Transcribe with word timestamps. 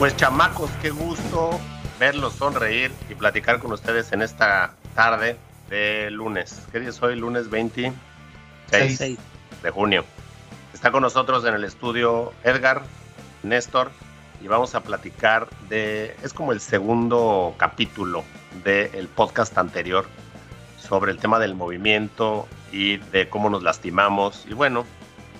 Pues 0.00 0.16
chamacos, 0.16 0.70
qué 0.80 0.88
gusto 0.88 1.60
verlos 1.98 2.32
sonreír 2.32 2.90
y 3.10 3.14
platicar 3.14 3.58
con 3.58 3.70
ustedes 3.70 4.12
en 4.12 4.22
esta 4.22 4.72
tarde 4.94 5.36
de 5.68 6.10
lunes. 6.10 6.62
¿Qué 6.72 6.80
día 6.80 6.88
es 6.88 7.02
hoy? 7.02 7.16
Lunes 7.16 7.50
26 7.50 7.92
de 9.62 9.70
junio. 9.70 10.06
Está 10.72 10.90
con 10.90 11.02
nosotros 11.02 11.44
en 11.44 11.52
el 11.52 11.64
estudio 11.64 12.32
Edgar, 12.44 12.80
Néstor, 13.42 13.90
y 14.42 14.48
vamos 14.48 14.74
a 14.74 14.80
platicar 14.80 15.50
de, 15.68 16.16
es 16.22 16.32
como 16.32 16.52
el 16.52 16.62
segundo 16.62 17.54
capítulo 17.58 18.24
del 18.64 19.06
podcast 19.08 19.58
anterior 19.58 20.06
sobre 20.78 21.12
el 21.12 21.18
tema 21.18 21.38
del 21.38 21.54
movimiento 21.54 22.48
y 22.72 22.96
de 22.96 23.28
cómo 23.28 23.50
nos 23.50 23.62
lastimamos. 23.62 24.46
Y 24.48 24.54
bueno, 24.54 24.86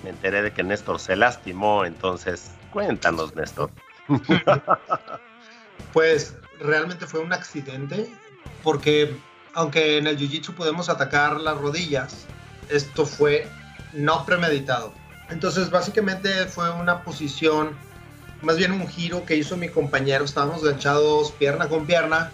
me 0.03 0.11
enteré 0.11 0.43
de 0.43 0.53
que 0.53 0.61
Néstor 0.61 0.99
se 0.99 1.15
lastimó, 1.15 1.83
entonces 1.83 2.51
cuéntanos, 2.71 3.35
Néstor. 3.35 3.71
pues 5.93 6.35
realmente 6.59 7.05
fue 7.05 7.19
un 7.19 7.33
accidente, 7.33 8.09
porque 8.63 9.15
aunque 9.53 9.97
en 9.97 10.07
el 10.07 10.17
Jiu-Jitsu 10.17 10.53
podemos 10.53 10.89
atacar 10.89 11.39
las 11.39 11.57
rodillas, 11.57 12.25
esto 12.69 13.05
fue 13.05 13.47
no 13.93 14.25
premeditado. 14.25 14.93
Entonces 15.29 15.69
básicamente 15.69 16.45
fue 16.45 16.69
una 16.71 17.03
posición, 17.03 17.71
más 18.41 18.57
bien 18.57 18.71
un 18.71 18.87
giro 18.87 19.25
que 19.25 19.35
hizo 19.35 19.57
mi 19.57 19.69
compañero, 19.69 20.25
estábamos 20.25 20.63
ganchados 20.63 21.31
pierna 21.33 21.67
con 21.67 21.85
pierna 21.85 22.31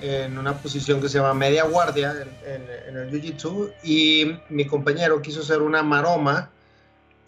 en 0.00 0.38
una 0.38 0.54
posición 0.54 1.00
que 1.00 1.08
se 1.08 1.18
llama 1.18 1.34
media 1.34 1.64
guardia 1.64 2.14
en, 2.44 2.66
en 2.88 2.96
el 2.96 3.10
Jiu-Jitsu 3.10 3.72
y 3.82 4.36
mi 4.48 4.66
compañero 4.66 5.20
quiso 5.20 5.40
hacer 5.40 5.60
una 5.60 5.82
maroma 5.82 6.50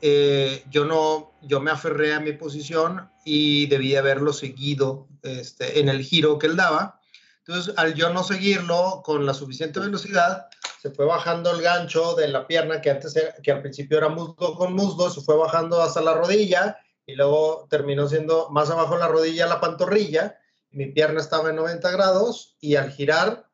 eh, 0.05 0.65
yo 0.69 0.85
no, 0.85 1.33
yo 1.43 1.61
me 1.61 1.71
aferré 1.71 2.13
a 2.13 2.19
mi 2.19 2.33
posición 2.33 3.09
y 3.25 3.67
debí 3.67 3.95
haberlo 3.95 4.33
seguido 4.33 5.07
este, 5.23 5.79
en 5.79 5.89
el 5.89 6.03
giro 6.03 6.41
que 6.41 6.49
él 6.49 6.57
daba. 6.57 7.01
Entonces, 7.47 7.73
al 7.77 7.95
yo 7.95 8.13
no 8.13 8.25
seguirlo 8.25 9.03
con 9.05 9.25
la 9.25 9.33
suficiente 9.33 9.79
velocidad, 9.79 10.49
se 10.81 10.91
fue 10.91 11.07
bajando 11.07 11.53
el 11.53 11.63
gancho 11.63 12.15
de 12.15 12.27
la 12.27 12.49
pierna 12.49 12.81
que 12.81 12.91
antes 12.91 13.15
que 13.45 13.53
al 13.53 13.63
principio 13.63 13.99
era 13.99 14.09
muslo 14.09 14.57
con 14.57 14.75
muslo, 14.75 15.09
se 15.09 15.21
fue 15.21 15.37
bajando 15.37 15.81
hasta 15.81 16.01
la 16.01 16.15
rodilla 16.15 16.77
y 17.07 17.15
luego 17.15 17.69
terminó 17.71 18.09
siendo 18.09 18.51
más 18.51 18.71
abajo 18.71 18.97
la 18.97 19.07
rodilla 19.07 19.47
la 19.47 19.61
pantorrilla. 19.61 20.37
Mi 20.71 20.87
pierna 20.87 21.21
estaba 21.21 21.51
en 21.51 21.57
90 21.57 21.89
grados 21.93 22.57
y 22.61 22.75
al 22.75 22.91
girar 22.91 23.49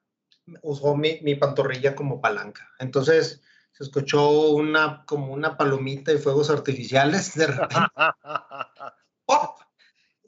usó 0.63 0.97
mi, 0.97 1.21
mi 1.21 1.35
pantorrilla 1.35 1.95
como 1.95 2.23
palanca. 2.23 2.67
Entonces, 2.79 3.43
se 3.79 3.85
escuchó 3.85 4.51
una, 4.51 5.05
como 5.07 5.33
una 5.33 5.57
palomita 5.57 6.11
de 6.11 6.19
fuegos 6.19 6.51
artificiales 6.51 7.35
de 7.35 7.47
repente. 7.47 7.77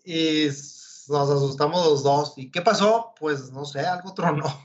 Y 0.03 0.47
nos 1.09 1.31
asustamos 1.31 1.87
los 1.87 2.03
dos. 2.03 2.35
¿Y 2.37 2.51
qué 2.51 2.63
pasó? 2.63 3.15
Pues 3.19 3.53
no 3.53 3.65
sé, 3.65 3.81
algo 3.81 4.15
tronó. 4.15 4.65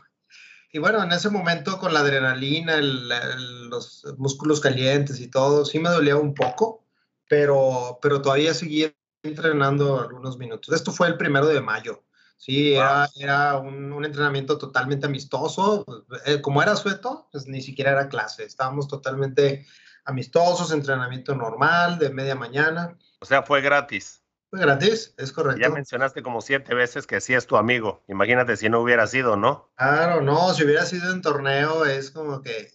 Y 0.72 0.80
bueno, 0.80 1.04
en 1.04 1.12
ese 1.12 1.30
momento 1.30 1.80
con 1.80 1.94
la 1.94 2.00
adrenalina, 2.00 2.78
los 2.78 4.04
músculos 4.18 4.60
calientes 4.60 5.20
y 5.20 5.28
todo, 5.28 5.66
sí 5.66 5.78
me 5.78 5.90
dolía 5.90 6.16
un 6.16 6.34
poco, 6.34 6.84
pero, 7.28 8.00
pero 8.02 8.22
todavía 8.22 8.54
seguía 8.54 8.94
entrenando 9.24 10.00
algunos 10.00 10.38
minutos. 10.38 10.74
Esto 10.74 10.92
fue 10.92 11.08
el 11.08 11.18
primero 11.18 11.48
de 11.48 11.62
mayo. 11.62 12.04
Sí, 12.38 12.76
era, 12.76 13.58
un, 13.58 14.06
entrenamiento 14.06 14.58
totalmente 14.58 15.08
amistoso. 15.08 15.86
Eh, 16.26 16.42
como 16.42 16.62
era 16.62 16.76
sueto, 16.76 17.28
pues 17.32 17.48
ni 17.48 17.62
siquiera 17.62 17.92
era 17.92 18.10
clase. 18.10 18.44
Estábamos 18.44 18.88
totalmente 18.88 19.66
amistosos, 20.06 20.72
entrenamiento 20.72 21.36
normal, 21.36 21.98
de 21.98 22.10
media 22.10 22.36
mañana. 22.36 22.98
O 23.20 23.26
sea, 23.26 23.44
fue 23.44 23.62
gratis. 23.62 24.22
Fue 24.50 24.60
gratis, 24.60 25.16
es 25.18 25.32
correcto. 25.32 25.60
Ya 25.60 25.70
mencionaste 25.70 26.22
como 26.22 26.42
siete 26.42 26.76
veces 26.76 27.08
que 27.08 27.20
sí 27.20 27.34
es 27.34 27.48
tu 27.48 27.58
amigo. 27.58 28.04
Imagínate 28.08 28.56
si 28.58 28.70
no 28.70 28.80
hubiera 28.80 29.08
sido, 29.08 29.36
¿no? 29.36 29.72
Claro, 29.76 30.22
no, 30.22 30.54
si 30.54 30.64
hubiera 30.64 30.86
sido 30.86 31.12
en 31.12 31.22
torneo 31.22 31.86
es 31.86 32.12
como 32.12 32.42
que... 32.42 32.72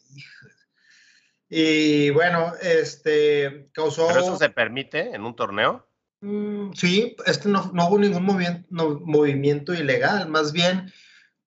Y 1.49 2.11
bueno, 2.11 2.53
este 2.61 3.71
causó... 3.73 4.09
¿Pero 4.09 4.21
eso 4.21 4.37
se 4.37 4.51
permite 4.51 5.15
en 5.15 5.25
un 5.25 5.35
torneo? 5.35 5.90
Mm, 6.23 6.73
sí, 6.75 7.17
este 7.25 7.49
no, 7.49 7.71
no 7.73 7.89
hubo 7.89 7.99
ningún 7.99 8.25
movimiento, 8.25 8.69
movimiento 8.71 9.73
ilegal, 9.73 10.29
más 10.29 10.53
bien 10.53 10.93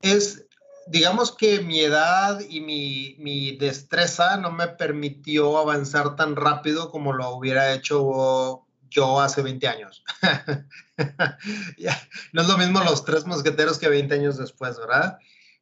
es, 0.01 0.47
digamos 0.87 1.31
que 1.31 1.61
mi 1.61 1.81
edad 1.81 2.41
y 2.49 2.59
mi, 2.61 3.15
mi, 3.19 3.55
destreza 3.57 4.37
no 4.37 4.51
me 4.51 4.67
permitió 4.67 5.59
avanzar 5.59 6.15
tan 6.15 6.35
rápido 6.35 6.89
como 6.89 7.13
lo 7.13 7.35
hubiera 7.35 7.73
hecho 7.73 8.65
yo 8.89 9.21
hace 9.21 9.41
20 9.41 9.67
años. 9.67 10.03
no 12.33 12.41
es 12.41 12.47
lo 12.47 12.57
mismo 12.57 12.83
los 12.83 13.05
tres 13.05 13.25
mosqueteros 13.25 13.79
que 13.79 13.89
20 13.89 14.13
años 14.15 14.37
después, 14.37 14.77
¿verdad? 14.77 15.17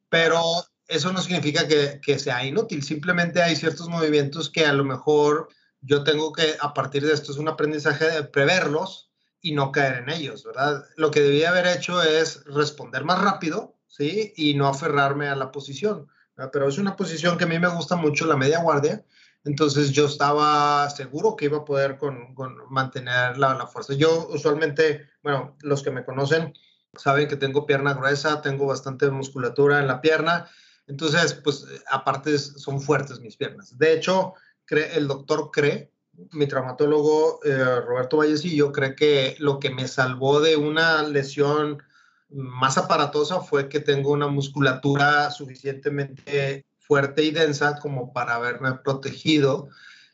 Pero 0.09 0.41
eso 0.87 1.11
no 1.11 1.21
significa 1.21 1.67
que, 1.67 1.99
que 2.01 2.17
sea 2.17 2.45
inútil, 2.45 2.83
simplemente 2.83 3.41
hay 3.41 3.55
ciertos 3.55 3.89
movimientos 3.89 4.49
que 4.49 4.65
a 4.65 4.73
lo 4.73 4.85
mejor 4.85 5.49
yo 5.81 6.03
tengo 6.03 6.31
que, 6.31 6.55
a 6.59 6.73
partir 6.73 7.05
de 7.05 7.13
esto, 7.13 7.31
es 7.31 7.37
un 7.37 7.47
aprendizaje 7.47 8.05
de 8.09 8.23
preverlos 8.23 9.11
y 9.41 9.53
no 9.53 9.71
caer 9.71 10.03
en 10.03 10.09
ellos, 10.09 10.43
¿verdad? 10.43 10.85
Lo 10.95 11.09
que 11.09 11.21
debía 11.21 11.49
haber 11.49 11.65
hecho 11.67 12.01
es 12.03 12.43
responder 12.45 13.03
más 13.03 13.21
rápido, 13.21 13.75
¿sí? 13.87 14.33
Y 14.35 14.53
no 14.53 14.67
aferrarme 14.67 15.27
a 15.27 15.35
la 15.35 15.51
posición. 15.51 16.07
Pero 16.51 16.67
es 16.67 16.77
una 16.77 16.95
posición 16.95 17.37
que 17.37 17.43
a 17.43 17.47
mí 17.47 17.59
me 17.59 17.67
gusta 17.67 17.95
mucho, 17.95 18.25
la 18.25 18.37
media 18.37 18.61
guardia. 18.61 19.03
Entonces 19.43 19.91
yo 19.91 20.05
estaba 20.05 20.87
seguro 20.91 21.35
que 21.35 21.45
iba 21.45 21.59
a 21.59 21.65
poder 21.65 21.97
con, 21.97 22.35
con 22.35 22.55
mantener 22.69 23.37
la, 23.37 23.55
la, 23.55 23.67
fuerza. 23.67 23.93
Yo 23.93 24.27
usualmente, 24.29 25.09
bueno, 25.23 25.57
los 25.61 25.81
que 25.81 25.91
me 25.91 26.05
conocen 26.05 26.53
saben 26.97 27.27
que 27.27 27.37
tengo 27.37 27.65
pierna 27.65 27.93
gruesa, 27.93 28.41
tengo 28.41 28.67
bastante 28.67 29.09
musculatura 29.09 29.79
en 29.79 29.87
la 29.87 30.01
pierna. 30.01 30.47
Entonces, 30.87 31.33
pues 31.33 31.65
aparte 31.89 32.37
son 32.37 32.81
fuertes 32.81 33.19
mis 33.19 33.37
piernas. 33.37 33.77
De 33.77 33.93
hecho, 33.93 34.35
el 34.71 35.07
doctor 35.07 35.51
cree, 35.51 35.91
mi 36.31 36.47
traumatólogo 36.47 37.39
eh, 37.43 37.81
Roberto 37.81 38.17
Vallecillo, 38.17 38.71
cree 38.71 38.95
que 38.95 39.35
lo 39.39 39.59
que 39.59 39.69
me 39.69 39.87
salvó 39.87 40.39
de 40.39 40.57
una 40.57 41.03
lesión 41.03 41.81
más 42.29 42.77
aparatosa 42.77 43.41
fue 43.41 43.69
que 43.69 43.79
tengo 43.79 44.11
una 44.11 44.27
musculatura 44.27 45.31
suficientemente 45.31 46.65
fuerte 46.79 47.23
y 47.23 47.31
densa 47.31 47.79
como 47.79 48.13
para 48.13 48.35
haberme 48.35 48.73
protegido 48.83 49.69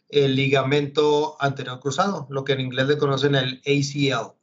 el 0.09 0.35
ligamento 0.35 1.35
anterior 1.39 1.79
cruzado, 1.79 2.27
lo 2.29 2.43
que 2.43 2.53
en 2.53 2.61
inglés 2.61 2.87
le 2.87 2.97
conocen 2.97 3.35
el 3.35 3.61
ACL. 3.65 4.33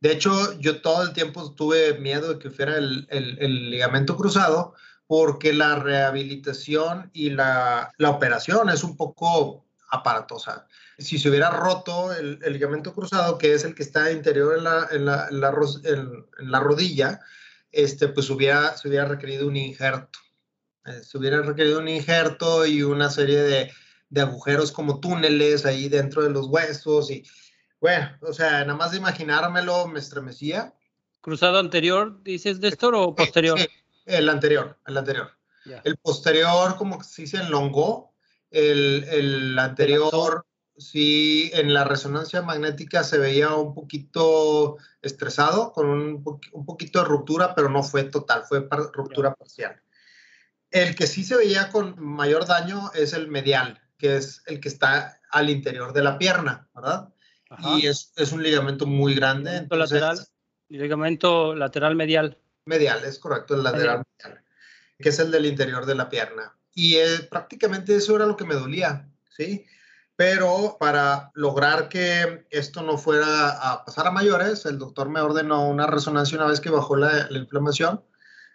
De 0.00 0.12
hecho, 0.12 0.58
yo 0.60 0.80
todo 0.80 1.02
el 1.02 1.12
tiempo 1.12 1.52
tuve 1.54 1.98
miedo 1.98 2.34
de 2.34 2.38
que 2.38 2.50
fuera 2.50 2.76
el 2.78 3.70
ligamento 3.70 4.16
cruzado, 4.16 4.74
porque 5.10 5.52
la 5.52 5.74
rehabilitación 5.74 7.10
y 7.12 7.30
la, 7.30 7.92
la 7.98 8.10
operación 8.10 8.68
es 8.68 8.84
un 8.84 8.96
poco 8.96 9.66
aparatosa. 9.90 10.68
Si 10.98 11.18
se 11.18 11.28
hubiera 11.28 11.50
roto 11.50 12.12
el, 12.12 12.38
ligamento 12.46 12.94
cruzado, 12.94 13.36
que 13.36 13.54
es 13.54 13.64
el 13.64 13.74
que 13.74 13.82
está 13.82 14.12
interior 14.12 14.56
en 14.56 14.62
la, 14.62 14.86
en 14.92 15.06
la, 15.06 15.26
en 15.28 16.52
la, 16.52 16.60
rodilla, 16.60 17.18
este, 17.72 18.06
pues 18.06 18.30
hubiera, 18.30 18.76
se 18.76 18.86
hubiera 18.86 19.04
requerido 19.04 19.48
un 19.48 19.56
injerto. 19.56 20.20
Eh, 20.86 21.02
se 21.02 21.18
hubiera 21.18 21.42
requerido 21.42 21.80
un 21.80 21.88
injerto 21.88 22.64
y 22.64 22.84
una 22.84 23.10
serie 23.10 23.42
de, 23.42 23.72
de, 24.10 24.20
agujeros 24.20 24.70
como 24.70 25.00
túneles 25.00 25.66
ahí 25.66 25.88
dentro 25.88 26.22
de 26.22 26.30
los 26.30 26.46
huesos. 26.46 27.10
Y 27.10 27.24
bueno, 27.80 28.16
o 28.20 28.32
sea, 28.32 28.60
nada 28.60 28.76
más 28.76 28.92
de 28.92 28.98
imaginármelo 28.98 29.88
me 29.88 29.98
estremecía. 29.98 30.72
¿Cruzado 31.20 31.58
anterior, 31.58 32.22
dices, 32.22 32.60
Néstor, 32.60 32.94
o 32.94 33.12
posterior? 33.12 33.58
Sí, 33.58 33.66
el 34.10 34.28
anterior, 34.28 34.78
el 34.86 34.96
anterior. 34.96 35.30
El 35.84 35.96
posterior 35.98 36.76
como 36.76 36.98
que 36.98 37.04
sí 37.04 37.26
se 37.26 37.38
enlongó. 37.38 38.14
El, 38.50 39.04
el 39.04 39.58
anterior, 39.58 40.44
sí, 40.76 41.50
en 41.54 41.72
la 41.72 41.84
resonancia 41.84 42.42
magnética 42.42 43.04
se 43.04 43.18
veía 43.18 43.54
un 43.54 43.74
poquito 43.74 44.78
estresado, 45.02 45.72
con 45.72 45.88
un, 45.88 46.40
un 46.52 46.66
poquito 46.66 47.00
de 47.00 47.04
ruptura, 47.04 47.54
pero 47.54 47.68
no 47.68 47.82
fue 47.82 48.04
total, 48.04 48.42
fue 48.48 48.66
ruptura 48.92 49.34
parcial. 49.34 49.80
El 50.70 50.96
que 50.96 51.06
sí 51.06 51.22
se 51.22 51.36
veía 51.36 51.70
con 51.70 52.02
mayor 52.02 52.46
daño 52.46 52.90
es 52.94 53.12
el 53.12 53.28
medial, 53.28 53.80
que 53.98 54.16
es 54.16 54.42
el 54.46 54.60
que 54.60 54.68
está 54.68 55.20
al 55.30 55.50
interior 55.50 55.92
de 55.92 56.02
la 56.02 56.18
pierna, 56.18 56.68
¿verdad? 56.74 57.12
Y 57.76 57.86
es, 57.86 58.12
es, 58.16 58.32
un 58.32 58.42
ligamento 58.42 58.86
muy 58.86 59.14
grande. 59.14 59.56
Entonces, 59.56 60.00
lateral 60.00 60.26
Ligamento 60.70 61.56
lateral 61.56 61.96
medial. 61.96 62.38
Medial, 62.64 63.04
es 63.04 63.18
correcto, 63.18 63.54
el 63.54 63.62
lateral 63.62 64.04
medial, 64.18 64.44
que 64.98 65.08
es 65.08 65.18
el 65.18 65.30
del 65.30 65.46
interior 65.46 65.86
de 65.86 65.94
la 65.94 66.08
pierna. 66.08 66.56
Y 66.74 66.96
eh, 66.96 67.26
prácticamente 67.30 67.96
eso 67.96 68.16
era 68.16 68.26
lo 68.26 68.36
que 68.36 68.44
me 68.44 68.54
dolía, 68.54 69.08
¿sí? 69.28 69.66
Pero 70.16 70.76
para 70.78 71.30
lograr 71.34 71.88
que 71.88 72.46
esto 72.50 72.82
no 72.82 72.98
fuera 72.98 73.50
a 73.50 73.84
pasar 73.84 74.06
a 74.06 74.10
mayores, 74.10 74.66
el 74.66 74.78
doctor 74.78 75.08
me 75.08 75.20
ordenó 75.20 75.66
una 75.66 75.86
resonancia 75.86 76.36
una 76.36 76.46
vez 76.46 76.60
que 76.60 76.70
bajó 76.70 76.96
la, 76.96 77.26
la 77.30 77.38
inflamación. 77.38 78.04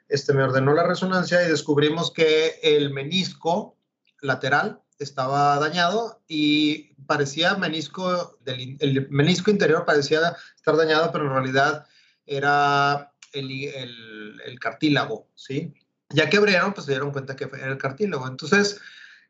Este 0.07 0.34
me 0.34 0.44
ordenó 0.44 0.74
la 0.74 0.84
resonancia 0.84 1.44
y 1.44 1.50
descubrimos 1.50 2.12
que 2.12 2.60
el 2.62 2.92
menisco 2.92 3.78
lateral 4.22 4.81
estaba 5.00 5.60
dañado 5.60 6.22
y 6.28 6.94
parecía 7.06 7.56
menisco, 7.56 8.38
del, 8.42 8.78
el 8.80 9.10
menisco 9.10 9.52
interior 9.52 9.86
parecía 9.86 10.36
estar 10.56 10.78
dañado, 10.78 11.12
pero 11.12 11.25
en 11.25 11.31
realidad 11.31 11.86
era 12.25 13.13
el, 13.35 13.51
el, 13.51 14.41
el 14.45 14.59
cartílago, 14.59 15.27
¿sí? 15.35 15.73
Ya 16.09 16.29
que 16.29 16.37
abrieron, 16.37 16.73
pues 16.73 16.85
se 16.85 16.91
dieron 16.91 17.11
cuenta 17.11 17.35
que 17.35 17.45
era 17.45 17.67
el 17.67 17.77
cartílago. 17.77 18.27
Entonces, 18.27 18.79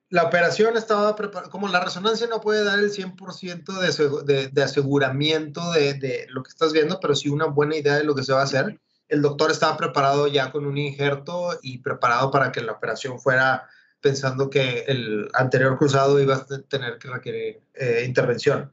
la 0.10 0.24
operación 0.24 0.78
estaba 0.78 1.16
preparada, 1.16 1.50
como 1.50 1.68
la 1.68 1.84
resonancia 1.84 2.28
no 2.28 2.42
puede 2.42 2.64
dar 2.64 2.80
el 2.80 2.92
100% 2.92 4.26
de, 4.26 4.34
de, 4.34 4.48
de 4.50 4.64
aseguramiento 4.64 5.72
de, 5.72 5.96
de, 5.96 6.28
lo 6.30 6.44
que 6.44 6.50
estás 6.50 6.74
viendo, 6.74 7.00
pero 7.00 7.16
sí 7.16 7.30
una 7.30 7.46
buena 7.46 7.76
idea 7.76 7.96
de 7.96 8.04
lo 8.04 8.16
que 8.16 8.24
se 8.24 8.34
va 8.34 8.42
a 8.42 8.46
hacer. 8.46 8.80
El 9.08 9.22
doctor 9.22 9.52
estaba 9.52 9.78
preparado 9.78 10.28
ya 10.28 10.52
con 10.52 10.66
un 10.66 10.78
injerto 10.78 11.58
y 11.62 11.80
preparado 11.80 12.32
para 12.32 12.52
que 12.52 12.62
la 12.62 12.74
operación 12.74 13.20
fuera 13.20 13.68
pensando 14.00 14.50
que 14.50 14.86
el 14.88 15.30
anterior 15.34 15.78
cruzado 15.78 16.20
iba 16.20 16.36
a 16.36 16.46
tener 16.68 17.00
que 17.00 17.10
requerir 17.10 17.62
eh, 17.74 18.04
intervención. 18.06 18.72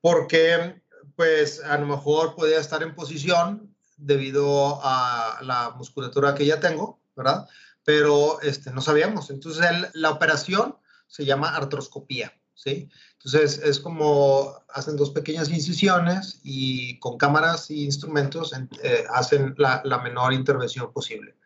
Porque, 0.00 0.80
pues, 1.16 1.62
a 1.64 1.78
lo 1.78 1.86
mejor 1.86 2.36
podía 2.36 2.60
estar 2.60 2.82
en 2.82 2.94
posición 2.94 3.71
debido 4.04 4.80
a 4.82 5.38
la 5.42 5.70
musculatura 5.70 6.34
que 6.34 6.46
ya 6.46 6.60
tengo, 6.60 7.00
¿verdad? 7.16 7.48
Pero 7.84 8.40
este, 8.42 8.70
no 8.70 8.80
sabíamos. 8.80 9.30
Entonces, 9.30 9.64
el, 9.68 9.88
la 9.94 10.10
operación 10.10 10.76
se 11.06 11.24
llama 11.24 11.54
artroscopía, 11.54 12.32
¿sí? 12.54 12.88
Entonces, 13.14 13.60
es 13.64 13.78
como 13.80 14.54
hacen 14.68 14.96
dos 14.96 15.10
pequeñas 15.10 15.48
incisiones 15.50 16.40
y 16.42 16.98
con 16.98 17.18
cámaras 17.18 17.70
y 17.70 17.84
instrumentos 17.84 18.52
eh, 18.82 19.04
hacen 19.12 19.54
la, 19.58 19.82
la 19.84 19.98
menor 19.98 20.32
intervención 20.32 20.92
posible. 20.92 21.36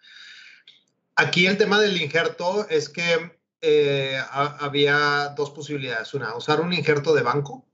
Aquí 1.16 1.46
el 1.46 1.56
tema 1.56 1.80
del 1.80 2.00
injerto 2.00 2.66
es 2.68 2.88
que 2.88 3.38
eh, 3.60 4.20
había 4.30 5.34
dos 5.36 5.50
posibilidades. 5.50 6.14
Una, 6.14 6.36
usar 6.36 6.60
un 6.60 6.72
injerto 6.72 7.14
de 7.14 7.22
banco 7.22 7.66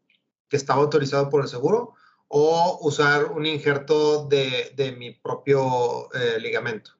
que 0.48 0.56
estaba 0.56 0.82
autorizado 0.82 1.28
por 1.28 1.42
el 1.42 1.48
seguro 1.48 1.94
o 2.34 2.78
usar 2.80 3.26
un 3.26 3.44
injerto 3.44 4.24
de, 4.26 4.72
de 4.74 4.92
mi 4.92 5.10
propio 5.10 6.08
eh, 6.14 6.40
ligamento. 6.40 6.92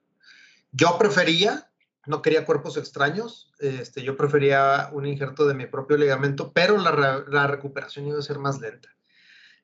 Yo 0.71 0.95
prefería, 0.99 1.71
no 2.05 2.21
quería 2.21 2.45
cuerpos 2.45 2.77
extraños, 2.77 3.51
este, 3.57 4.03
yo 4.03 4.15
prefería 4.15 4.89
un 4.91 5.07
injerto 5.07 5.47
de 5.47 5.55
mi 5.55 5.65
propio 5.65 5.97
ligamento, 5.97 6.53
pero 6.53 6.77
la, 6.77 7.25
la 7.27 7.47
recuperación 7.47 8.05
iba 8.05 8.19
a 8.19 8.21
ser 8.21 8.37
más 8.37 8.61
lenta. 8.61 8.89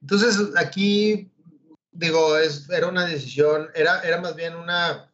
Entonces 0.01 0.39
aquí, 0.57 1.31
digo, 1.92 2.36
es, 2.38 2.68
era 2.72 2.88
una 2.88 3.06
decisión, 3.06 3.69
era, 3.75 4.00
era 4.01 4.19
más 4.19 4.36
bien 4.36 4.56
una 4.56 5.10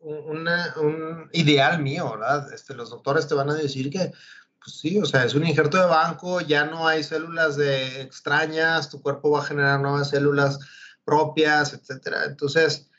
una, 0.00 0.74
un 0.78 1.28
ideal 1.32 1.82
mío, 1.82 2.10
¿verdad? 2.12 2.52
Este, 2.52 2.74
los 2.74 2.90
doctores 2.90 3.28
te 3.28 3.34
van 3.34 3.50
a 3.50 3.54
decir 3.54 3.90
que, 3.90 4.12
pues 4.62 4.78
sí, 4.78 4.98
o 4.98 5.06
sea, 5.06 5.24
es 5.24 5.34
un 5.34 5.46
injerto 5.46 5.78
de 5.78 5.86
banco, 5.86 6.40
ya 6.40 6.64
no 6.64 6.86
hay 6.86 7.02
células 7.02 7.56
de 7.56 8.02
extrañas, 8.02 8.90
tu 8.90 9.00
cuerpo 9.00 9.30
va 9.30 9.40
a 9.40 9.46
generar 9.46 9.80
nuevas 9.80 10.10
células 10.10 10.58
propias, 11.04 11.72
etcétera. 11.72 12.24
Entonces, 12.26 12.90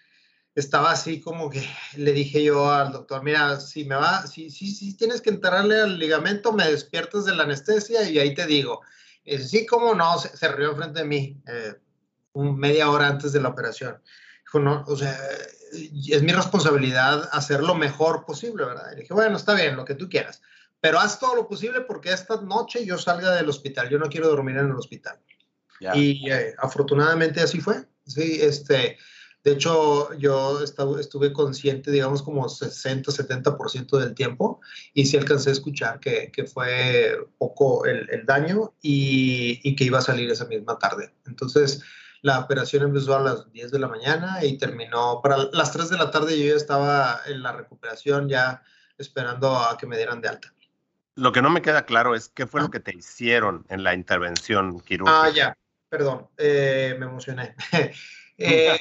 estaba 0.55 0.91
así 0.91 1.21
como 1.21 1.49
que 1.49 1.65
le 1.95 2.11
dije 2.13 2.43
yo 2.43 2.71
al 2.71 2.91
doctor, 2.91 3.23
mira, 3.23 3.59
si 3.59 3.85
me 3.85 3.95
va, 3.95 4.25
si, 4.27 4.49
si, 4.49 4.73
si 4.73 4.97
tienes 4.97 5.21
que 5.21 5.29
enterrarle 5.29 5.79
al 5.79 5.99
ligamento, 5.99 6.51
me 6.51 6.69
despiertas 6.69 7.25
de 7.25 7.35
la 7.35 7.43
anestesia 7.43 8.09
y 8.09 8.19
ahí 8.19 8.33
te 8.33 8.45
digo. 8.45 8.81
Y 9.23 9.37
sí, 9.37 9.65
como 9.65 9.93
no, 9.93 10.17
se, 10.17 10.35
se, 10.35 10.47
rió 10.49 10.71
enfrente 10.71 10.99
de 11.01 11.05
mí 11.05 11.41
eh, 11.47 11.75
un, 12.33 12.57
media 12.57 12.89
hora 12.89 13.07
antes 13.07 13.33
de 13.33 13.41
la 13.41 13.49
operación. 13.49 14.01
Dijo, 14.43 14.59
no, 14.59 14.83
o 14.87 14.97
sea, 14.97 15.17
es 15.71 16.23
mi 16.23 16.33
responsabilidad 16.33 17.29
hacer 17.31 17.61
lo 17.61 17.75
mejor 17.75 18.25
posible, 18.25 18.65
¿verdad? 18.65 18.91
Y 18.93 19.01
dije, 19.01 19.13
bueno, 19.13 19.37
está 19.37 19.53
bien, 19.53 19.75
lo 19.75 19.85
que 19.85 19.95
tú 19.95 20.09
quieras, 20.09 20.41
pero 20.81 20.99
haz 20.99 21.19
todo 21.19 21.35
lo 21.35 21.47
posible 21.47 21.81
porque 21.81 22.11
esta 22.11 22.41
noche 22.41 22.85
yo 22.85 22.97
salga 22.97 23.35
del 23.35 23.47
hospital, 23.47 23.89
yo 23.89 23.99
no 23.99 24.09
quiero 24.09 24.27
dormir 24.27 24.57
en 24.57 24.65
el 24.65 24.75
hospital. 24.75 25.19
Yeah. 25.79 25.95
Y 25.95 26.29
eh, 26.29 26.53
afortunadamente 26.57 27.39
así 27.39 27.61
fue, 27.61 27.85
sí, 28.05 28.39
este, 28.41 28.97
de 29.43 29.51
hecho 29.51 30.13
yo 30.15 30.61
estaba, 30.63 30.99
estuve 30.99 31.31
consciente, 31.31 31.91
digamos, 31.91 32.23
como 32.23 32.49
60, 32.49 33.11
70% 33.11 33.97
del 33.99 34.13
tiempo 34.13 34.59
y 34.93 35.05
sí 35.05 35.17
alcancé 35.17 35.49
a 35.49 35.53
escuchar 35.53 35.99
que, 35.99 36.31
que 36.31 36.45
fue 36.45 37.15
poco 37.37 37.85
el, 37.85 38.09
el 38.09 38.25
daño 38.25 38.73
y, 38.81 39.59
y 39.63 39.75
que 39.75 39.85
iba 39.85 39.99
a 39.99 40.03
salir 40.03 40.29
esa 40.29 40.45
misma 40.45 40.77
tarde. 40.77 41.13
Entonces, 41.25 41.83
la 42.21 42.39
operación 42.39 42.83
empezó 42.83 43.15
a 43.15 43.21
las 43.21 43.51
10 43.51 43.71
de 43.71 43.79
la 43.79 43.87
mañana 43.87 44.43
y 44.43 44.57
terminó 44.57 45.21
para 45.23 45.37
las 45.51 45.71
3 45.71 45.89
de 45.89 45.97
la 45.97 46.11
tarde. 46.11 46.39
Yo 46.39 46.49
ya 46.49 46.55
estaba 46.55 47.21
en 47.25 47.41
la 47.41 47.51
recuperación, 47.51 48.29
ya 48.29 48.61
esperando 48.97 49.57
a 49.57 49.75
que 49.77 49.87
me 49.87 49.97
dieran 49.97 50.21
de 50.21 50.29
alta. 50.29 50.53
Lo 51.15 51.31
que 51.31 51.41
no 51.41 51.49
me 51.49 51.61
queda 51.61 51.85
claro 51.85 52.15
es 52.15 52.29
qué 52.29 52.47
fue 52.47 52.61
ah. 52.61 52.63
lo 52.63 52.71
que 52.71 52.79
te 52.79 52.95
hicieron 52.95 53.65
en 53.69 53.83
la 53.83 53.93
intervención 53.93 54.79
quirúrgica. 54.81 55.23
Ah, 55.23 55.29
ya, 55.29 55.57
perdón, 55.89 56.27
eh, 56.37 56.95
me 56.99 57.05
emocioné. 57.05 57.55
eh, 58.37 58.79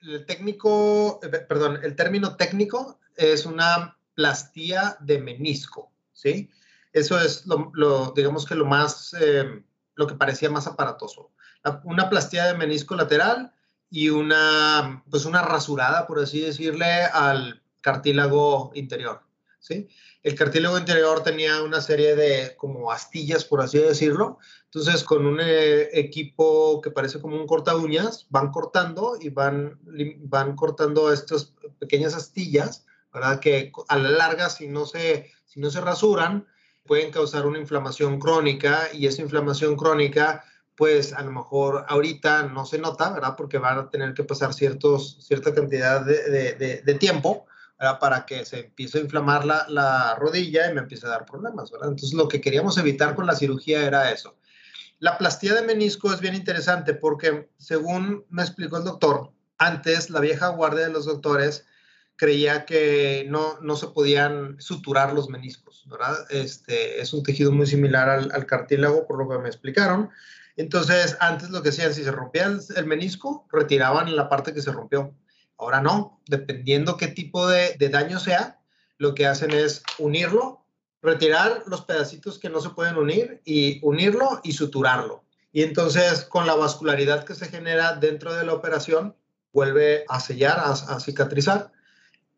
el 0.00 0.26
técnico, 0.26 1.20
eh, 1.22 1.28
perdón, 1.28 1.80
el 1.82 1.96
término 1.96 2.36
técnico 2.36 3.00
es 3.16 3.46
una 3.46 3.98
plastía 4.14 4.96
de 5.00 5.18
menisco, 5.18 5.92
¿sí? 6.12 6.50
Eso 6.92 7.20
es 7.20 7.46
lo, 7.46 7.70
lo 7.74 8.12
digamos 8.12 8.46
que 8.46 8.54
lo 8.54 8.64
más, 8.64 9.14
eh, 9.20 9.62
lo 9.94 10.06
que 10.06 10.14
parecía 10.14 10.50
más 10.50 10.66
aparatoso 10.66 11.32
una 11.84 12.08
plastía 12.08 12.46
de 12.46 12.54
menisco 12.54 12.94
lateral 12.94 13.52
y 13.90 14.08
una, 14.08 15.02
pues 15.10 15.24
una 15.24 15.42
rasurada, 15.42 16.06
por 16.06 16.18
así 16.18 16.40
decirle, 16.40 17.04
al 17.04 17.62
cartílago 17.80 18.72
interior. 18.74 19.22
¿Sí? 19.66 19.88
El 20.22 20.34
cartílago 20.34 20.78
interior 20.78 21.22
tenía 21.22 21.62
una 21.62 21.80
serie 21.80 22.14
de 22.14 22.56
como 22.56 22.92
astillas, 22.92 23.44
por 23.44 23.60
así 23.60 23.78
decirlo. 23.78 24.38
Entonces, 24.64 25.02
con 25.04 25.26
un 25.26 25.40
eh, 25.40 25.88
equipo 25.92 26.80
que 26.80 26.90
parece 26.90 27.20
como 27.20 27.36
un 27.36 27.46
corta 27.46 27.76
uñas, 27.76 28.26
van 28.30 28.50
cortando 28.50 29.16
y 29.20 29.30
van, 29.30 29.78
van 30.18 30.54
cortando 30.54 31.12
estas 31.12 31.54
pequeñas 31.78 32.14
astillas, 32.14 32.84
¿verdad? 33.12 33.40
Que 33.40 33.72
a 33.88 33.96
la 33.96 34.10
larga, 34.10 34.50
si 34.50 34.68
no 34.68 34.86
se, 34.86 35.30
si 35.46 35.60
no 35.60 35.70
se 35.70 35.80
rasuran, 35.80 36.46
pueden 36.84 37.10
causar 37.10 37.46
una 37.46 37.58
inflamación 37.58 38.20
crónica 38.20 38.88
y 38.92 39.06
esa 39.06 39.22
inflamación 39.22 39.76
crónica 39.76 40.44
pues 40.76 41.14
a 41.14 41.22
lo 41.22 41.32
mejor 41.32 41.86
ahorita 41.88 42.42
no 42.42 42.66
se 42.66 42.76
nota, 42.76 43.10
¿verdad? 43.10 43.34
Porque 43.34 43.56
van 43.56 43.78
a 43.78 43.88
tener 43.88 44.12
que 44.12 44.24
pasar 44.24 44.52
ciertos, 44.52 45.16
cierta 45.26 45.54
cantidad 45.54 46.04
de, 46.04 46.52
de, 46.54 46.82
de 46.82 46.94
tiempo, 46.96 47.46
¿verdad? 47.78 47.98
Para 47.98 48.26
que 48.26 48.44
se 48.44 48.60
empiece 48.60 48.98
a 48.98 49.02
inflamar 49.02 49.44
la, 49.44 49.66
la, 49.68 50.14
rodilla 50.16 50.70
y 50.70 50.74
me 50.74 50.80
empiece 50.80 51.06
a 51.06 51.10
dar 51.10 51.26
problemas, 51.26 51.70
¿verdad? 51.70 51.88
Entonces 51.90 52.14
lo 52.14 52.28
que 52.28 52.40
queríamos 52.40 52.78
evitar 52.78 53.14
con 53.14 53.26
la 53.26 53.34
cirugía 53.34 53.86
era 53.86 54.10
eso. 54.10 54.36
La 54.98 55.18
plastía 55.18 55.54
de 55.54 55.62
menisco 55.62 56.12
es 56.12 56.20
bien 56.20 56.34
interesante 56.34 56.94
porque 56.94 57.50
según 57.58 58.24
me 58.30 58.42
explicó 58.42 58.78
el 58.78 58.84
doctor, 58.84 59.32
antes 59.58 60.10
la 60.10 60.20
vieja 60.20 60.48
guardia 60.48 60.86
de 60.86 60.92
los 60.92 61.06
doctores 61.06 61.66
creía 62.16 62.64
que 62.64 63.26
no, 63.28 63.58
no 63.60 63.76
se 63.76 63.88
podían 63.88 64.56
suturar 64.58 65.12
los 65.12 65.28
meniscos, 65.28 65.84
¿verdad? 65.86 66.16
Este, 66.30 67.00
es 67.00 67.12
un 67.12 67.22
tejido 67.22 67.52
muy 67.52 67.66
similar 67.66 68.08
al, 68.08 68.46
cartílago, 68.46 69.06
por 69.06 69.18
lo 69.18 69.28
que 69.28 69.38
me 69.38 69.48
explicaron. 69.48 70.10
Entonces, 70.56 71.16
antes 71.20 71.50
lo 71.50 71.62
que 71.62 71.68
hacían, 71.68 71.92
si 71.92 72.02
se 72.02 72.10
rompía 72.10 72.50
el, 72.74 72.86
menisco, 72.86 73.46
retiraban 73.52 74.16
la 74.16 74.30
parte 74.30 74.54
que 74.54 74.62
se 74.62 74.72
rompió. 74.72 75.14
Ahora 75.58 75.80
no, 75.80 76.20
dependiendo 76.26 76.96
qué 76.96 77.08
tipo 77.08 77.46
de, 77.48 77.76
de, 77.78 77.88
daño 77.88 78.18
sea, 78.18 78.60
lo 78.98 79.14
que 79.14 79.26
hacen 79.26 79.52
es 79.52 79.82
unirlo, 79.98 80.64
retirar 81.02 81.62
los 81.66 81.82
pedacitos 81.82 82.38
que 82.38 82.50
no 82.50 82.60
se 82.60 82.70
pueden 82.70 82.96
unir 82.96 83.40
y 83.44 83.80
unirlo 83.82 84.40
y 84.42 84.52
suturarlo. 84.52 85.24
Y 85.52 85.62
entonces, 85.62 86.24
con 86.24 86.46
la 86.46 86.54
vascularidad 86.54 87.24
que 87.24 87.34
se 87.34 87.48
genera 87.48 87.94
dentro 87.94 88.34
de 88.34 88.44
la 88.44 88.52
operación, 88.52 89.16
vuelve 89.52 90.04
a 90.08 90.20
sellar, 90.20 90.58
a, 90.58 90.72
a 90.72 91.00
cicatrizar. 91.00 91.72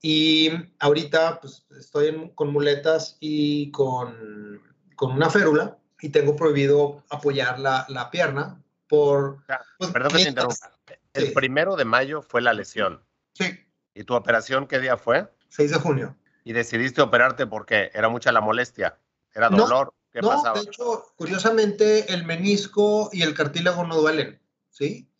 Y 0.00 0.50
ahorita 0.78 1.40
pues, 1.40 1.66
estoy 1.76 2.08
en, 2.08 2.28
con 2.30 2.52
muletas 2.52 3.16
y 3.18 3.72
con, 3.72 4.62
con 4.94 5.12
una 5.12 5.28
férula 5.28 5.78
y 6.00 6.10
tengo 6.10 6.36
prohibido 6.36 7.02
apoyar 7.10 7.58
la, 7.58 7.84
la 7.88 8.10
pierna 8.10 8.62
por... 8.88 9.38
Pues, 9.78 9.90
Perdón 9.90 10.12
que 10.12 10.22
te 10.22 10.28
interrumpa. 10.28 10.70
El 11.12 11.26
sí. 11.26 11.32
primero 11.32 11.74
de 11.74 11.84
mayo 11.84 12.22
fue 12.22 12.40
la 12.40 12.52
lesión. 12.52 13.02
Sí. 13.38 13.58
¿Y 13.94 14.04
tu 14.04 14.14
operación 14.14 14.66
qué 14.66 14.80
día 14.80 14.96
fue? 14.96 15.28
6 15.48 15.70
de 15.70 15.78
junio. 15.78 16.16
¿Y 16.44 16.52
decidiste 16.52 17.00
operarte 17.00 17.46
porque 17.46 17.90
era 17.94 18.08
mucha 18.08 18.32
la 18.32 18.40
molestia? 18.40 18.98
¿Era 19.34 19.48
dolor? 19.48 19.86
No, 19.86 19.94
¿Qué 20.10 20.20
no, 20.20 20.28
pasaba? 20.28 20.58
de 20.58 20.64
hecho, 20.64 21.12
curiosamente, 21.16 22.12
el 22.12 22.24
menisco 22.24 23.10
y 23.12 23.22
el 23.22 23.34
cartílago 23.34 23.84
no 23.84 23.96
duelen, 23.96 24.40
¿sí? 24.70 25.10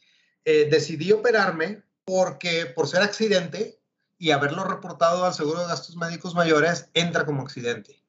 Eh, 0.44 0.68
decidí 0.70 1.12
operarme 1.12 1.82
porque 2.04 2.66
por 2.66 2.88
ser 2.88 3.02
accidente 3.02 3.80
y 4.16 4.30
haberlo 4.30 4.64
reportado 4.64 5.24
al 5.24 5.34
seguro 5.34 5.60
de 5.60 5.66
gastos 5.66 5.96
médicos 5.96 6.34
mayores, 6.34 6.88
entra 6.94 7.26
como 7.26 7.42
accidente. 7.42 8.02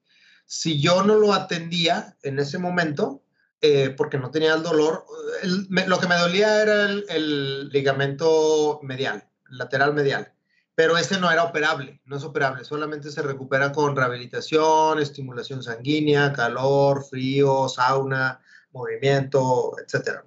Si 0.45 0.81
yo 0.81 1.03
no 1.03 1.15
lo 1.15 1.33
atendía 1.33 2.17
en 2.23 2.39
ese 2.39 2.57
momento, 2.57 3.21
eh, 3.61 3.89
porque 3.89 4.17
no 4.17 4.31
tenía 4.31 4.55
el 4.55 4.63
dolor, 4.63 5.05
lo 5.43 5.99
que 5.99 6.07
me 6.07 6.15
dolía 6.15 6.61
era 6.61 6.85
el, 6.85 7.05
el 7.09 7.69
ligamento 7.69 8.79
medial, 8.81 9.28
lateral 9.51 9.93
medial 9.93 10.33
pero 10.79 10.97
ese 10.97 11.19
no 11.19 11.29
era 11.29 11.43
operable, 11.43 11.99
no 12.05 12.15
es 12.15 12.23
operable, 12.23 12.63
solamente 12.63 13.11
se 13.11 13.21
recupera 13.21 13.73
con 13.73 13.97
rehabilitación, 13.97 14.97
estimulación 14.99 15.61
sanguínea, 15.61 16.31
calor, 16.31 17.03
frío, 17.03 17.67
sauna, 17.67 18.39
movimiento, 18.71 19.75
etcétera. 19.85 20.23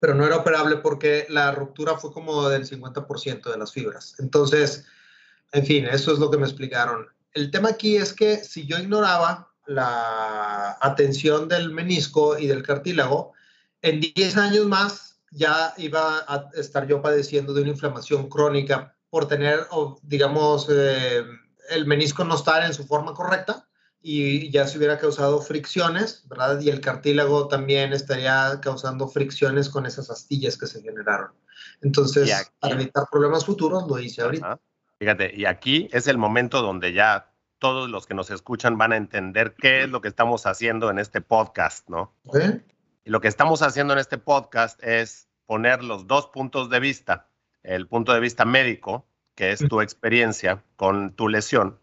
Pero 0.00 0.14
no 0.16 0.26
era 0.26 0.38
operable 0.38 0.78
porque 0.78 1.28
la 1.28 1.52
ruptura 1.52 1.96
fue 1.98 2.12
como 2.12 2.48
del 2.48 2.68
50% 2.68 3.48
de 3.48 3.56
las 3.56 3.70
fibras. 3.70 4.16
Entonces, 4.18 4.86
en 5.52 5.64
fin, 5.64 5.86
eso 5.86 6.12
es 6.12 6.18
lo 6.18 6.32
que 6.32 6.38
me 6.38 6.46
explicaron. 6.46 7.06
El 7.32 7.52
tema 7.52 7.68
aquí 7.68 7.96
es 7.96 8.12
que 8.12 8.38
si 8.38 8.66
yo 8.66 8.80
ignoraba 8.80 9.52
la 9.66 10.78
atención 10.80 11.46
del 11.46 11.70
menisco 11.70 12.36
y 12.36 12.48
del 12.48 12.64
cartílago, 12.64 13.34
en 13.82 14.00
10 14.00 14.36
años 14.36 14.66
más 14.66 15.15
ya 15.30 15.74
iba 15.76 16.24
a 16.26 16.50
estar 16.54 16.86
yo 16.86 17.02
padeciendo 17.02 17.52
de 17.52 17.62
una 17.62 17.70
inflamación 17.70 18.28
crónica 18.28 18.96
por 19.10 19.28
tener, 19.28 19.66
digamos, 20.02 20.68
eh, 20.70 21.24
el 21.70 21.86
menisco 21.86 22.24
no 22.24 22.34
estar 22.34 22.64
en 22.64 22.74
su 22.74 22.86
forma 22.86 23.14
correcta 23.14 23.66
y 24.00 24.50
ya 24.50 24.66
se 24.66 24.78
hubiera 24.78 24.98
causado 24.98 25.40
fricciones, 25.40 26.24
¿verdad? 26.28 26.60
Y 26.60 26.70
el 26.70 26.80
cartílago 26.80 27.48
también 27.48 27.92
estaría 27.92 28.60
causando 28.62 29.08
fricciones 29.08 29.68
con 29.68 29.84
esas 29.84 30.10
astillas 30.10 30.56
que 30.56 30.66
se 30.66 30.80
generaron. 30.80 31.32
Entonces, 31.82 32.52
para 32.60 32.74
evitar 32.74 33.04
problemas 33.10 33.44
futuros, 33.44 33.86
lo 33.88 33.98
hice 33.98 34.22
ahorita. 34.22 34.60
Fíjate, 34.98 35.32
y 35.34 35.44
aquí 35.44 35.88
es 35.92 36.06
el 36.06 36.18
momento 36.18 36.62
donde 36.62 36.92
ya 36.92 37.32
todos 37.58 37.90
los 37.90 38.06
que 38.06 38.14
nos 38.14 38.30
escuchan 38.30 38.78
van 38.78 38.92
a 38.92 38.96
entender 38.96 39.54
qué 39.58 39.82
es 39.82 39.88
lo 39.88 40.00
que 40.00 40.08
estamos 40.08 40.46
haciendo 40.46 40.90
en 40.90 40.98
este 40.98 41.20
podcast, 41.20 41.88
¿no? 41.88 42.14
Y 43.06 43.10
lo 43.10 43.20
que 43.20 43.28
estamos 43.28 43.62
haciendo 43.62 43.92
en 43.92 44.00
este 44.00 44.18
podcast 44.18 44.82
es 44.82 45.28
poner 45.46 45.84
los 45.84 46.08
dos 46.08 46.26
puntos 46.26 46.68
de 46.70 46.80
vista 46.80 47.28
el 47.62 47.86
punto 47.86 48.12
de 48.12 48.18
vista 48.18 48.44
médico, 48.44 49.06
que 49.36 49.52
es 49.52 49.60
tu 49.68 49.80
experiencia 49.80 50.64
con 50.74 51.12
tu 51.12 51.28
lesión, 51.28 51.78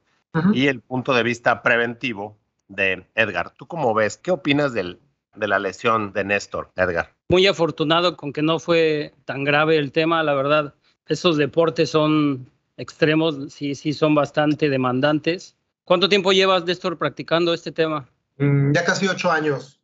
y 0.54 0.68
el 0.68 0.82
punto 0.82 1.14
de 1.14 1.24
vista 1.24 1.62
preventivo 1.62 2.38
de 2.68 3.06
Edgar. 3.16 3.52
¿Tú 3.52 3.68
cómo 3.68 3.94
ves? 3.94 4.18
¿Qué 4.18 4.32
opinas 4.32 4.74
del, 4.74 5.00
de 5.36 5.48
la 5.48 5.60
lesión 5.60 6.12
de 6.12 6.26
Néstor, 6.26 6.72
Edgar? 6.76 7.14
Muy 7.30 7.48
afortunado 7.48 8.18
con 8.18 8.34
que 8.34 8.42
no 8.42 8.60
fue 8.60 9.14
tan 9.24 9.46
grave 9.46 9.78
el 9.78 9.94
tema, 9.94 10.24
la 10.24 10.34
verdad. 10.34 10.74
Esos 11.08 11.38
deportes 11.38 11.90
son 11.90 12.50
extremos, 12.76 13.54
sí, 13.54 13.76
sí 13.76 13.94
son 13.94 14.14
bastante 14.14 14.70
demandantes. 14.70 15.56
¿Cuánto 15.86 16.10
tiempo 16.10 16.34
llevas, 16.34 16.66
Néstor, 16.66 16.98
practicando 16.98 17.54
este 17.54 17.72
tema? 17.72 18.10
Mm, 18.38 18.74
ya 18.74 18.84
casi 18.84 19.08
ocho 19.08 19.32
años. 19.32 19.80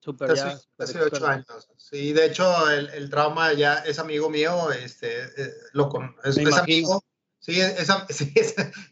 Super, 0.00 0.28
casi, 0.76 0.98
ocho 0.98 1.26
años. 1.26 1.68
Sí, 1.76 2.12
de 2.12 2.26
hecho, 2.26 2.70
el, 2.70 2.88
el, 2.90 3.10
trauma 3.10 3.52
ya 3.52 3.78
es 3.78 3.98
amigo 3.98 4.30
mío, 4.30 4.70
este, 4.70 5.24
eh, 5.24 5.52
lo 5.72 5.88
con, 5.88 6.14
es, 6.24 6.38
amigo. 6.38 7.02
Sí, 7.40 7.60
es, 7.60 7.88
sí 8.10 8.32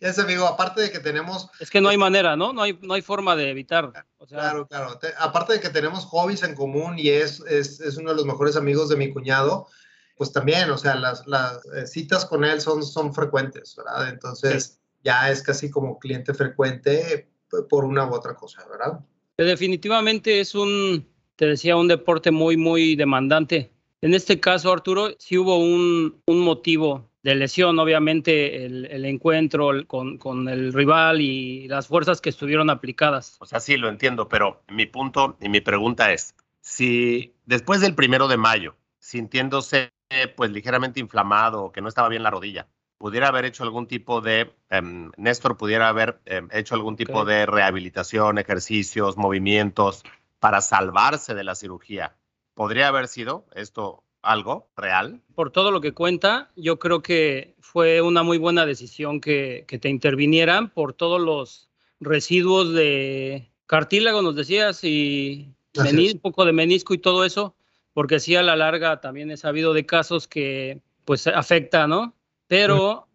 es, 0.01 0.19
amigo, 0.19 0.47
aparte 0.47 0.83
de 0.83 0.91
que 0.91 0.99
tenemos... 0.99 1.49
Es 1.61 1.71
que 1.71 1.81
no 1.81 1.89
hay 1.89 1.97
manera, 1.97 2.37
¿no? 2.37 2.53
No 2.53 2.63
hay, 2.63 2.79
no 2.83 2.95
hay 2.95 3.03
forma 3.03 3.37
de 3.37 3.51
evitar. 3.51 3.93
claro, 4.29 4.67
claro. 4.67 4.99
aparte 5.19 5.55
de 5.55 5.61
que 5.61 5.71
tenemos 5.71 6.05
hobbies 6.07 6.43
en 6.43 6.55
común 6.55 6.99
y 6.99 7.09
es, 7.09 7.41
es, 7.49 7.81
es, 7.81 7.97
uno 7.97 8.11
de 8.11 8.17
los 8.17 8.27
mejores 8.27 8.57
amigos 8.57 8.89
de 8.89 8.97
mi 8.97 9.13
cuñado, 9.13 9.69
pues 10.17 10.33
también, 10.33 10.71
o 10.71 10.79
sea, 10.79 10.97
las, 10.97 11.27
las 11.27 11.65
eh, 11.75 11.87
citas 11.87 12.25
con 12.25 12.45
él 12.45 12.61
son, 12.61 12.85
son 12.85 13.15
frecuentes, 13.15 13.77
¿verdad? 13.77 14.09
Entonces, 14.09 14.81
ya 15.05 15.31
es 15.31 15.43
casi 15.43 15.71
como 15.71 15.99
cliente 15.99 16.35
frecuente 16.35 17.31
por 17.69 17.85
una 17.85 18.07
u 18.07 18.15
otra 18.15 18.35
cosa, 18.35 18.67
¿verdad? 18.69 19.01
Definitivamente 19.39 20.41
es 20.41 20.55
un, 20.55 21.07
te 21.37 21.47
decía, 21.47 21.77
un 21.77 21.89
deporte 21.89 22.31
muy, 22.31 22.57
muy 22.57 22.97
demandante. 22.97 23.71
En 24.01 24.15
este 24.15 24.41
caso, 24.41 24.73
Arturo, 24.73 25.11
sí 25.19 25.37
hubo 25.37 25.59
un, 25.59 26.23
un 26.27 26.41
motivo 26.41 27.11
de 27.23 27.35
lesión, 27.35 27.79
obviamente 27.79 28.65
el, 28.65 29.05
encuentro 29.05 29.71
con, 29.89 30.17
con, 30.17 30.49
el 30.49 30.73
rival 30.73 31.21
y 31.21 31.67
las 31.67 31.89
fuerzas 31.89 32.21
que 32.21 32.31
estuvieron 32.31 32.71
aplicadas. 32.71 33.37
O 33.41 33.47
sea, 33.47 33.59
sí, 33.59 33.77
lo 33.77 33.89
entiendo, 33.89 34.29
pero 34.29 34.63
mi 34.69 34.87
punto 34.87 35.37
y 35.41 35.49
mi 35.49 35.61
pregunta 35.61 36.13
es, 36.13 36.37
si 36.61 37.35
después 37.45 37.81
del 37.81 37.97
primero 37.97 38.29
de 38.29 38.37
mayo, 38.37 38.77
sintiéndose 39.01 39.91
pues 40.37 40.53
ligeramente 40.53 41.01
inflamado, 41.01 41.73
que 41.73 41.81
no 41.81 41.89
estaba 41.89 42.09
bien 42.09 42.23
la 42.23 42.31
rodilla, 42.31 42.69
pudiera 42.99 43.29
haber 43.29 43.45
hecho 43.45 43.63
algún 43.63 43.87
tipo 43.87 44.21
de, 44.21 44.53
em, 44.71 45.11
Néstor 45.17 45.57
pudiera 45.57 45.89
haber 45.89 46.21
em, 46.25 46.49
hecho 46.53 46.75
algún 46.75 46.97
tipo 46.97 47.25
de 47.25 47.47
rehabilitación, 47.47 48.39
ejercicios, 48.39 49.17
movimientos 49.17 50.03
para 50.39 50.61
salvarse 50.61 51.35
de 51.35 51.45
la 51.45 51.55
cirugía. 51.55 52.17
¿Podría 52.55 52.89
haber 52.89 53.09
sido 53.09 53.47
esto 53.55 54.03
algo 54.23 54.71
real? 54.77 55.21
Por 55.35 55.51
todo 55.51 55.71
lo 55.71 55.81
que 55.81 55.93
cuenta, 55.93 56.51
yo 56.57 56.79
creo 56.79 57.03
que 57.03 57.55
fue 57.61 58.01
una 58.01 58.23
muy 58.23 58.39
buena 58.39 58.67
decisión 58.67 59.21
que, 59.21 59.65
que 59.69 59.79
te 59.79 59.89
intervinieran 59.89 60.71
por 60.71 60.95
todos 60.95 61.21
los 61.21 61.69
residuos 62.01 62.73
de 62.73 63.51
cartílago, 63.67 64.23
nos 64.23 64.37
decías, 64.37 64.83
y 64.85 65.55
un 65.75 66.21
poco 66.21 66.45
de 66.45 66.53
menisco 66.53 66.95
y 66.95 66.99
todo 66.99 67.25
eso, 67.25 67.55
porque 67.93 68.21
sí 68.21 68.37
a 68.37 68.43
la 68.43 68.57
larga 68.57 69.01
también 69.01 69.31
he 69.31 69.37
sabido 69.37 69.73
de 69.75 69.87
casos 69.87 70.27
que 70.29 70.81
pues 71.05 71.27
afecta, 71.27 71.87
¿no? 71.87 72.15
Pero 72.47 73.07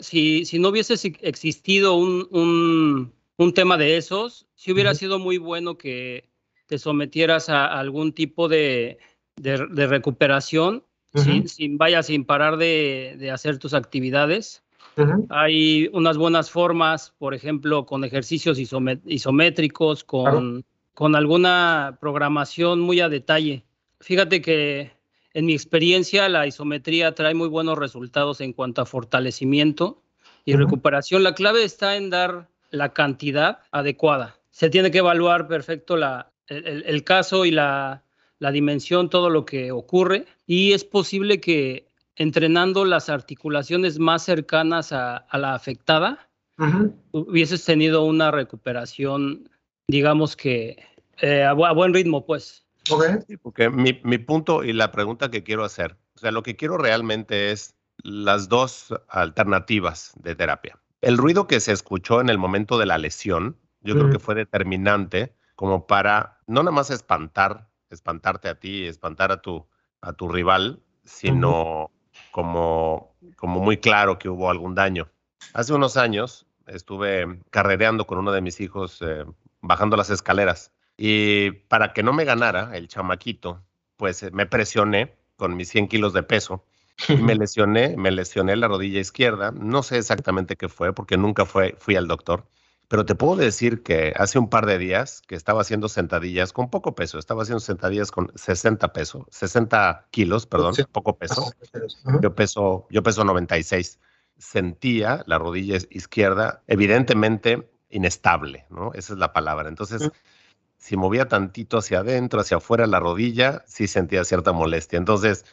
si, 0.00 0.44
si 0.44 0.58
no 0.58 0.68
hubiese 0.68 0.94
existido 1.22 1.94
un, 1.94 2.28
un, 2.30 3.12
un 3.36 3.54
tema 3.54 3.76
de 3.76 3.96
esos, 3.96 4.46
sí 4.54 4.72
hubiera 4.72 4.94
sido 4.94 5.18
muy 5.18 5.38
bueno 5.38 5.78
que 5.78 6.28
te 6.66 6.78
sometieras 6.78 7.48
a 7.48 7.66
algún 7.66 8.12
tipo 8.12 8.48
de, 8.48 8.98
de, 9.36 9.86
recuperación, 9.86 10.84
sin, 11.14 11.48
sin, 11.48 11.78
vaya, 11.78 12.02
sin 12.02 12.24
parar 12.24 12.56
de, 12.56 13.16
de 13.18 13.30
hacer 13.30 13.58
tus 13.58 13.74
actividades. 13.74 14.62
Hay 15.28 15.90
unas 15.92 16.16
buenas 16.16 16.50
formas, 16.50 17.14
por 17.18 17.34
ejemplo, 17.34 17.84
con 17.84 18.02
ejercicios 18.04 18.58
isométricos, 18.58 20.04
con, 20.04 20.64
con 20.94 21.14
alguna 21.14 21.98
programación 22.00 22.80
muy 22.80 23.00
a 23.00 23.10
detalle. 23.10 23.64
Fíjate 24.00 24.40
que 24.40 24.95
en 25.36 25.44
mi 25.44 25.52
experiencia, 25.52 26.30
la 26.30 26.46
isometría 26.46 27.14
trae 27.14 27.34
muy 27.34 27.48
buenos 27.48 27.76
resultados 27.76 28.40
en 28.40 28.54
cuanto 28.54 28.80
a 28.80 28.86
fortalecimiento 28.86 30.02
y 30.46 30.56
recuperación. 30.56 31.22
La 31.22 31.34
clave 31.34 31.62
está 31.62 31.96
en 31.96 32.08
dar 32.08 32.48
la 32.70 32.94
cantidad 32.94 33.58
adecuada. 33.70 34.38
Se 34.50 34.70
tiene 34.70 34.90
que 34.90 34.96
evaluar 34.96 35.46
perfecto 35.46 35.98
la, 35.98 36.32
el, 36.46 37.04
caso 37.04 37.44
y 37.44 37.50
la, 37.50 38.02
la, 38.38 38.50
dimensión, 38.50 39.10
todo 39.10 39.28
lo 39.28 39.44
que 39.44 39.72
ocurre. 39.72 40.24
Y 40.46 40.72
es 40.72 40.84
posible 40.84 41.38
que 41.38 41.86
entrenando 42.14 42.86
las 42.86 43.10
articulaciones 43.10 43.98
más 43.98 44.24
cercanas 44.24 44.90
a, 44.90 45.26
la 45.34 45.54
afectada, 45.54 46.30
hubieses 47.12 47.62
tenido 47.62 48.06
una 48.06 48.30
recuperación, 48.30 49.50
digamos 49.86 50.34
que 50.34 50.82
eh, 51.20 51.42
a 51.42 51.52
buen 51.52 51.92
ritmo, 51.92 52.24
pues. 52.24 52.65
Porque 53.42 53.70
mi, 53.70 54.00
mi, 54.04 54.18
punto 54.18 54.64
y 54.64 54.72
la 54.72 54.92
pregunta 54.92 55.30
que 55.30 55.42
quiero 55.42 55.64
hacer, 55.64 55.96
o 56.14 56.18
sea, 56.18 56.30
lo 56.30 56.42
que 56.42 56.56
quiero 56.56 56.78
realmente 56.78 57.50
es 57.50 57.74
las 58.02 58.48
dos 58.48 58.94
alternativas 59.08 60.12
de 60.16 60.34
terapia. 60.34 60.78
El 61.00 61.18
ruido 61.18 61.46
que 61.46 61.60
se 61.60 61.72
escuchó 61.72 62.20
en 62.20 62.28
el 62.28 62.38
momento 62.38 62.78
de 62.78 62.86
la 62.86 62.98
lesión, 62.98 63.56
yo 63.80 63.94
creo 63.94 64.10
que 64.10 64.18
fue 64.18 64.34
determinante 64.34 65.34
como 65.54 65.86
para 65.86 66.40
no 66.46 66.62
nada 66.62 66.74
más 66.74 66.90
espantar, 66.90 67.68
espantarte 67.90 68.48
a 68.48 68.58
ti, 68.58 68.84
espantar 68.84 69.32
a 69.32 69.40
tu, 69.40 69.66
a 70.00 70.12
tu 70.12 70.28
rival, 70.28 70.82
sino 71.04 71.90
como, 72.30 73.14
como 73.36 73.60
muy 73.60 73.78
claro 73.78 74.18
que 74.18 74.28
hubo 74.28 74.50
algún 74.50 74.74
daño. 74.74 75.08
Hace 75.54 75.72
unos 75.72 75.96
años 75.96 76.46
estuve 76.66 77.40
carrereando 77.50 78.06
con 78.06 78.18
uno 78.18 78.32
de 78.32 78.40
mis 78.40 78.60
hijos 78.60 79.00
eh, 79.02 79.24
bajando 79.60 79.96
las 79.96 80.10
escaleras 80.10 80.72
y 80.96 81.50
para 81.50 81.92
que 81.92 82.02
no 82.02 82.12
me 82.12 82.24
ganara 82.24 82.76
el 82.76 82.88
chamaquito, 82.88 83.62
pues 83.96 84.22
eh, 84.22 84.30
me 84.32 84.46
presioné 84.46 85.16
con 85.36 85.56
mis 85.56 85.68
100 85.68 85.88
kilos 85.88 86.12
de 86.12 86.22
peso. 86.22 86.64
Y 87.08 87.16
me 87.16 87.34
lesioné, 87.34 87.96
me 87.96 88.10
lesioné 88.10 88.56
la 88.56 88.68
rodilla 88.68 89.00
izquierda. 89.00 89.52
No 89.52 89.82
sé 89.82 89.98
exactamente 89.98 90.56
qué 90.56 90.68
fue 90.68 90.94
porque 90.94 91.18
nunca 91.18 91.44
fue, 91.44 91.76
fui 91.78 91.96
al 91.96 92.08
doctor. 92.08 92.46
Pero 92.88 93.04
te 93.04 93.16
puedo 93.16 93.36
decir 93.36 93.82
que 93.82 94.12
hace 94.16 94.38
un 94.38 94.48
par 94.48 94.64
de 94.64 94.78
días 94.78 95.20
que 95.26 95.34
estaba 95.34 95.62
haciendo 95.62 95.88
sentadillas 95.88 96.52
con 96.52 96.70
poco 96.70 96.94
peso, 96.94 97.18
estaba 97.18 97.42
haciendo 97.42 97.58
sentadillas 97.58 98.12
con 98.12 98.30
60 98.36 98.92
pesos, 98.92 99.24
60 99.30 100.06
kilos, 100.12 100.46
perdón, 100.46 100.74
poco 100.92 101.18
peso. 101.18 101.52
Yo 102.22 102.34
peso, 102.36 102.86
yo 102.90 103.02
peso 103.02 103.24
96. 103.24 103.98
Sentía 104.38 105.24
la 105.26 105.38
rodilla 105.38 105.78
izquierda 105.90 106.62
evidentemente 106.68 107.68
inestable, 107.90 108.66
¿no? 108.70 108.92
Esa 108.94 109.14
es 109.14 109.18
la 109.18 109.32
palabra. 109.32 109.68
Entonces, 109.68 110.08
si 110.86 110.96
movía 110.96 111.26
tantito 111.26 111.78
hacia 111.78 111.98
adentro, 111.98 112.38
hacia 112.38 112.58
afuera 112.58 112.86
la 112.86 113.00
rodilla, 113.00 113.64
sí 113.66 113.88
sentía 113.88 114.24
cierta 114.24 114.52
molestia. 114.52 114.98
Entonces, 114.98 115.44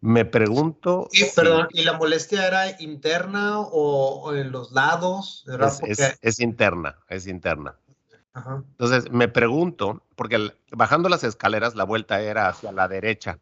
Me 0.00 0.24
pregunto. 0.24 1.08
Sí, 1.10 1.26
perdón, 1.34 1.66
¿y 1.72 1.82
la 1.82 1.94
molestia 1.94 2.46
era 2.46 2.80
interna 2.80 3.58
o, 3.58 4.32
en 4.32 4.52
los 4.52 4.70
lados? 4.70 5.44
Es, 6.22 6.38
interna, 6.38 6.96
es 7.08 7.26
interna. 7.26 7.74
Entonces, 8.36 9.10
me 9.10 9.26
pregunto, 9.26 10.04
porque 10.14 10.52
bajando 10.70 11.08
las 11.08 11.24
escaleras 11.24 11.74
la 11.74 11.82
vuelta 11.82 12.20
era 12.20 12.46
hacia 12.46 12.70
la 12.70 12.86
derecha. 12.86 13.40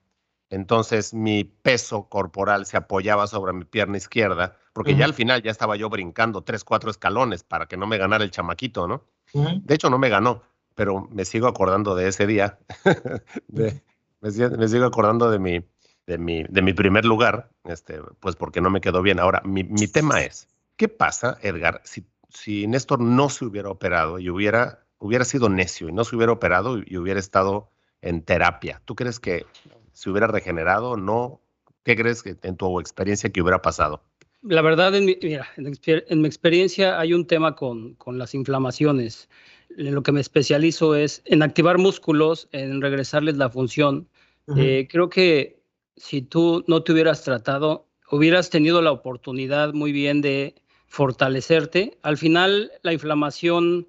Entonces, 0.49 1.13
mi 1.13 1.45
peso 1.45 2.09
corporal 2.09 2.65
se 2.65 2.79
apoyaba 2.79 3.27
sobre 3.27 3.53
mi 3.53 3.67
pierna 3.67 3.99
izquierda, 3.99 4.57
porque 4.73 4.97
ya 4.97 5.05
al 5.05 5.13
final 5.13 5.43
ya 5.43 5.51
estaba 5.51 5.77
yo 5.77 5.91
brincando 5.91 6.43
tres, 6.43 6.65
cuatro 6.65 6.91
escalones 6.91 7.45
para 7.45 7.67
que 7.67 7.77
no 7.77 7.87
me 7.87 7.99
ganara 7.99 8.25
el 8.25 8.31
chamaquito, 8.31 8.89
¿no? 8.89 9.05
De 9.35 9.75
hecho, 9.75 9.91
no 9.91 9.99
me 9.99 10.09
ganó, 10.09 10.41
pero 10.77 11.09
me 11.11 11.25
sigo 11.25 11.49
acordando 11.49 11.97
de 11.97 12.07
ese 12.07 12.27
día. 12.29 12.59
me, 13.49 14.69
sigo 14.69 14.85
acordando 14.85 15.31
de 15.31 15.39
mi, 15.41 15.65
de 16.07 16.19
mi, 16.19 16.45
de 16.45 16.63
mi 16.63 16.75
primer 16.75 17.05
lugar, 17.05 17.51
este, 17.65 17.99
pues 18.21 18.37
porque 18.37 18.61
no 18.61 18.71
me 18.71 18.81
quedó 18.81 19.03
bien. 19.03 19.19
Ahora, 19.19 19.43
mi, 19.45 19.65
mi 19.65 19.89
tema 19.89 20.23
es, 20.23 20.49
¿qué 20.77 20.89
pasa, 20.89 21.39
Edgar, 21.43 21.81
si, 21.85 22.07
si 22.29 22.67
Néstor 22.69 23.01
no 23.01 23.31
se 23.31 23.47
hubiera 23.47 23.71
operado 23.71 24.19
y 24.19 24.29
hubiera, 24.29 24.87
hubiera 24.99 25.25
sido 25.25 25.49
necio 25.49 25.89
y 25.89 25.93
no 25.93 26.05
se 26.05 26.15
hubiera 26.15 26.33
operado 26.33 26.79
y, 26.79 26.97
hubiera 26.99 27.19
estado 27.19 27.71
en 28.03 28.23
terapia? 28.23 28.83
¿Tú 28.85 28.95
crees 28.95 29.19
que 29.19 29.47
se 29.93 30.11
hubiera 30.11 30.27
regenerado 30.27 30.91
o 30.91 30.97
no? 30.99 31.41
¿Qué 31.85 31.97
crees 31.97 32.23
que 32.23 32.37
en 32.43 32.57
tu 32.57 32.79
experiencia 32.81 33.31
que 33.31 33.41
hubiera 33.41 33.63
pasado? 33.63 34.03
La 34.43 34.61
verdad, 34.61 34.95
en 34.95 35.07
mi, 35.07 35.17
mira, 35.23 35.49
en 35.57 36.21
mi 36.21 36.29
experiencia 36.29 37.01
hay 37.01 37.15
un 37.15 37.27
tema 37.27 37.57
con, 37.57 37.95
con 37.95 38.19
las 38.19 38.35
inflamaciones. 38.35 39.31
En 39.77 39.95
lo 39.95 40.03
que 40.03 40.13
me 40.13 40.21
especializo 40.21 40.95
es 40.95 41.23
en 41.25 41.43
activar 41.43 41.79
músculos, 41.79 42.49
en 42.53 42.81
regresarles 42.81 43.37
la 43.37 43.51
función. 43.51 44.09
Eh, 44.57 44.87
creo 44.91 45.09
que 45.09 45.61
si 45.97 46.23
tú 46.23 46.65
no 46.67 46.83
te 46.83 46.93
hubieras 46.93 47.25
tratado, 47.25 47.87
hubieras 48.11 48.51
tenido 48.51 48.81
la 48.83 48.93
oportunidad 48.93 49.73
muy 49.73 49.93
bien 49.93 50.21
de 50.21 50.55
fortalecerte. 50.87 51.99
Al 52.03 52.17
final, 52.17 52.71
la 52.83 52.93
inflamación 52.93 53.89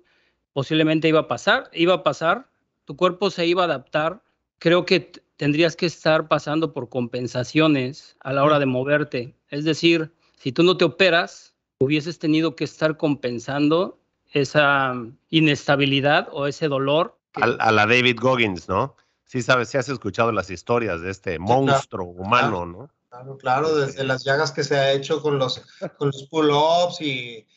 posiblemente 0.54 1.08
iba 1.08 1.22
a 1.22 1.28
pasar, 1.28 1.70
iba 1.74 1.94
a 1.94 2.04
pasar, 2.04 2.50
tu 2.86 2.96
cuerpo 2.96 3.30
se 3.30 3.46
iba 3.46 3.64
a 3.64 3.66
adaptar. 3.66 4.24
Creo 4.60 4.86
que 4.86 5.12
tendrías 5.38 5.76
que 5.76 5.86
estar 5.86 6.28
pasando 6.28 6.74
por 6.74 6.90
compensaciones 6.90 8.18
a 8.22 8.34
la 8.34 8.44
hora 8.44 8.60
de 8.60 8.66
moverte. 8.66 9.36
Es 9.50 9.64
decir, 9.66 10.12
si 10.36 10.52
tú 10.52 10.64
no 10.64 10.78
te 10.78 10.86
operas, 10.86 11.54
hubieses 11.80 12.20
tenido 12.20 12.56
que 12.56 12.64
estar 12.64 12.98
compensando 12.98 14.00
esa 14.32 14.94
inestabilidad 15.30 16.30
o 16.32 16.48
ese 16.48 16.68
dolor. 16.68 17.18
A, 17.34 17.72
la 17.72 17.86
David 17.86 18.18
Goggins, 18.20 18.68
¿no? 18.68 18.96
Sí, 19.26 19.42
sabes, 19.42 19.70
si 19.70 19.78
has 19.78 19.90
escuchado 19.90 20.32
las 20.32 20.50
historias 20.50 21.02
de 21.02 21.12
este 21.12 21.38
monstruo 21.38 22.06
humano, 22.06 22.66
¿no? 22.66 22.90
Claro, 23.10 23.38
claro, 23.38 23.76
desde 23.76 24.04
las 24.04 24.24
llagas 24.24 24.52
que 24.52 24.64
se 24.64 24.78
ha 24.78 24.92
hecho 24.92 25.22
con 25.22 25.38
los, 25.38 25.62
con 25.98 26.08
los 26.10 26.28
pull-ups 26.30 27.02
y 27.02 27.48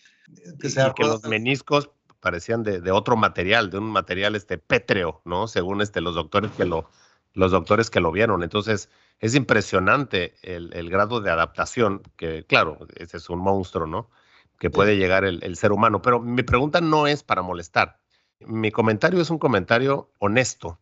que, 0.60 1.04
los 1.04 1.22
meniscos 1.24 1.90
parecían 2.20 2.62
de, 2.62 2.90
otro 2.90 3.16
material, 3.16 3.70
de 3.70 3.78
un 3.78 3.90
material 3.90 4.36
este 4.36 4.58
pétreo, 4.58 5.22
¿no? 5.24 5.48
Según 5.48 5.80
este, 5.80 6.00
los 6.00 6.14
doctores 6.14 6.50
que 6.52 6.64
lo, 6.64 6.88
los 7.34 7.50
doctores 7.50 7.90
que 7.90 8.00
lo 8.00 8.12
vieron. 8.12 8.42
Entonces, 8.42 8.90
es 9.18 9.34
impresionante 9.34 10.34
el, 10.42 10.72
el 10.74 10.90
grado 10.90 11.20
de 11.20 11.30
adaptación, 11.30 12.02
que 12.16 12.44
claro, 12.44 12.78
ese 12.96 13.16
es 13.16 13.28
un 13.30 13.40
monstruo, 13.40 13.86
¿no? 13.86 14.10
Que 14.60 14.70
puede 14.70 14.96
llegar 14.96 15.24
el, 15.24 15.42
el 15.42 15.56
ser 15.56 15.72
humano. 15.72 16.00
Pero 16.02 16.20
mi 16.20 16.44
pregunta 16.44 16.80
no 16.80 17.08
es 17.08 17.24
para 17.24 17.42
molestar. 17.42 17.98
Mi 18.38 18.70
comentario 18.70 19.20
es 19.20 19.30
un 19.30 19.38
comentario 19.38 20.12
honesto, 20.20 20.78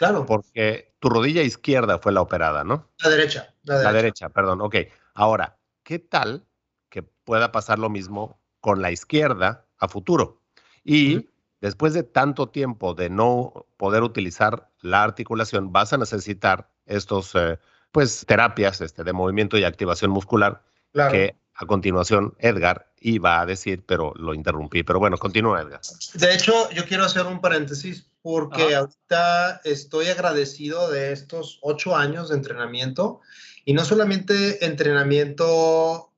Claro. 0.00 0.24
Porque 0.24 0.94
tu 0.98 1.10
rodilla 1.10 1.42
izquierda 1.42 1.98
fue 1.98 2.10
la 2.10 2.22
operada, 2.22 2.64
¿no? 2.64 2.88
La 3.00 3.10
derecha. 3.10 3.54
La 3.64 3.92
derecha, 3.92 4.30
perdón. 4.30 4.62
Ok. 4.62 4.76
Ahora, 5.12 5.58
¿qué 5.82 5.98
tal 5.98 6.46
que 6.88 7.02
pueda 7.02 7.52
pasar 7.52 7.78
lo 7.78 7.90
mismo 7.90 8.40
con 8.60 8.80
la 8.80 8.92
izquierda 8.92 9.66
a 9.76 9.88
futuro? 9.88 10.40
Y 10.84 11.28
después 11.60 11.92
de 11.92 12.02
tanto 12.02 12.48
tiempo 12.48 12.94
de 12.94 13.10
no 13.10 13.66
poder 13.76 14.02
utilizar 14.02 14.70
la 14.80 15.02
articulación, 15.02 15.70
vas 15.70 15.92
a 15.92 15.98
necesitar 15.98 16.70
estos, 16.86 17.34
eh, 17.34 17.58
pues, 17.92 18.24
terapias 18.26 18.80
este, 18.80 19.04
de 19.04 19.12
movimiento 19.12 19.58
y 19.58 19.64
activación 19.64 20.12
muscular 20.12 20.62
que 20.94 21.36
a 21.60 21.66
continuación 21.66 22.34
Edgar 22.38 22.90
iba 23.00 23.38
a 23.38 23.44
decir, 23.44 23.84
pero 23.86 24.14
lo 24.16 24.32
interrumpí. 24.32 24.82
Pero 24.82 24.98
bueno, 24.98 25.18
continúa 25.18 25.60
Edgar. 25.60 25.80
De 26.14 26.34
hecho, 26.34 26.70
yo 26.70 26.86
quiero 26.86 27.04
hacer 27.04 27.26
un 27.26 27.42
paréntesis 27.42 28.06
porque 28.22 28.74
ahorita 28.74 29.60
estoy 29.64 30.06
agradecido 30.06 30.90
de 30.90 31.12
estos 31.12 31.58
ocho 31.60 31.94
años 31.94 32.30
de 32.30 32.36
entrenamiento 32.36 33.20
y 33.66 33.74
no 33.74 33.84
solamente 33.84 34.64
entrenamiento 34.64 36.12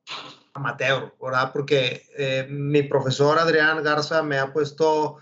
amateur, 0.55 1.13
¿verdad? 1.21 1.51
Porque 1.53 2.07
eh, 2.17 2.47
mi 2.49 2.85
profesor 2.85 3.39
Adrián 3.41 3.83
Garza 3.83 4.23
me 4.23 4.39
ha 4.39 4.53
puesto, 4.53 5.17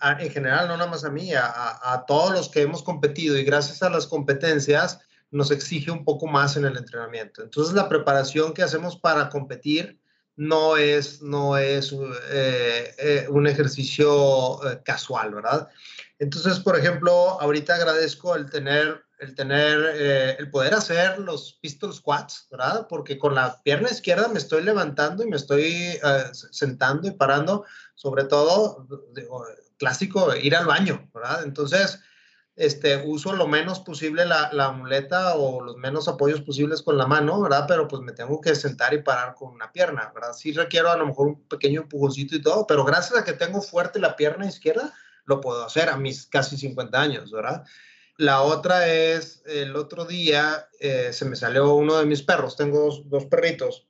en 0.00 0.30
general, 0.30 0.68
no 0.68 0.78
nada 0.78 0.90
más 0.90 1.04
a 1.04 1.10
mí, 1.10 1.34
a, 1.34 1.44
a, 1.82 2.06
todos 2.06 2.32
los 2.32 2.48
que 2.48 2.62
hemos 2.62 2.82
competido 2.82 3.36
y 3.36 3.44
gracias 3.44 3.82
a 3.82 3.90
las 3.90 4.06
competencias 4.06 5.00
nos 5.30 5.50
exige 5.50 5.90
un 5.90 6.04
poco 6.04 6.26
más 6.26 6.56
en 6.56 6.64
el 6.64 6.76
entrenamiento. 6.76 7.42
Entonces, 7.42 7.74
la 7.74 7.88
preparación 7.88 8.54
que 8.54 8.62
hacemos 8.62 8.96
para 8.96 9.28
competir 9.28 9.98
no 10.36 10.76
es, 10.76 11.22
no 11.22 11.56
es 11.56 11.92
eh, 12.30 12.94
eh, 12.98 13.26
un 13.28 13.46
ejercicio 13.46 14.60
casual, 14.84 15.34
¿verdad? 15.34 15.68
Entonces, 16.18 16.60
por 16.60 16.78
ejemplo, 16.78 17.12
ahorita 17.40 17.74
agradezco 17.74 18.34
el 18.36 18.48
tener, 18.48 19.04
el 19.18 19.34
tener, 19.34 19.78
eh, 19.94 20.36
el 20.38 20.50
poder 20.50 20.74
hacer 20.74 21.18
los 21.18 21.58
pistol 21.60 21.92
squats, 21.92 22.46
¿verdad? 22.50 22.86
Porque 22.88 23.18
con 23.18 23.34
la 23.34 23.60
pierna 23.62 23.90
izquierda 23.90 24.28
me 24.28 24.38
estoy 24.38 24.62
levantando 24.62 25.24
y 25.24 25.28
me 25.28 25.36
estoy 25.36 25.64
eh, 25.64 26.24
sentando 26.32 27.08
y 27.08 27.12
parando, 27.12 27.64
sobre 27.94 28.24
todo, 28.24 28.86
clásico, 29.76 30.34
ir 30.36 30.54
al 30.54 30.66
baño, 30.66 31.10
¿verdad? 31.12 31.42
Entonces, 31.44 32.00
este, 32.56 33.02
uso 33.04 33.32
lo 33.32 33.48
menos 33.48 33.80
posible 33.80 34.24
la, 34.24 34.52
la, 34.52 34.70
muleta 34.70 35.34
o 35.34 35.60
los 35.60 35.76
menos 35.76 36.06
apoyos 36.06 36.40
posibles 36.40 36.82
con 36.82 36.96
la 36.96 37.06
mano, 37.06 37.40
¿verdad? 37.40 37.64
Pero 37.66 37.88
pues 37.88 38.02
me 38.02 38.12
tengo 38.12 38.40
que 38.40 38.54
sentar 38.54 38.94
y 38.94 39.02
parar 39.02 39.34
con 39.34 39.52
una 39.52 39.72
pierna, 39.72 40.12
¿verdad? 40.14 40.32
Sí 40.34 40.52
requiero 40.52 40.90
a 40.90 40.96
lo 40.96 41.06
mejor 41.06 41.26
un 41.26 41.48
pequeño 41.48 41.82
empujoncito 41.82 42.36
y 42.36 42.42
todo, 42.42 42.66
pero 42.66 42.84
gracias 42.84 43.18
a 43.18 43.24
que 43.24 43.32
tengo 43.32 43.60
fuerte 43.60 43.98
la 43.98 44.14
pierna 44.14 44.46
izquierda, 44.46 44.94
lo 45.24 45.40
puedo 45.40 45.64
hacer 45.64 45.88
a 45.88 45.96
mis 45.96 46.26
casi 46.26 46.56
50 46.56 47.00
años, 47.00 47.32
¿verdad? 47.32 47.64
La 48.16 48.42
otra 48.42 48.86
es, 48.86 49.42
el 49.46 49.74
otro 49.74 50.04
día 50.04 50.68
eh, 50.78 51.12
se 51.12 51.24
me 51.24 51.34
salió 51.34 51.74
uno 51.74 51.96
de 51.96 52.06
mis 52.06 52.22
perros, 52.22 52.56
tengo 52.56 53.02
dos, 53.06 53.24
perritos, 53.26 53.88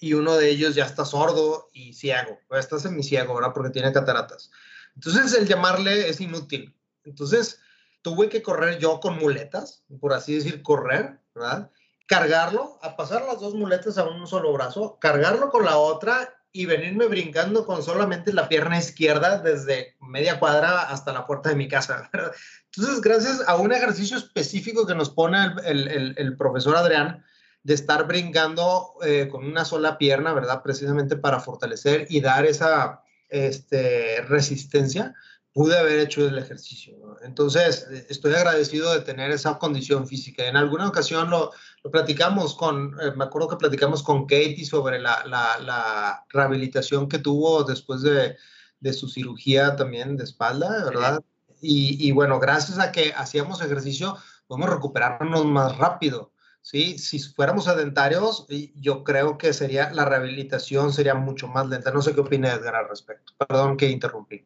y 0.00 0.12
uno 0.12 0.36
de 0.36 0.50
ellos 0.50 0.76
ya 0.76 0.84
está 0.84 1.04
sordo 1.04 1.70
y 1.72 1.94
ciego, 1.94 2.38
está 2.50 2.78
semiciego, 2.78 3.34
¿verdad? 3.34 3.52
Porque 3.52 3.70
tiene 3.70 3.92
cataratas. 3.92 4.52
Entonces 4.94 5.34
el 5.34 5.48
llamarle 5.48 6.08
es 6.08 6.20
inútil. 6.20 6.76
Entonces 7.04 7.60
tuve 8.04 8.28
que 8.28 8.42
correr 8.42 8.78
yo 8.78 9.00
con 9.00 9.18
muletas, 9.18 9.82
por 9.98 10.12
así 10.12 10.34
decir, 10.34 10.62
correr, 10.62 11.20
¿verdad? 11.34 11.70
Cargarlo, 12.06 12.78
a 12.82 12.96
pasar 12.96 13.24
las 13.24 13.40
dos 13.40 13.54
muletas 13.54 13.96
a 13.96 14.04
un 14.04 14.26
solo 14.26 14.52
brazo, 14.52 14.98
cargarlo 15.00 15.48
con 15.48 15.64
la 15.64 15.78
otra 15.78 16.36
y 16.52 16.66
venirme 16.66 17.06
brincando 17.06 17.64
con 17.64 17.82
solamente 17.82 18.34
la 18.34 18.46
pierna 18.46 18.78
izquierda 18.78 19.38
desde 19.38 19.96
media 20.00 20.38
cuadra 20.38 20.82
hasta 20.82 21.14
la 21.14 21.26
puerta 21.26 21.48
de 21.48 21.56
mi 21.56 21.66
casa. 21.66 22.10
Entonces, 22.76 23.00
gracias 23.00 23.42
a 23.48 23.56
un 23.56 23.72
ejercicio 23.72 24.18
específico 24.18 24.86
que 24.86 24.94
nos 24.94 25.08
pone 25.08 25.38
el, 25.64 26.14
el, 26.18 26.36
profesor 26.36 26.76
Adrián, 26.76 27.24
de 27.62 27.72
estar 27.72 28.06
brincando 28.06 28.96
eh, 29.02 29.28
con 29.32 29.46
una 29.46 29.64
sola 29.64 29.96
pierna, 29.96 30.34
¿verdad? 30.34 30.62
Precisamente 30.62 31.16
para 31.16 31.40
fortalecer 31.40 32.06
y 32.10 32.20
dar 32.20 32.44
esa 32.44 33.02
este, 33.30 34.20
resistencia, 34.28 35.14
pude 35.54 35.78
haber 35.78 36.00
hecho 36.00 36.26
el 36.26 36.36
ejercicio. 36.36 37.16
Entonces, 37.22 37.86
estoy 38.08 38.34
agradecido 38.34 38.92
de 38.92 39.00
tener 39.00 39.30
esa 39.30 39.56
condición 39.56 40.06
física. 40.06 40.46
En 40.46 40.56
alguna 40.56 40.88
ocasión 40.88 41.30
lo, 41.30 41.52
lo 41.84 41.90
platicamos 41.92 42.56
con, 42.56 42.96
eh, 43.00 43.12
me 43.16 43.24
acuerdo 43.24 43.48
que 43.48 43.56
platicamos 43.56 44.02
con 44.02 44.26
Katie 44.26 44.66
sobre 44.66 44.98
la, 44.98 45.24
la, 45.26 45.58
la 45.60 46.26
rehabilitación 46.28 47.08
que 47.08 47.20
tuvo 47.20 47.62
después 47.62 48.02
de, 48.02 48.36
de, 48.80 48.92
su 48.92 49.08
cirugía 49.08 49.76
también 49.76 50.16
de 50.16 50.24
espalda, 50.24 50.84
¿verdad? 50.84 51.22
Y, 51.62 52.04
y, 52.04 52.10
bueno, 52.10 52.40
gracias 52.40 52.80
a 52.80 52.90
que 52.90 53.12
hacíamos 53.16 53.62
ejercicio, 53.62 54.18
podemos 54.48 54.70
recuperarnos 54.70 55.46
más 55.46 55.78
rápido. 55.78 56.32
¿sí? 56.62 56.98
Si 56.98 57.20
fuéramos 57.20 57.64
sedentarios, 57.64 58.46
yo 58.74 59.04
creo 59.04 59.38
que 59.38 59.52
sería, 59.52 59.92
la 59.92 60.04
rehabilitación 60.04 60.92
sería 60.92 61.14
mucho 61.14 61.46
más 61.46 61.68
lenta. 61.68 61.92
No 61.92 62.02
sé 62.02 62.12
qué 62.12 62.20
opina 62.20 62.52
Edgar 62.52 62.74
al 62.74 62.88
respecto. 62.88 63.32
Perdón 63.38 63.76
que 63.76 63.88
interrumpí. 63.88 64.44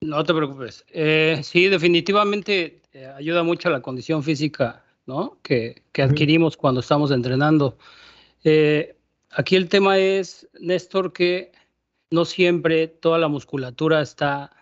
No 0.00 0.22
te 0.24 0.32
preocupes. 0.32 0.84
Eh, 0.90 1.40
sí, 1.42 1.68
definitivamente 1.68 2.82
eh, 2.92 3.06
ayuda 3.06 3.42
mucho 3.42 3.68
a 3.68 3.72
la 3.72 3.82
condición 3.82 4.22
física, 4.22 4.84
¿no? 5.06 5.38
Que, 5.42 5.82
que 5.92 6.02
adquirimos 6.02 6.56
cuando 6.56 6.80
estamos 6.80 7.10
entrenando. 7.10 7.76
Eh, 8.44 8.96
aquí 9.30 9.56
el 9.56 9.68
tema 9.68 9.98
es, 9.98 10.48
Néstor, 10.60 11.12
que 11.12 11.50
no 12.10 12.24
siempre 12.24 12.86
toda 12.86 13.18
la 13.18 13.28
musculatura 13.28 14.00
está, 14.00 14.52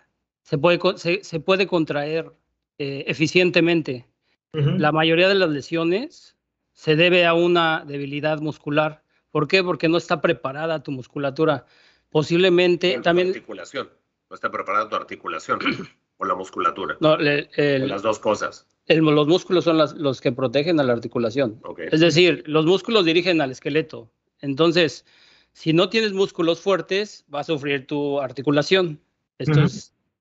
se 0.41 0.57
puede, 0.57 0.79
se, 0.97 1.23
se 1.23 1.39
puede 1.39 1.67
contraer 1.67 2.31
eficientemente. 2.79 4.05
La 4.53 4.91
mayoría 4.91 5.27
de 5.27 5.35
las 5.35 5.49
lesiones 5.49 6.35
se 6.73 6.95
debe 6.95 7.27
a 7.27 7.35
una 7.35 7.83
debilidad 7.85 8.39
muscular. 8.39 9.03
¿Por 9.29 9.47
qué? 9.47 9.63
Porque 9.63 9.87
no 9.87 9.97
está 9.97 10.19
preparada 10.19 10.81
tu 10.81 10.91
musculatura. 10.91 11.65
Posiblemente 12.09 12.99
también... 13.03 13.27
Articulación. 13.27 13.89
No 14.29 14.35
está 14.35 14.51
preparada 14.51 14.89
tu 14.89 14.95
articulación 14.95 15.59
o 16.17 16.25
la 16.25 16.35
musculatura. 16.35 16.97
No, 16.99 17.17
las 17.17 18.01
dos 18.01 18.19
cosas. 18.19 18.67
los 18.87 19.27
músculos 19.27 19.63
son 19.63 19.77
los 19.77 20.21
que 20.21 20.31
protegen 20.31 20.79
a 20.79 20.83
la 20.83 20.93
articulación. 20.93 21.61
Es 21.91 21.99
decir, 21.99 22.43
los 22.45 22.65
músculos 22.65 23.05
dirigen 23.05 23.41
al 23.41 23.51
esqueleto. 23.51 24.11
Entonces, 24.41 25.05
si 25.53 25.73
no 25.73 25.89
tienes 25.89 26.13
músculos 26.13 26.59
fuertes, 26.59 27.25
va 27.33 27.39
a 27.39 27.43
sufrir 27.43 27.87
tu 27.87 28.19
articulación. 28.19 28.99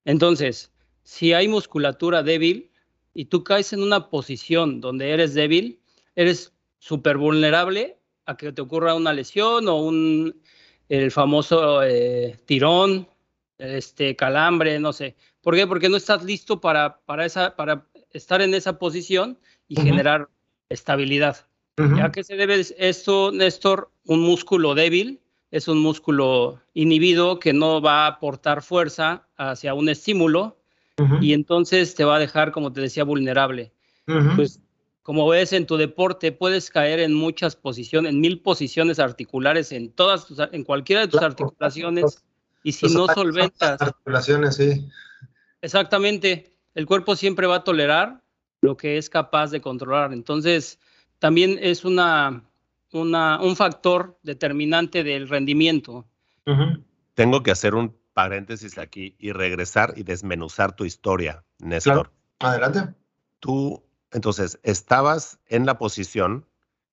entonces, 0.05 0.73
si 1.03 1.33
hay 1.33 1.49
musculatura 1.49 2.23
débil 2.23 2.71
y 3.15 3.27
tú 3.27 3.45
caes 3.45 3.73
en 3.73 3.83
una 3.83 4.09
posición 4.09 4.81
donde 4.81 5.11
eres 5.11 5.35
débil, 5.35 5.81
eres 6.15 6.53
súper 6.79 7.17
vulnerable 7.17 7.99
a 8.27 8.37
que 8.37 8.53
te 8.53 8.63
ocurra 8.63 8.95
una 8.95 9.13
lesión 9.13 9.69
o 9.69 9.77
un, 9.77 10.41
el 10.89 11.11
famoso 11.11 11.83
eh, 11.83 12.39
tirón, 12.47 13.09
este, 13.59 14.17
calambre, 14.17 14.79
no 14.79 14.93
sé. 14.93 15.17
¿Por 15.41 15.55
qué? 15.55 15.67
Porque 15.67 15.89
no 15.89 15.97
estás 15.97 16.25
listo 16.25 16.61
para, 16.61 16.99
para, 17.07 17.25
esa, 17.25 17.57
para 17.57 17.87
estar 18.13 18.43
en 18.43 18.55
esa 18.55 18.79
posición 18.79 19.39
y 19.69 19.77
generar 19.77 20.29
estabilidad. 20.69 21.47
¿A 22.03 22.11
qué 22.11 22.25
se 22.25 22.37
debe 22.37 22.65
esto, 22.79 23.33
Néstor? 23.33 23.91
Un 24.05 24.21
músculo 24.21 24.75
débil 24.75 25.21
es 25.51 25.69
un 25.69 25.79
músculo 25.79 26.61
inhibido 26.75 27.39
que 27.39 27.53
no 27.53 27.81
va 27.81 28.05
a 28.05 28.09
aportar 28.09 28.63
fuerza 28.63 29.27
hacia 29.37 29.75
un 29.75 29.89
estímulo 29.89 30.59
y 31.21 31.35
entonces 31.35 31.95
te 31.95 32.05
va 32.05 32.17
a 32.17 32.19
dejar, 32.19 32.53
como 32.53 32.73
te 32.73 32.81
decía, 32.81 33.05
vulnerable. 33.05 33.73
Pues 34.35 34.63
como 35.03 35.29
ves 35.29 35.53
en 35.53 35.67
tu 35.67 35.77
deporte, 35.77 36.33
puedes 36.33 36.71
caer 36.71 37.01
en 37.01 37.15
muchas 37.15 37.55
posiciones, 37.55 38.13
en 38.13 38.21
mil 38.21 38.41
posiciones 38.41 38.99
articulares, 38.99 39.71
en 39.73 39.93
todas, 39.93 40.27
en 40.53 40.65
cualquiera 40.65 41.03
de 41.03 41.09
tus 41.09 41.23
articulaciones, 41.23 42.25
y 42.67 42.73
si 42.73 42.93
no 42.93 43.07
solventas. 43.07 43.81
Articulaciones, 43.81 44.57
sí. 44.57 44.89
Exactamente. 45.63 46.53
El 46.75 46.85
cuerpo 46.85 47.15
siempre 47.15 47.47
va 47.47 47.57
a 47.57 47.65
tolerar 47.65 48.25
lo 48.61 48.77
que 48.77 48.99
es 48.99 49.09
capaz 49.09 49.53
de 49.53 49.61
controlar. 49.61 50.13
Entonces, 50.13 50.81
también 51.21 51.61
es 51.63 51.85
una, 51.85 52.43
una 52.91 53.41
un 53.41 53.55
factor 53.55 54.19
determinante 54.25 55.05
del 55.05 55.29
rendimiento. 55.29 56.09
Tengo 57.15 57.45
que 57.45 57.53
hacer 57.53 57.77
un 57.77 57.97
paréntesis 58.13 58.79
aquí 58.79 59.15
y 59.21 59.31
regresar 59.31 59.95
y 59.97 60.03
desmenuzar 60.03 60.75
tu 60.75 60.85
historia, 60.85 61.45
Néstor. 61.61 62.11
Adelante. 62.41 62.95
Tú 63.39 63.85
entonces, 64.11 64.59
estabas 64.65 65.39
en 65.47 65.67
la 65.67 65.79
posición, 65.79 66.47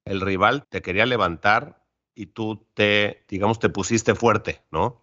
el 0.05 0.21
rival 0.21 0.67
te 0.69 0.83
quería 0.83 1.07
levantar 1.07 1.83
y 2.13 2.27
tú 2.27 2.67
te, 2.75 3.25
digamos, 3.27 3.59
te 3.59 3.69
pusiste 3.69 4.13
fuerte, 4.13 4.61
¿no? 4.71 5.02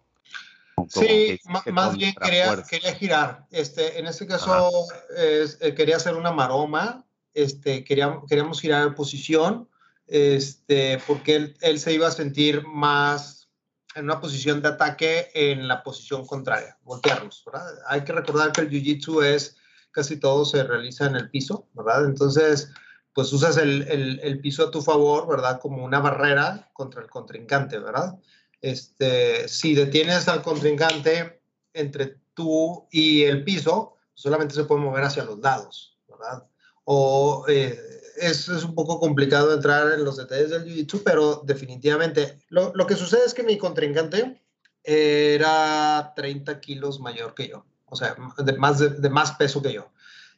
Sí, 0.89 1.39
más 1.71 1.97
bien 1.97 2.13
quería, 2.21 2.63
quería, 2.69 2.93
girar. 2.95 3.47
Este, 3.51 3.99
en 3.99 4.07
este 4.07 4.27
caso, 4.27 4.69
eh, 5.17 5.73
quería 5.75 5.97
hacer 5.97 6.15
una 6.15 6.31
maroma. 6.31 7.05
Este, 7.33 7.83
queríamos, 7.83 8.25
queríamos 8.27 8.59
girar 8.59 8.85
en 8.85 8.95
posición, 8.95 9.69
este, 10.07 11.01
porque 11.07 11.35
él, 11.35 11.57
él 11.61 11.79
se 11.79 11.93
iba 11.93 12.07
a 12.07 12.11
sentir 12.11 12.65
más 12.67 13.49
en 13.95 14.05
una 14.05 14.19
posición 14.19 14.61
de 14.61 14.69
ataque 14.69 15.29
en 15.33 15.67
la 15.67 15.83
posición 15.83 16.25
contraria, 16.25 16.77
voltearnos, 16.83 17.43
¿verdad? 17.45 17.67
Hay 17.87 18.03
que 18.03 18.13
recordar 18.13 18.51
que 18.51 18.61
el 18.61 18.69
jiu-jitsu 18.69 19.23
es 19.23 19.57
casi 19.91 20.17
todo 20.17 20.45
se 20.45 20.63
realiza 20.63 21.05
en 21.05 21.15
el 21.15 21.29
piso, 21.29 21.67
¿verdad? 21.73 22.05
Entonces, 22.05 22.71
pues 23.13 23.31
usas 23.33 23.57
el, 23.57 23.83
el, 23.89 24.39
piso 24.39 24.67
a 24.67 24.71
tu 24.71 24.81
favor, 24.81 25.27
¿verdad? 25.27 25.59
Como 25.59 25.83
una 25.83 25.99
barrera 25.99 26.69
contra 26.73 27.01
el 27.01 27.09
contrincante, 27.09 27.77
¿verdad? 27.77 28.17
Este, 28.61 29.47
si 29.47 29.73
detienes 29.73 30.27
al 30.27 30.41
contrincante 30.41 31.41
entre 31.73 32.17
tú 32.33 32.87
y 32.91 33.23
el 33.23 33.43
piso, 33.43 33.97
solamente 34.13 34.53
se 34.53 34.65
puede 34.65 34.81
mover 34.81 35.03
hacia 35.03 35.23
los 35.23 35.39
lados, 35.39 35.97
¿verdad? 36.07 36.47
O 36.83 37.45
eh, 37.47 37.79
es, 38.17 38.47
un 38.47 38.75
poco 38.75 38.99
complicado 38.99 39.53
entrar 39.53 39.91
en 39.93 40.03
los 40.03 40.17
detalles 40.17 40.49
del 40.51 40.65
jiu-jitsu, 40.65 41.01
pero 41.03 41.41
definitivamente 41.45 42.39
lo, 42.49 42.71
lo 42.75 42.85
que 42.85 42.95
sucede 42.95 43.25
es 43.25 43.33
que 43.33 43.43
mi 43.43 43.57
contrincante 43.57 44.41
era 44.83 46.13
30 46.15 46.59
kilos 46.59 46.99
mayor 46.99 47.33
que 47.33 47.47
yo 47.47 47.65
o 47.91 47.95
sea, 47.97 48.15
de 48.37 48.53
más, 48.53 48.79
de, 48.79 49.09
más 49.09 49.33
peso 49.33 49.61
que 49.61 49.73
yo. 49.73 49.91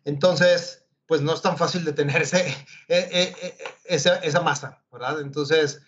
Entonces, 0.06 0.86
pues 1.06 1.22
no 1.22 1.34
es 1.34 1.42
tan 1.42 1.56
fácil 1.56 1.86
de 1.86 1.94
tener 1.94 2.24
ese, 2.24 2.48
e, 2.88 2.98
e, 2.98 3.24
e, 3.42 3.58
esa, 3.86 4.16
esa, 4.18 4.42
masa, 4.42 4.82
¿verdad? 4.92 5.22
Entonces, 5.22 5.80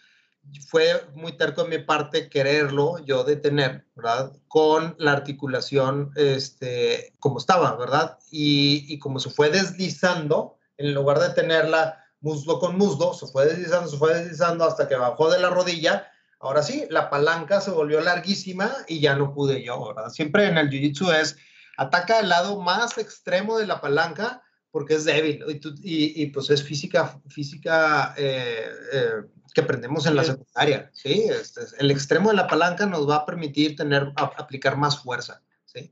fue 0.68 1.06
muy 1.14 1.34
terco 1.34 1.64
de 1.64 1.78
mi 1.78 1.84
parte 1.84 2.30
quererlo 2.30 3.00
yo 3.06 3.24
detener, 3.24 3.86
¿verdad? 3.96 4.34
Con 4.48 4.96
la 5.00 5.12
articulación 5.12 6.12
este, 6.16 7.14
como 7.20 7.40
estaba, 7.40 7.76
¿verdad? 7.76 8.18
Y, 8.32 8.86
y 8.88 9.00
como 9.00 9.20
se 9.20 9.30
fue 9.30 9.50
deslizando, 9.50 10.58
en 10.78 10.94
lugar 10.94 11.20
de 11.20 11.30
tenerla 11.30 12.06
muslo 12.22 12.60
con 12.60 12.78
muslo, 12.78 13.14
se 13.14 13.28
fue 13.28 13.46
deslizando, 13.46 13.90
se 13.90 13.98
fue 13.98 14.16
deslizando 14.16 14.66
hasta 14.66 14.88
que 14.88 14.96
bajó 14.96 15.30
de 15.30 15.40
la 15.40 15.50
rodilla. 15.50 16.12
Ahora 16.40 16.64
sí, 16.64 16.86
la 16.90 17.10
palanca 17.10 17.62
se 17.62 17.72
volvió 17.72 18.02
larguísima 18.02 18.76
y 18.88 19.00
ya 19.00 19.16
no 19.16 19.34
pude 19.34 19.64
yo, 19.64 19.88
¿verdad? 19.88 20.10
Siempre 20.10 20.48
en 20.48 20.58
el 20.58 20.70
jiu-jitsu 20.70 21.14
es 21.14 21.38
ataca 21.78 22.20
el 22.20 22.30
lado 22.30 22.62
más 22.62 22.98
extremo 22.98 23.58
de 23.58 23.68
la 23.68 23.82
palanca 23.82 24.42
porque 24.72 24.96
es 24.96 25.06
débil 25.06 25.44
y, 25.82 26.26
pues 26.28 26.50
es 26.50 26.62
física, 26.62 27.20
física 27.30 28.14
eh, 28.18 28.70
eh, 28.92 29.10
que 29.54 29.62
aprendemos 29.62 30.06
en 30.06 30.16
la 30.16 30.24
secundaria, 30.24 30.90
¿sí? 30.94 31.28
Este, 31.30 31.62
el 31.80 31.92
extremo 31.92 32.30
de 32.30 32.36
la 32.36 32.48
palanca 32.48 32.86
nos 32.86 33.10
va 33.10 33.18
a 33.18 33.26
permitir 33.26 33.76
tener, 33.76 34.12
aplicar 34.16 34.78
más 34.78 35.00
fuerza, 35.00 35.42
¿sí? 35.66 35.92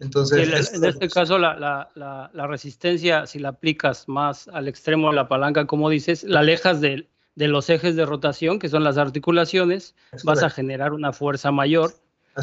Entonces... 0.00 0.72
en 0.72 0.84
este 0.84 1.08
caso, 1.08 1.38
la, 1.38 1.54
la, 1.58 2.30
la, 2.32 2.46
resistencia, 2.46 3.26
si 3.26 3.38
la 3.38 3.50
aplicas 3.50 4.08
más 4.08 4.48
al 4.48 4.68
extremo 4.68 5.10
de 5.10 5.16
la 5.16 5.28
palanca, 5.28 5.66
como 5.66 5.88
dices, 5.88 6.24
la 6.24 6.40
alejas 6.40 6.80
de, 6.80 7.08
de 7.34 7.48
los 7.48 7.70
ejes 7.70 7.96
de 7.96 8.06
rotación, 8.06 8.58
que 8.58 8.68
son 8.68 8.84
las 8.84 8.98
articulaciones, 8.98 9.94
vas 10.24 10.42
a 10.42 10.50
generar 10.50 10.92
una 10.92 11.12
fuerza 11.12 11.50
mayor. 11.50 11.94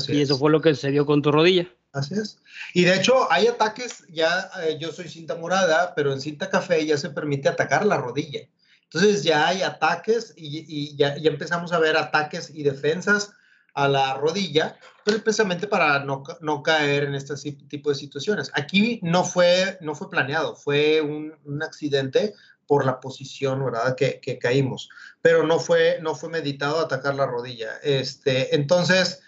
y 0.07 0.21
eso 0.21 0.37
fue 0.37 0.51
lo 0.51 0.61
que 0.61 0.73
sucedió 0.73 1.05
con 1.05 1.21
tu 1.21 1.31
rodilla. 1.31 1.67
Así 1.93 2.13
es. 2.13 2.39
Y 2.73 2.85
de 2.85 2.95
hecho 2.95 3.29
hay 3.31 3.47
ataques, 3.47 4.05
ya 4.09 4.49
eh, 4.63 4.77
yo 4.79 4.93
soy 4.93 5.09
cinta 5.09 5.35
morada, 5.35 5.93
pero 5.93 6.13
en 6.13 6.21
cinta 6.21 6.49
café 6.49 6.85
ya 6.85 6.97
se 6.97 7.09
permite 7.09 7.49
atacar 7.49 7.85
la 7.85 7.97
rodilla. 7.97 8.47
Entonces 8.93 9.23
ya 9.23 9.47
hay 9.47 9.61
ataques 9.61 10.33
y, 10.35 10.95
ya, 10.97 11.15
empezamos 11.15 11.71
a 11.71 11.79
ver 11.79 11.95
ataques 11.95 12.49
y 12.53 12.63
defensas 12.63 13.31
a 13.73 13.87
la 13.87 14.15
rodilla, 14.15 14.77
pero 15.05 15.23
precisamente 15.23 15.65
para 15.65 16.03
no, 16.03 16.23
caer 16.61 17.05
en 17.05 17.15
este 17.15 17.35
tipo 17.69 17.89
de 17.89 17.95
situaciones. 17.95 18.51
Aquí 18.53 18.99
no 19.01 19.23
fue, 19.23 19.77
no 19.79 19.95
fue 19.95 20.09
planeado, 20.09 20.57
fue 20.57 20.99
un, 20.99 21.63
accidente 21.63 22.33
por 22.67 22.85
la 22.85 22.99
posición, 22.99 23.63
¿verdad? 23.63 23.95
Que, 23.95 24.19
que, 24.19 24.37
caímos, 24.37 24.89
pero 25.21 25.43
no 25.43 25.59
fue, 25.59 25.99
no 26.01 26.13
fue 26.13 26.27
meditado 26.27 26.79
atacar 26.79 27.15
la 27.15 27.27
rodilla. 27.27 27.77
Este, 27.83 28.53
entonces, 28.53 29.21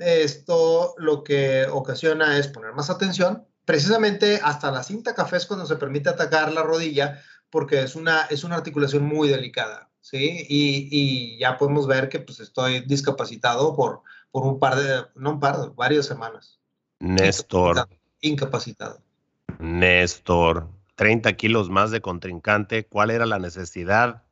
esto 0.00 0.94
lo 0.98 1.22
que 1.22 1.66
ocasiona 1.70 2.38
es 2.38 2.48
poner 2.48 2.72
más 2.72 2.90
atención. 2.90 3.46
Precisamente 3.64 4.40
hasta 4.42 4.70
la 4.70 4.82
cinta 4.82 5.14
café 5.14 5.36
es 5.36 5.46
cuando 5.46 5.66
se 5.66 5.76
permite 5.76 6.08
atacar 6.08 6.52
la 6.52 6.62
rodilla 6.62 7.20
porque 7.56 7.80
es 7.80 7.96
una, 7.96 8.26
es 8.28 8.44
una 8.44 8.56
articulación 8.56 9.02
muy 9.02 9.28
delicada, 9.28 9.88
¿sí? 10.02 10.44
Y, 10.46 11.38
ya 11.38 11.56
podemos 11.56 11.86
ver 11.86 12.10
que 12.10 12.20
pues 12.20 12.38
estoy 12.38 12.80
discapacitado 12.80 13.74
por, 13.74 14.02
por 14.30 14.42
un 14.42 14.58
par 14.58 14.76
de, 14.76 15.06
no 15.14 15.30
un 15.30 15.40
par, 15.40 15.72
varias 15.74 16.04
semanas. 16.04 16.60
Néstor. 17.00 17.88
Incapacitado. 18.20 19.00
Néstor, 19.58 20.68
30 20.96 21.32
kilos 21.32 21.70
más 21.70 21.90
de 21.90 22.02
contrincante, 22.02 22.84
¿cuál 22.84 23.10
era 23.10 23.24
la 23.24 23.38
necesidad? 23.38 24.22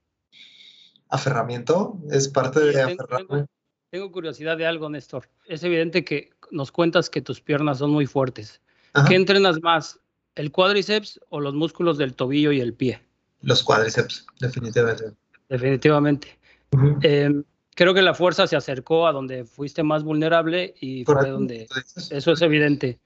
Aferramiento, 1.08 1.96
es 2.10 2.28
parte 2.28 2.60
de 2.60 2.82
aferramiento. 2.82 3.46
Tengo 3.88 4.12
curiosidad 4.12 4.58
de 4.58 4.66
algo, 4.66 4.90
Néstor. 4.90 5.30
Es 5.46 5.64
evidente 5.64 6.04
que 6.04 6.28
nos 6.50 6.70
cuentas 6.70 7.08
que 7.08 7.22
tus 7.22 7.40
piernas 7.40 7.78
son 7.78 7.90
muy 7.90 8.04
fuertes. 8.04 8.60
¿Qué 9.08 9.14
entrenas 9.14 9.62
más, 9.62 9.98
el 10.34 10.52
cuádriceps 10.52 11.20
o 11.30 11.40
los 11.40 11.54
músculos 11.54 11.96
del 11.96 12.14
tobillo 12.14 12.52
y 12.52 12.60
el 12.60 12.74
pie? 12.74 13.00
Los 13.44 13.62
cuádriceps, 13.62 14.26
definitivamente. 14.40 15.12
Definitivamente. 15.48 16.38
Em, 17.02 17.44
creo 17.74 17.94
que 17.94 18.02
la 18.02 18.14
fuerza 18.14 18.46
se 18.46 18.56
acercó 18.56 19.06
a 19.06 19.12
donde 19.12 19.44
fuiste 19.44 19.82
más 19.82 20.02
vulnerable 20.02 20.74
y 20.80 21.04
fue 21.04 21.30
donde 21.30 21.68
eso 22.10 22.32
es 22.32 22.42
evidente. 22.42 22.98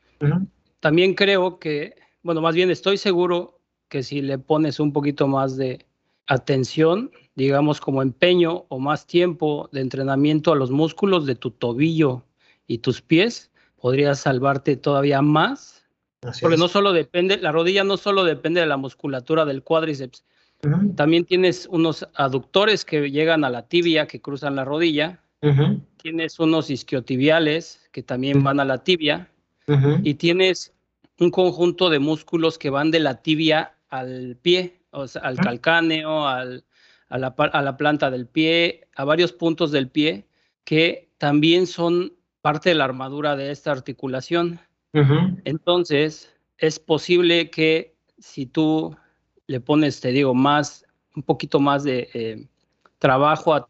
También 0.80 1.14
creo 1.14 1.58
que, 1.58 1.96
bueno, 2.22 2.40
más 2.40 2.54
bien 2.54 2.70
estoy 2.70 2.96
seguro 2.96 3.60
que 3.88 4.02
si 4.02 4.22
le 4.22 4.38
pones 4.38 4.80
un 4.80 4.92
poquito 4.92 5.26
más 5.26 5.56
de 5.56 5.84
atención, 6.26 7.10
digamos, 7.34 7.80
como 7.80 8.02
empeño 8.02 8.66
o 8.68 8.78
más 8.78 9.06
tiempo 9.06 9.68
de 9.72 9.80
entrenamiento 9.80 10.52
a 10.52 10.56
los 10.56 10.70
músculos 10.70 11.26
de 11.26 11.34
tu 11.34 11.50
tobillo 11.50 12.24
y 12.66 12.78
tus 12.78 13.00
pies, 13.00 13.50
podrías 13.80 14.20
salvarte 14.20 14.76
todavía 14.76 15.22
más. 15.22 15.77
Porque 16.20 16.56
no 16.56 16.68
solo 16.68 16.92
depende, 16.92 17.38
la 17.38 17.52
rodilla 17.52 17.84
no 17.84 17.96
solo 17.96 18.24
depende 18.24 18.60
de 18.60 18.66
la 18.66 18.76
musculatura 18.76 19.44
del 19.44 19.62
cuádriceps, 19.62 20.24
También 20.96 21.24
tienes 21.24 21.68
unos 21.70 22.08
aductores 22.14 22.84
que 22.84 23.10
llegan 23.10 23.44
a 23.44 23.50
la 23.50 23.68
tibia, 23.68 24.08
que 24.08 24.20
cruzan 24.20 24.56
la 24.56 24.64
rodilla. 24.64 25.20
Tienes 26.02 26.40
unos 26.40 26.70
isquiotibiales 26.70 27.88
que 27.92 28.02
también 28.02 28.42
van 28.42 28.58
a 28.58 28.64
la 28.64 28.82
tibia. 28.82 29.28
Y 30.02 30.14
tienes 30.14 30.72
un 31.20 31.30
conjunto 31.30 31.90
de 31.90 31.98
músculos 31.98 32.58
que 32.58 32.70
van 32.70 32.90
de 32.90 33.00
la 33.00 33.22
tibia 33.22 33.74
al 33.88 34.36
pie, 34.40 34.80
o 34.90 35.06
sea, 35.06 35.22
al 35.22 35.36
calcáneo, 35.36 36.26
al, 36.26 36.64
a, 37.08 37.18
la, 37.18 37.28
a 37.36 37.62
la 37.62 37.76
planta 37.76 38.10
del 38.10 38.26
pie, 38.26 38.88
a 38.96 39.04
varios 39.04 39.32
puntos 39.32 39.70
del 39.70 39.88
pie, 39.88 40.26
que 40.64 41.10
también 41.18 41.66
son 41.66 42.14
parte 42.40 42.70
de 42.70 42.74
la 42.76 42.84
armadura 42.84 43.36
de 43.36 43.50
esta 43.50 43.72
articulación. 43.72 44.60
Entonces, 44.92 46.34
es 46.58 46.78
posible 46.78 47.50
que 47.50 47.94
si 48.18 48.46
tú 48.46 48.96
le 49.46 49.60
pones, 49.60 50.00
te 50.00 50.08
digo, 50.08 50.34
más, 50.34 50.84
un 51.14 51.22
poquito 51.22 51.60
más 51.60 51.84
de 51.84 52.10
eh, 52.14 52.48
trabajo 52.98 53.54
a, 53.54 53.68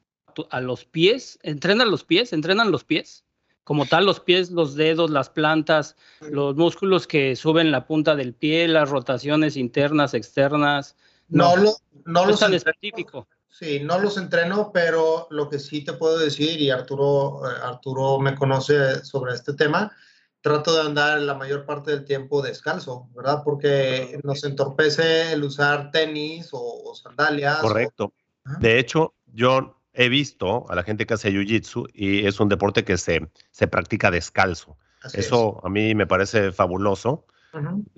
a, 0.50 0.60
los 0.60 0.84
pies, 0.84 1.38
entrenan 1.42 1.90
los 1.90 2.04
pies, 2.04 2.32
entrenan 2.32 2.70
los 2.70 2.84
pies, 2.84 3.24
como 3.64 3.84
tal, 3.84 4.06
los 4.06 4.20
pies, 4.20 4.50
los 4.50 4.76
dedos, 4.76 5.10
las 5.10 5.28
plantas, 5.28 5.96
los 6.20 6.56
músculos 6.56 7.06
que 7.06 7.36
suben 7.36 7.70
la 7.70 7.86
punta 7.86 8.16
del 8.16 8.32
pie, 8.32 8.66
las 8.66 8.88
rotaciones 8.88 9.56
internas, 9.56 10.14
externas. 10.14 10.96
No, 11.28 11.54
no, 11.54 11.62
lo, 11.62 11.72
no, 12.06 12.30
es 12.30 12.38
tan 12.38 12.54
específico. 12.54 13.28
Sí, 13.50 13.80
no 13.80 13.98
los 13.98 14.16
entreno, 14.16 14.70
pero 14.72 15.26
lo 15.30 15.48
que 15.50 15.58
sí 15.58 15.84
te 15.84 15.92
puedo 15.92 16.18
decir, 16.18 16.60
y 16.60 16.70
Arturo, 16.70 17.42
eh, 17.44 17.54
Arturo 17.62 18.18
me 18.18 18.34
conoce 18.34 19.04
sobre 19.04 19.34
este 19.34 19.52
tema, 19.52 19.92
trato 20.40 20.74
de 20.74 20.82
andar 20.82 21.20
la 21.20 21.34
mayor 21.34 21.66
parte 21.66 21.90
del 21.90 22.04
tiempo 22.04 22.42
descalzo, 22.42 23.08
¿verdad? 23.14 23.42
Porque 23.44 24.18
nos 24.22 24.44
entorpece 24.44 25.32
el 25.32 25.44
usar 25.44 25.90
tenis 25.90 26.50
o, 26.52 26.94
sandalias. 26.94 27.58
Correcto. 27.58 28.12
De 28.60 28.78
hecho, 28.78 29.14
yo 29.26 29.80
he 29.92 30.08
visto 30.08 30.64
a 30.70 30.74
la 30.74 30.82
gente 30.82 31.06
que 31.06 31.14
hace 31.14 31.30
jiu-jitsu 31.30 31.88
y 31.92 32.26
es 32.26 32.40
un 32.40 32.48
deporte 32.48 32.84
que 32.84 32.96
se, 32.96 33.28
se 33.50 33.66
practica 33.66 34.10
descalzo. 34.10 34.76
Eso 35.12 35.60
a 35.64 35.68
mí 35.68 35.94
me 35.94 36.06
parece 36.06 36.52
fabuloso, 36.52 37.26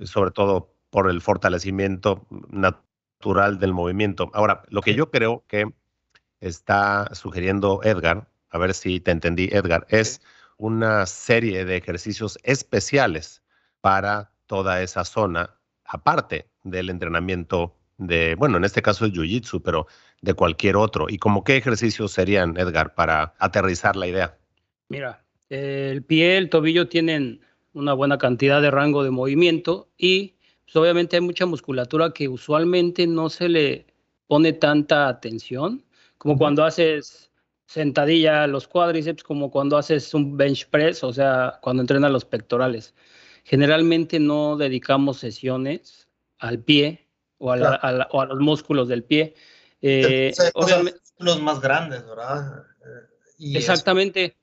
sobre 0.05 0.31
todo 0.31 0.74
por 0.90 1.09
el 1.09 1.20
fortalecimiento 1.20 2.26
natural 2.48 3.59
del 3.59 3.72
movimiento. 3.72 4.31
Ahora, 4.35 4.62
lo 4.68 4.83
que 4.83 4.94
yo 4.94 5.11
creo 5.11 5.44
que 5.46 5.72
está 6.40 7.14
sugiriendo 7.14 7.81
Edgar, 7.83 8.29
a 8.50 8.59
ver 8.59 8.74
si 8.74 9.00
te 9.00 9.11
entendí, 9.12 9.48
Edgar, 9.53 9.87
es 9.88 10.20
una 10.61 11.07
serie 11.07 11.64
de 11.64 11.79
ejercicios 11.79 12.38
especiales 12.42 13.42
para 13.81 14.31
toda 14.46 14.83
esa 14.83 15.07
zona, 15.07 15.57
aparte 15.87 16.51
del 16.64 16.90
entrenamiento 16.90 17.75
de, 17.96 18.35
bueno, 18.35 18.59
en 18.59 18.64
este 18.64 18.83
caso 18.83 19.07
es 19.07 19.12
Jiu-Jitsu, 19.12 19.62
pero 19.62 19.87
de 20.20 20.35
cualquier 20.35 20.77
otro. 20.77 21.07
¿Y 21.09 21.16
como 21.16 21.44
qué 21.44 21.57
ejercicios 21.57 22.12
serían, 22.12 22.59
Edgar, 22.59 22.94
para 22.94 23.35
aterrizar 23.38 23.96
la 23.96 24.07
idea? 24.07 24.37
Mira, 24.90 25.25
el 25.49 26.03
pie, 26.03 26.37
el 26.37 26.51
tobillo 26.51 26.88
tienen 26.88 27.40
una 27.73 27.94
buena 27.94 28.18
cantidad 28.18 28.61
de 28.61 28.70
rango 28.70 29.03
de 29.03 29.11
movimiento 29.11 29.88
y 29.96 30.35
pues, 30.64 30.77
obviamente 30.77 31.16
hay 31.16 31.23
mucha 31.23 31.46
musculatura 31.46 32.12
que 32.12 32.29
usualmente 32.29 33.07
no 33.07 33.31
se 33.31 33.49
le 33.49 33.87
pone 34.27 34.53
tanta 34.53 35.09
atención, 35.09 35.83
como 36.18 36.37
cuando 36.37 36.64
haces 36.64 37.30
sentadilla 37.70 38.48
los 38.48 38.66
cuádriceps 38.66 39.22
como 39.22 39.48
cuando 39.48 39.78
haces 39.78 40.12
un 40.12 40.37
bench 40.37 40.66
press, 40.70 41.04
o 41.04 41.12
sea, 41.12 41.61
cuando 41.62 41.83
entrenas 41.83 42.11
los 42.11 42.24
pectorales. 42.24 42.94
Generalmente 43.44 44.18
no 44.18 44.56
dedicamos 44.56 45.18
sesiones 45.18 46.09
al 46.40 46.59
pie 46.59 47.06
o 47.38 47.52
a, 47.52 48.26
los 48.28 48.40
músculos 48.40 48.88
del 48.88 49.04
pie. 49.04 49.35
Eh, 49.83 50.35
obviamente, 50.54 50.98
los 51.18 51.40
más 51.40 51.61
grandes, 51.61 52.04
¿verdad? 52.04 52.64
Eh, 53.38 53.56
exactamente. 53.56 54.37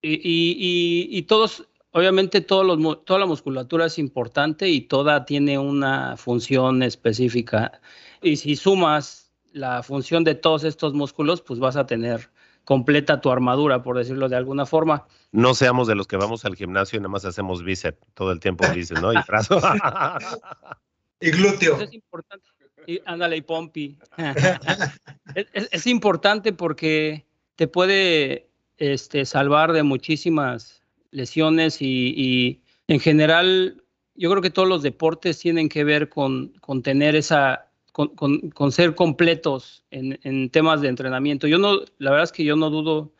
Y, 0.00 1.22
todos, 1.28 1.68
obviamente 1.90 2.40
todos 2.40 2.64
los, 2.64 3.04
toda 3.04 3.20
la 3.20 3.26
musculatura 3.26 3.86
es 3.86 3.98
importante 3.98 4.70
y 4.70 4.80
toda 4.80 5.26
tiene 5.26 5.58
una 5.58 6.16
función 6.16 6.82
específica. 6.82 7.78
Y 8.22 8.36
si 8.36 8.56
sumas 8.56 9.32
la 9.52 9.82
función 9.82 10.24
de 10.24 10.34
todos 10.34 10.64
estos 10.64 10.94
músculos, 10.94 11.42
pues 11.42 11.60
vas 11.60 11.76
a 11.76 11.84
tener 11.84 12.30
completa 12.64 13.20
tu 13.20 13.30
armadura, 13.30 13.82
por 13.82 13.96
decirlo 13.98 14.28
de 14.28 14.36
alguna 14.36 14.66
forma. 14.66 15.06
No 15.32 15.54
seamos 15.54 15.86
de 15.86 15.94
los 15.94 16.06
que 16.06 16.16
vamos 16.16 16.44
al 16.44 16.56
gimnasio 16.56 16.96
y 16.96 17.00
nada 17.00 17.10
más 17.10 17.24
hacemos 17.24 17.62
bíceps 17.62 17.98
todo 18.14 18.32
el 18.32 18.40
tiempo, 18.40 18.64
bíceps, 18.74 19.00
¿no? 19.00 19.12
Y 19.12 19.16
brazo. 19.26 19.60
y 21.20 21.30
glúteo. 21.30 21.80
es 21.80 21.92
importante. 21.92 22.48
Y, 22.86 23.00
ándale, 23.06 23.36
y 23.36 23.42
pompi. 23.42 23.96
es, 25.34 25.86
importante 25.86 26.52
porque 26.52 27.24
te 27.56 27.66
puede 27.66 28.48
este, 28.76 29.24
salvar 29.24 29.72
de 29.72 29.82
muchísimas 29.82 30.82
lesiones 31.10 31.80
y, 31.80 32.60
en 32.88 33.00
general 33.00 33.82
yo 34.16 34.30
creo 34.30 34.42
que 34.42 34.50
todos 34.50 34.68
los 34.68 34.82
deportes 34.82 35.38
tienen 35.38 35.68
que 35.68 35.82
ver 35.82 36.08
con, 36.08 36.48
con 36.60 36.82
tener 36.82 37.16
esa 37.16 37.63
con, 37.94 38.72
ser 38.72 38.96
completos 38.96 39.84
en, 39.92 40.50
temas 40.50 40.80
de 40.80 40.88
entrenamiento. 40.88 41.46
Yo 41.46 41.58
no, 41.58 41.78
la 41.98 42.10
verdad 42.10 42.24
es 42.24 42.32
que 42.32 42.44
yo 42.44 42.56
no 42.56 42.68
dudo 42.68 43.12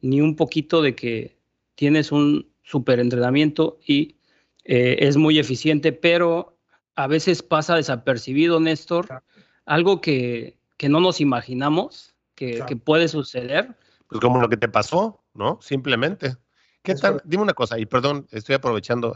ni 0.00 0.22
un 0.22 0.36
poquito 0.36 0.80
de 0.80 0.94
que 0.94 1.36
tienes 1.74 2.10
un 2.12 2.50
super 2.62 2.98
entrenamiento 2.98 3.78
y 3.86 4.16
eh, 4.64 4.96
es 5.00 5.18
muy 5.18 5.38
eficiente, 5.38 5.92
pero 5.92 6.56
a 6.96 7.06
veces 7.08 7.42
pasa 7.42 7.76
desapercibido, 7.76 8.58
Néstor, 8.58 9.22
algo 9.66 10.00
que, 10.00 10.56
que, 10.78 10.88
no 10.88 11.00
nos 11.00 11.20
imaginamos 11.20 12.14
que, 12.34 12.64
puede 12.82 13.08
suceder. 13.08 13.76
Pues 14.08 14.20
como 14.22 14.40
lo 14.40 14.48
que 14.48 14.56
te 14.56 14.68
pasó, 14.68 15.22
¿no? 15.34 15.58
Simplemente. 15.60 16.36
¿Qué 16.82 16.94
tal? 16.94 17.20
Dime 17.24 17.42
una 17.42 17.54
cosa, 17.54 17.78
y 17.78 17.84
perdón, 17.84 18.26
estoy 18.30 18.54
aprovechando, 18.54 19.14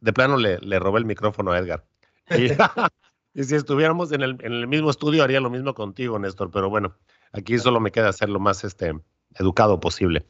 de 0.00 0.12
plano 0.12 0.36
le, 0.36 0.58
le 0.58 0.78
robé 0.80 0.98
el 0.98 1.06
micrófono 1.06 1.52
a 1.52 1.58
Edgar. 1.58 1.84
Y 3.34 3.44
si 3.44 3.54
estuviéramos 3.54 4.10
en 4.12 4.22
el, 4.22 4.66
mismo 4.66 4.90
estudio, 4.90 5.22
haría 5.22 5.40
lo 5.40 5.50
mismo 5.50 5.74
contigo, 5.74 6.18
Néstor, 6.18 6.50
pero 6.50 6.70
bueno, 6.70 6.96
aquí 7.32 7.58
solo 7.58 7.80
me 7.80 7.92
queda 7.92 8.12
ser 8.12 8.28
lo 8.28 8.40
más 8.40 8.64
este, 8.64 8.98
educado 9.36 9.80
posible. 9.80 10.26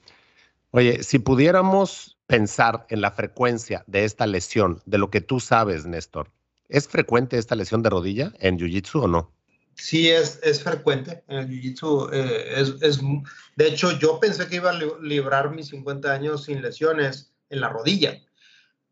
Oye, 0.70 1.02
si 1.02 1.18
pudiéramos 1.18 2.18
pensar 2.26 2.86
en 2.90 3.00
la 3.00 3.10
frecuencia 3.10 3.84
de 3.86 4.04
esta 4.04 4.26
lesión, 4.26 4.82
de 4.84 4.98
lo 4.98 5.10
que 5.10 5.20
tú 5.20 5.40
sabes, 5.40 5.86
Néstor, 5.86 6.30
¿es 6.68 6.88
frecuente 6.88 7.38
esta 7.38 7.54
lesión 7.54 7.82
de 7.82 7.90
rodilla 7.90 8.32
en 8.40 8.58
Jiu-Jitsu 8.58 9.04
o 9.04 9.08
no? 9.08 9.32
Sí, 9.74 10.10
es, 10.10 10.40
es 10.42 10.62
frecuente 10.62 11.22
en 11.28 11.38
el 11.38 11.48
Jiu-Jitsu. 11.48 12.10
Eh, 12.12 12.60
es, 12.60 12.74
es, 12.82 13.00
de 13.56 13.68
hecho, 13.68 13.96
yo 13.98 14.20
pensé 14.20 14.48
que 14.48 14.56
iba 14.56 14.70
a 14.70 14.78
librar 15.00 15.50
mis 15.50 15.68
50 15.68 16.12
años 16.12 16.44
sin 16.44 16.60
lesiones 16.60 17.32
en 17.48 17.60
la 17.60 17.68
rodilla, 17.68 18.20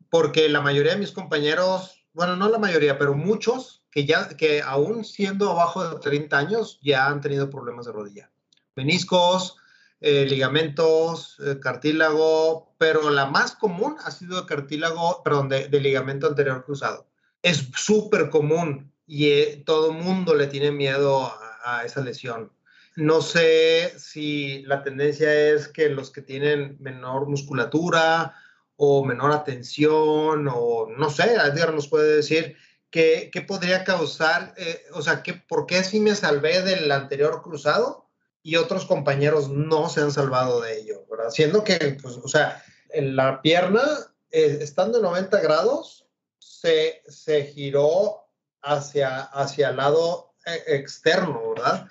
porque 0.09 0.49
la 0.49 0.61
mayoría 0.61 0.93
de 0.93 0.99
mis 0.99 1.11
compañeros, 1.11 2.05
bueno, 2.13 2.35
no 2.35 2.49
la 2.49 2.57
mayoría, 2.57 2.97
pero 2.97 3.13
muchos 3.13 3.76
que 3.97 4.05
ya, 4.05 4.29
que 4.29 4.61
aún 4.61 5.03
siendo 5.03 5.49
abajo 5.49 5.89
de 5.89 5.99
30 5.99 6.37
años, 6.37 6.79
ya 6.83 7.07
han 7.07 7.19
tenido 7.19 7.49
problemas 7.49 7.87
de 7.87 7.93
rodilla. 7.93 8.29
Meniscos, 8.75 9.57
eh, 10.01 10.27
ligamentos, 10.29 11.37
eh, 11.39 11.59
cartílago, 11.59 12.75
pero 12.77 13.09
la 13.09 13.25
más 13.25 13.55
común 13.55 13.95
ha 14.05 14.11
sido 14.11 14.39
de 14.39 14.45
cartílago, 14.45 15.23
perdón, 15.23 15.49
de, 15.49 15.67
ligamento 15.81 16.27
anterior 16.27 16.63
cruzado. 16.63 17.07
Es 17.41 17.69
súper 17.75 18.29
común 18.29 18.93
y 19.07 19.29
eh, 19.29 19.63
todo 19.65 19.91
mundo 19.91 20.35
le 20.35 20.45
tiene 20.45 20.71
miedo 20.71 21.25
a, 21.25 21.79
a 21.79 21.83
esa 21.83 22.01
lesión. 22.01 22.51
No 22.95 23.21
sé 23.21 23.95
si 23.97 24.61
la 24.67 24.83
tendencia 24.83 25.33
es 25.33 25.69
que 25.69 25.89
los 25.89 26.11
que 26.11 26.21
tienen 26.21 26.77
menor 26.79 27.27
musculatura 27.27 28.35
o 28.75 29.03
menor 29.03 29.31
atención 29.31 30.47
o 30.53 30.87
no 30.95 31.09
sé, 31.09 31.33
Edgar 31.33 31.73
nos 31.73 31.87
puede 31.87 32.17
decir, 32.17 32.55
¿qué, 32.91 33.45
podría 33.47 33.83
causar? 33.83 34.53
Eh, 34.57 34.83
o 34.93 35.01
sea, 35.01 35.23
¿qué, 35.23 35.33
¿por 35.33 35.65
qué 35.65 35.83
si 35.83 35.99
me 35.99 36.15
salvé 36.15 36.61
del 36.61 36.91
anterior 36.91 37.41
cruzado 37.41 38.09
y 38.43 38.55
otros 38.55 38.85
compañeros 38.85 39.49
no 39.49 39.89
se 39.89 40.01
han 40.01 40.11
salvado 40.11 40.61
de 40.61 40.79
ello? 40.79 41.05
¿verdad? 41.09 41.29
Siendo 41.29 41.63
que, 41.63 41.97
pues, 42.01 42.17
o 42.23 42.27
sea, 42.27 42.63
en 42.89 43.15
la 43.15 43.41
pierna, 43.41 43.83
eh, 44.31 44.59
estando 44.61 44.97
en 44.97 45.03
90 45.03 45.39
grados, 45.41 46.05
se, 46.39 47.03
se 47.07 47.45
giró 47.45 48.27
hacia, 48.61 49.21
hacia 49.21 49.69
el 49.69 49.77
lado 49.77 50.33
eh, 50.45 50.63
externo, 50.67 51.53
¿verdad? 51.55 51.87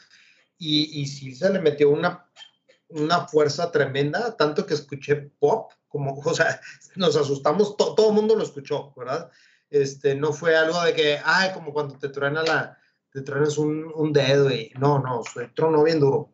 Y, 0.59 1.01
y 1.01 1.07
sí 1.07 1.35
se 1.35 1.51
le 1.51 1.61
metió 1.61 1.91
una, 1.91 2.27
una 2.89 3.27
fuerza 3.29 3.71
tremenda, 3.71 4.37
tanto 4.37 4.65
que 4.67 4.75
escuché 4.75 5.17
pop, 5.17 5.73
como, 5.89 6.19
o 6.19 6.35
sea, 6.35 6.61
nos 6.97 7.17
asustamos, 7.17 7.77
todo 7.77 8.09
el 8.09 8.15
mundo 8.15 8.35
lo 8.35 8.43
escuchó, 8.43 8.93
¿verdad? 8.97 9.31
Este, 9.71 10.15
no 10.15 10.33
fue 10.33 10.57
algo 10.57 10.83
de 10.83 10.95
que, 10.95 11.19
ay, 11.25 11.51
como 11.53 11.73
cuando 11.73 11.99
te 11.99 12.09
truena 12.09 12.43
la, 12.43 12.79
te 13.11 13.23
truenas 13.23 13.59
un, 13.59 13.91
un 13.95 14.13
dedo 14.13 14.51
y 14.51 14.71
no, 14.79 14.99
no, 14.99 15.23
se 15.25 15.49
tronó 15.49 15.83
bien 15.85 16.01
duro. 16.01 16.31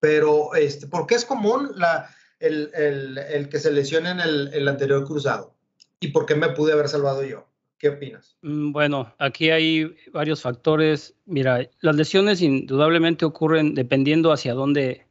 Pero, 0.00 0.54
este, 0.54 0.86
¿por 0.86 1.06
qué 1.06 1.14
es 1.14 1.24
común 1.24 1.70
la, 1.76 2.10
el, 2.40 2.70
el, 2.74 3.18
el 3.18 3.48
que 3.48 3.58
se 3.58 3.72
lesione 3.72 4.10
en 4.10 4.20
el, 4.20 4.50
el, 4.52 4.68
anterior 4.68 5.04
cruzado? 5.04 5.54
¿Y 6.00 6.08
por 6.08 6.26
qué 6.26 6.34
me 6.34 6.50
pude 6.50 6.72
haber 6.72 6.88
salvado 6.88 7.24
yo? 7.24 7.46
¿Qué 7.78 7.90
opinas? 7.90 8.36
Mm, 8.42 8.72
bueno, 8.72 9.14
aquí 9.18 9.50
hay 9.50 9.94
varios 10.12 10.42
factores. 10.42 11.14
Mira, 11.24 11.68
las 11.80 11.96
lesiones 11.96 12.42
indudablemente 12.42 13.24
ocurren 13.24 13.74
dependiendo 13.74 14.32
hacia 14.32 14.54
dónde, 14.54 15.03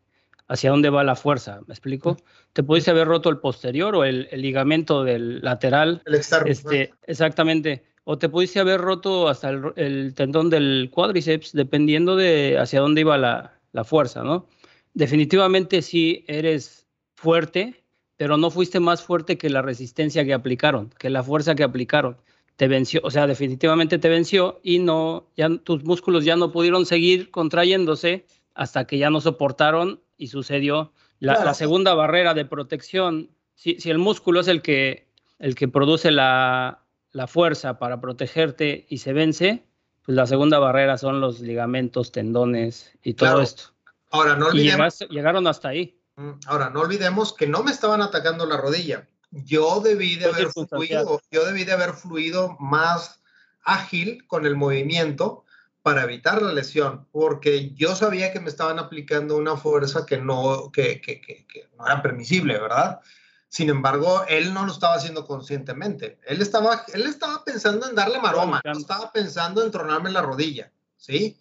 hacia 0.48 0.70
dónde 0.72 0.90
va 0.90 1.04
la 1.04 1.16
fuerza. 1.16 1.62
¿Me 1.68 1.74
explico? 1.74 2.18
Te 2.54 2.64
pudiste 2.64 2.92
haber 2.92 3.08
roto 3.08 3.30
el 3.30 3.40
posterior 3.40 3.96
o 3.96 4.04
el, 4.04 4.28
ligamento 4.34 5.04
del 5.04 5.42
lateral. 5.42 6.02
El 6.06 6.16
externo. 6.16 6.52
Este, 6.52 6.94
exactamente. 7.08 7.84
O 8.04 8.18
te 8.18 8.30
pudiste 8.30 8.60
haber 8.60 8.82
roto 8.82 9.30
hasta 9.30 9.50
el, 9.50 10.14
tendón 10.16 10.50
del 10.50 10.90
cuádriceps, 10.92 11.54
dependiendo 11.54 12.16
de 12.16 12.58
hacia 12.60 12.82
dónde 12.82 13.02
iba 13.02 13.18
la, 13.18 13.60
la 13.72 13.84
fuerza, 13.84 14.24
¿no? 14.24 14.48
Definitivamente 14.94 15.82
sí 15.82 16.26
eres 16.28 16.86
fuerte, 17.16 17.84
pero 18.18 18.38
no 18.38 18.52
fuiste 18.52 18.80
más 18.80 19.02
fuerte 19.02 19.38
que 19.38 19.50
la 19.50 19.62
resistencia 19.62 20.26
que 20.26 20.34
aplicaron, 20.34 20.90
que 21.00 21.10
la 21.10 21.24
fuerza 21.24 21.56
que 21.56 21.64
aplicaron 21.64 22.18
te 22.56 22.68
venció, 22.68 23.02
o 23.04 23.10
sea, 23.10 23.26
definitivamente 23.26 23.98
te 23.98 24.10
venció 24.10 24.60
y 24.64 24.80
no, 24.80 25.28
ya 25.36 25.50
tus 25.58 25.84
músculos 25.84 26.24
ya 26.24 26.36
no 26.36 26.52
pudieron 26.52 26.86
seguir 26.86 27.32
contrayéndose 27.32 28.26
hasta 28.54 28.86
que 28.86 28.98
ya 28.98 29.10
no 29.10 29.22
soportaron 29.22 30.03
y 30.18 30.28
sucedió 30.28 30.94
la, 31.20 31.54
segunda 31.54 31.94
barrera 31.94 32.34
de 32.34 32.46
protección. 32.46 33.30
Si, 33.56 33.80
si, 33.80 33.90
el 33.90 33.98
músculo 33.98 34.40
es 34.42 34.48
el 34.48 34.62
que, 34.62 35.08
el 35.40 35.56
que 35.56 35.68
produce 35.68 36.12
la, 36.12 36.84
la 37.12 37.28
fuerza 37.28 37.80
para 37.80 38.02
protegerte 38.02 38.86
y 38.90 38.98
se 38.98 39.14
vence, 39.14 39.66
pues 40.06 40.16
la 40.16 40.28
segunda 40.28 40.60
barrera 40.60 40.98
son 40.98 41.22
los 41.22 41.40
ligamentos, 41.40 42.12
tendones 42.12 42.92
y 43.04 43.14
todo 43.14 43.42
esto. 43.42 43.66
Ahora, 44.12 44.36
no 44.36 44.48
olvidemos. 44.48 45.00
llegaron 45.10 45.48
hasta 45.48 45.70
ahí. 45.70 45.98
Mm, 46.16 46.32
ahora, 46.48 46.70
no 46.70 46.82
olvidemos 46.82 47.34
que 47.34 47.48
no 47.48 47.64
me 47.64 47.72
estaban 47.72 48.02
atacando 48.02 48.46
la 48.46 48.58
rodilla 48.58 49.08
yo 49.34 49.82
debí 49.82 50.16
de 50.16 50.26
haber 50.26 50.50
fluido, 50.52 51.22
yo 51.32 51.46
debí 51.46 51.64
de 51.64 51.74
haber 51.74 51.94
fluido 51.94 52.56
más 52.60 53.20
ágil 53.64 54.26
con 54.28 54.46
el 54.46 54.56
movimiento 54.56 55.44
para 55.84 56.04
evitar 56.04 56.42
la 56.42 56.54
lesión, 56.54 57.08
porque 57.12 57.72
yo 57.76 57.96
sabía 57.96 58.32
que 58.32 58.40
me 58.40 58.50
estaban 58.50 58.80
aplicando 58.80 59.38
una 59.38 59.58
fuerza 59.58 60.06
que 60.06 60.18
no, 60.18 60.72
que, 60.72 61.02
que, 61.02 61.22
que, 61.22 61.70
no 61.78 61.86
era 61.86 62.02
permisible, 62.02 62.58
¿verdad? 62.58 63.02
Sin 63.50 63.70
embargo, 63.70 64.24
él 64.28 64.54
no 64.54 64.66
lo 64.66 64.72
estaba 64.72 64.96
haciendo 64.96 65.28
conscientemente. 65.28 66.18
Él 66.26 66.42
estaba, 66.42 66.86
él 66.94 67.04
estaba 67.04 67.44
pensando 67.44 67.88
en 67.88 67.96
darle 67.96 68.20
maroma, 68.20 68.62
no 68.64 68.72
estaba 68.72 69.12
pensando 69.12 69.64
en 69.64 69.72
tronarme 69.72 70.10
la 70.10 70.22
rodilla, 70.22 70.72
¿sí? 70.98 71.38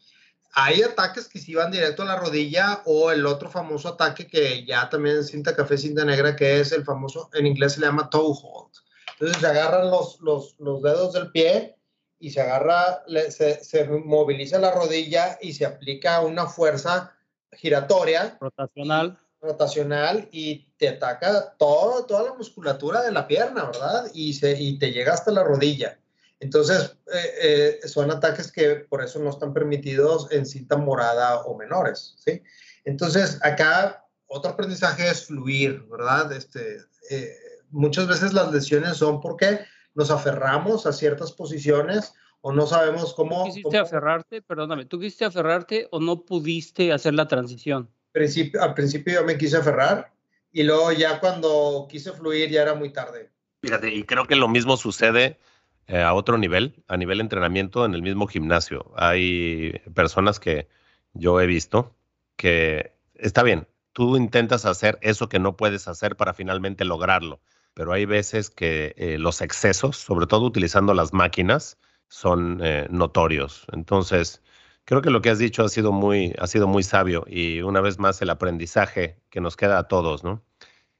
hay 0.54 0.82
ataques 0.82 1.28
que 1.28 1.38
se 1.38 1.52
iban 1.52 1.70
directo 1.70 2.02
a 2.02 2.06
la 2.06 2.16
rodilla 2.16 2.82
o 2.84 3.10
el 3.10 3.24
otro 3.24 3.50
famoso 3.50 3.88
ataque 3.88 4.26
que 4.26 4.64
ya 4.66 4.88
también 4.90 5.18
es 5.18 5.28
cinta 5.28 5.56
café, 5.56 5.78
cinta 5.78 6.04
negra, 6.04 6.36
que 6.36 6.60
es 6.60 6.72
el 6.72 6.84
famoso, 6.84 7.30
en 7.32 7.46
inglés 7.46 7.74
se 7.74 7.80
le 7.80 7.86
llama 7.86 8.10
toe 8.10 8.34
hold. 8.42 8.72
Entonces 9.12 9.40
se 9.40 9.46
agarran 9.46 9.90
los, 9.90 10.20
los, 10.20 10.56
los 10.58 10.82
dedos 10.82 11.14
del 11.14 11.30
pie 11.30 11.76
y 12.22 12.30
se 12.30 12.40
agarra, 12.40 13.02
se, 13.30 13.64
se, 13.64 13.84
moviliza 13.84 14.56
la 14.60 14.70
rodilla 14.70 15.38
y 15.42 15.54
se 15.54 15.66
aplica 15.66 16.20
una 16.20 16.46
fuerza 16.46 17.12
giratoria. 17.50 18.38
Rotacional. 18.40 19.18
rotacional 19.40 20.28
y 20.30 20.68
te 20.76 20.88
ataca 20.88 21.54
todo, 21.58 22.06
toda 22.06 22.22
la 22.22 22.34
musculatura 22.34 23.02
de 23.02 23.10
la 23.10 23.26
pierna, 23.26 23.64
¿verdad? 23.64 24.06
Y, 24.14 24.34
se, 24.34 24.52
y 24.52 24.78
te 24.78 24.92
llega 24.92 25.14
hasta 25.14 25.32
la 25.32 25.42
rodilla. 25.42 25.98
Entonces, 26.38 26.96
eh, 27.12 27.80
eh, 27.82 27.88
son 27.88 28.12
ataques 28.12 28.52
que 28.52 28.76
por 28.76 29.02
eso 29.02 29.18
no 29.18 29.30
están 29.30 29.52
permitidos 29.52 30.30
en 30.30 30.46
cinta 30.46 30.76
morada 30.76 31.40
o 31.42 31.58
menores, 31.58 32.14
¿sí? 32.24 32.40
Entonces, 32.84 33.40
acá 33.42 34.06
otro 34.26 34.52
aprendizaje 34.52 35.08
es 35.08 35.26
fluir, 35.26 35.82
¿verdad? 35.90 36.30
Este, 36.30 36.78
eh, 37.10 37.36
muchas 37.70 38.06
veces 38.06 38.32
las 38.32 38.52
lesiones 38.52 38.98
son 38.98 39.20
porque 39.20 39.58
nos 39.94 40.10
aferramos 40.10 40.86
a 40.86 40.92
ciertas 40.92 41.32
posiciones 41.32 42.14
o 42.40 42.52
no 42.52 42.66
sabemos 42.66 43.14
cómo... 43.14 43.44
¿Tú 43.44 43.50
quisiste 43.50 43.78
aferrarte? 43.78 44.42
Perdóname, 44.42 44.84
¿tú 44.84 44.98
quisiste 44.98 45.24
aferrarte 45.24 45.88
o 45.90 46.00
no 46.00 46.24
pudiste 46.24 46.92
hacer 46.92 47.14
la 47.14 47.28
transición? 47.28 47.88
Principio, 48.12 48.62
al 48.62 48.74
principio 48.74 49.14
yo 49.14 49.24
me 49.24 49.38
quise 49.38 49.56
aferrar 49.56 50.12
y 50.50 50.64
luego 50.64 50.92
ya 50.92 51.20
cuando 51.20 51.86
quise 51.88 52.12
fluir 52.12 52.50
ya 52.50 52.62
era 52.62 52.74
muy 52.74 52.92
tarde. 52.92 53.30
Fíjate, 53.62 53.94
y 53.94 54.04
creo 54.04 54.26
que 54.26 54.36
lo 54.36 54.48
mismo 54.48 54.76
sucede 54.76 55.38
eh, 55.86 56.02
a 56.02 56.14
otro 56.14 56.36
nivel, 56.36 56.82
a 56.88 56.96
nivel 56.96 57.18
de 57.18 57.22
entrenamiento 57.22 57.84
en 57.84 57.94
el 57.94 58.02
mismo 58.02 58.26
gimnasio. 58.26 58.92
Hay 58.96 59.80
personas 59.94 60.40
que 60.40 60.68
yo 61.12 61.40
he 61.40 61.46
visto 61.46 61.94
que 62.36 62.92
está 63.14 63.42
bien, 63.42 63.68
tú 63.92 64.16
intentas 64.16 64.64
hacer 64.64 64.98
eso 65.00 65.28
que 65.28 65.38
no 65.38 65.56
puedes 65.56 65.86
hacer 65.88 66.16
para 66.16 66.34
finalmente 66.34 66.84
lograrlo, 66.84 67.40
pero 67.74 67.92
hay 67.92 68.04
veces 68.04 68.50
que 68.50 68.94
eh, 68.96 69.18
los 69.18 69.40
excesos, 69.40 69.96
sobre 69.96 70.26
todo 70.26 70.46
utilizando 70.46 70.94
las 70.94 71.12
máquinas, 71.12 71.78
son 72.08 72.60
eh, 72.62 72.86
notorios. 72.90 73.66
Entonces, 73.72 74.42
creo 74.84 75.02
que 75.02 75.10
lo 75.10 75.22
que 75.22 75.30
has 75.30 75.38
dicho 75.38 75.64
ha 75.64 75.68
sido 75.68 75.92
muy, 75.92 76.34
ha 76.38 76.46
sido 76.46 76.66
muy 76.68 76.82
sabio 76.82 77.24
y 77.26 77.62
una 77.62 77.80
vez 77.80 77.98
más 77.98 78.20
el 78.22 78.30
aprendizaje 78.30 79.18
que 79.30 79.40
nos 79.40 79.56
queda 79.56 79.78
a 79.78 79.88
todos, 79.88 80.24
¿no? 80.24 80.42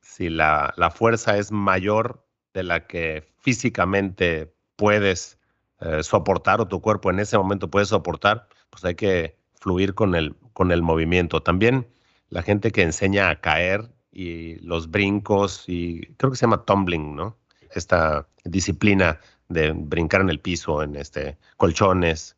Si 0.00 0.30
la, 0.30 0.72
la 0.76 0.90
fuerza 0.90 1.36
es 1.38 1.52
mayor 1.52 2.26
de 2.54 2.62
la 2.62 2.86
que 2.86 3.24
físicamente 3.38 4.54
puedes 4.76 5.38
eh, 5.80 6.02
soportar 6.02 6.60
o 6.60 6.68
tu 6.68 6.80
cuerpo 6.80 7.10
en 7.10 7.18
ese 7.18 7.36
momento 7.36 7.70
puede 7.70 7.86
soportar, 7.86 8.48
pues 8.70 8.84
hay 8.84 8.94
que 8.94 9.36
fluir 9.54 9.94
con 9.94 10.14
el, 10.14 10.36
con 10.52 10.70
el 10.70 10.82
movimiento. 10.82 11.42
También 11.42 11.88
la 12.28 12.42
gente 12.42 12.70
que 12.70 12.82
enseña 12.82 13.30
a 13.30 13.40
caer 13.40 13.90
y 14.12 14.56
los 14.56 14.90
brincos 14.90 15.64
y 15.66 16.02
creo 16.16 16.30
que 16.30 16.36
se 16.36 16.42
llama 16.42 16.64
tumbling, 16.64 17.16
¿no? 17.16 17.38
Esta 17.70 18.28
disciplina 18.44 19.18
de 19.48 19.72
brincar 19.72 20.20
en 20.20 20.30
el 20.30 20.40
piso, 20.40 20.82
en 20.82 20.96
este 20.96 21.38
colchones 21.56 22.36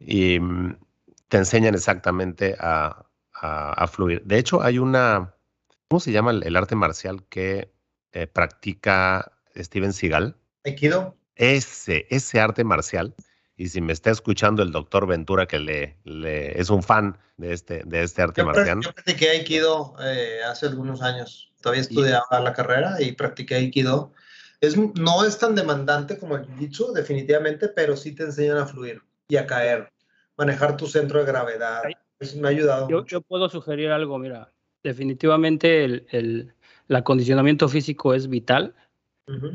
y 0.00 0.38
mm, 0.40 0.76
te 1.28 1.36
enseñan 1.36 1.74
exactamente 1.74 2.56
a, 2.58 3.04
fluir. 3.92 4.22
De 4.24 4.38
hecho, 4.38 4.62
hay 4.62 4.78
una, 4.80 5.34
¿cómo 5.88 6.00
se 6.00 6.10
llama 6.10 6.32
el, 6.32 6.56
arte 6.56 6.74
marcial 6.74 7.22
que 7.28 7.72
eh, 8.12 8.26
practica 8.26 9.30
Steven 9.54 9.92
Seagal? 9.92 10.36
Aikido 10.64 11.14
ese, 11.38 12.06
ese 12.10 12.40
arte 12.40 12.64
marcial. 12.64 13.14
Y 13.60 13.68
si 13.68 13.80
me 13.80 13.92
está 13.92 14.12
escuchando 14.12 14.62
el 14.62 14.70
doctor 14.70 15.08
Ventura, 15.08 15.46
que 15.46 15.58
le, 15.58 15.96
le 16.04 16.58
es 16.58 16.70
un 16.70 16.84
fan 16.84 17.18
de 17.38 17.52
este, 17.52 17.82
de 17.84 18.04
este 18.04 18.22
arte 18.22 18.44
marcial. 18.44 18.80
Yo 18.80 18.92
practiqué 18.92 19.30
Aikido 19.30 19.96
eh, 20.00 20.38
hace 20.48 20.66
algunos 20.66 21.02
años. 21.02 21.52
Todavía 21.60 21.82
estudiaba 21.82 22.40
la 22.40 22.52
carrera 22.52 23.02
y 23.02 23.12
practiqué 23.12 23.56
Aikido. 23.56 24.12
Es, 24.60 24.76
no 24.76 25.24
es 25.24 25.38
tan 25.38 25.56
demandante 25.56 26.18
como 26.18 26.36
el 26.36 26.46
Jiu-Jitsu, 26.46 26.92
definitivamente, 26.92 27.68
pero 27.68 27.96
sí 27.96 28.14
te 28.14 28.22
enseñan 28.22 28.58
a 28.58 28.66
fluir 28.66 29.02
y 29.28 29.36
a 29.36 29.46
caer, 29.46 29.92
manejar 30.36 30.76
tu 30.76 30.86
centro 30.86 31.18
de 31.18 31.26
gravedad. 31.26 31.82
Eso 32.20 32.38
me 32.38 32.46
ha 32.46 32.50
ayudado. 32.52 32.88
Yo, 32.88 33.04
yo 33.06 33.20
puedo 33.22 33.48
sugerir 33.48 33.90
algo, 33.90 34.18
mira, 34.18 34.52
definitivamente 34.84 35.84
el, 35.84 36.06
el, 36.10 36.54
el 36.88 36.96
acondicionamiento 36.96 37.68
físico 37.68 38.14
es 38.14 38.28
vital, 38.28 38.76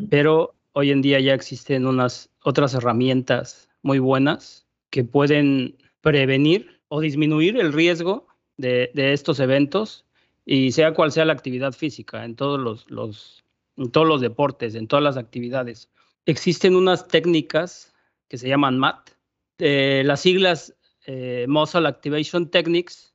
pero 0.09 0.55
hoy 0.73 0.91
en 0.91 1.01
día 1.01 1.21
ya 1.21 1.33
existen 1.33 1.87
unas 1.87 2.29
otras 2.43 2.73
herramientas 2.73 3.69
muy 3.83 3.99
buenas 3.99 4.65
que 4.89 5.03
pueden 5.03 5.77
prevenir 6.01 6.81
o 6.87 6.99
disminuir 6.99 7.57
el 7.57 7.71
riesgo 7.71 8.27
de, 8.57 8.91
estos 8.95 9.39
eventos 9.39 10.05
y 10.45 10.71
sea 10.71 10.93
cual 10.93 11.11
sea 11.11 11.25
la 11.25 11.33
actividad 11.33 11.73
física 11.73 12.25
en 12.25 12.35
todos 12.35 12.59
los, 12.89 13.43
en 13.77 13.91
todos 13.91 14.07
los 14.07 14.21
deportes, 14.21 14.75
en 14.75 14.87
todas 14.87 15.03
las 15.03 15.17
actividades. 15.17 15.89
Existen 16.25 16.75
unas 16.75 17.07
técnicas 17.07 17.93
que 18.27 18.37
se 18.37 18.47
llaman 18.47 18.79
MAT, 18.79 19.11
las 19.59 20.21
siglas 20.21 20.75
eh, 21.05 21.45
Muscle 21.47 21.87
Activation 21.87 22.49
Techniques, 22.49 23.13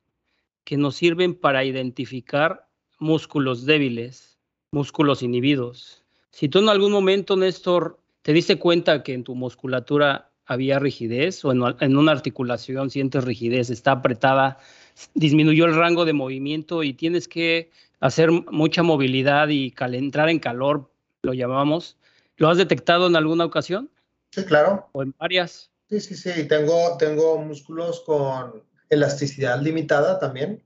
que 0.63 0.77
nos 0.77 0.95
sirven 0.95 1.35
para 1.35 1.65
identificar 1.65 2.67
músculos 2.99 3.65
débiles, 3.65 4.39
músculos 4.71 5.23
inhibidos, 5.23 5.99
si 6.31 6.47
tú 6.47 6.59
en 6.59 6.69
algún 6.69 6.91
momento, 6.91 7.35
Néstor, 7.35 7.99
te 8.21 8.33
diste 8.33 8.57
cuenta 8.57 9.03
que 9.03 9.13
en 9.13 9.23
tu 9.23 9.35
musculatura 9.35 10.28
había 10.49 10.79
rigidez 10.79 11.45
o 11.45 11.51
en, 11.51 11.97
una 11.97 12.11
articulación 12.11 12.89
sientes 12.89 13.23
rigidez, 13.23 13.69
está 13.69 13.91
apretada, 13.91 14.57
disminuyó 15.13 15.65
el 15.65 15.75
rango 15.75 16.05
de 16.05 16.13
movimiento 16.13 16.83
y 16.83 16.93
tienes 16.93 17.27
que 17.27 17.69
hacer 17.99 18.31
mucha 18.31 18.81
movilidad 18.81 19.49
y 19.49 19.73
entrar 19.79 20.27
en 20.29 20.39
calor, 20.39 20.91
lo 21.21 21.33
llamamos. 21.33 21.97
¿Lo 22.37 22.49
has 22.49 22.57
detectado 22.57 23.07
en 23.07 23.15
alguna 23.15 23.45
ocasión? 23.45 23.91
Sí, 24.31 24.43
claro. 24.43 24.89
¿O 24.93 25.03
en 25.03 25.13
varias? 25.19 25.69
Sí, 25.89 25.99
sí, 25.99 26.15
sí. 26.15 26.47
Tengo, 26.47 26.97
tengo 26.97 27.37
músculos 27.37 28.01
con 28.01 28.63
elasticidad 28.89 29.61
limitada 29.61 30.17
también. 30.17 30.63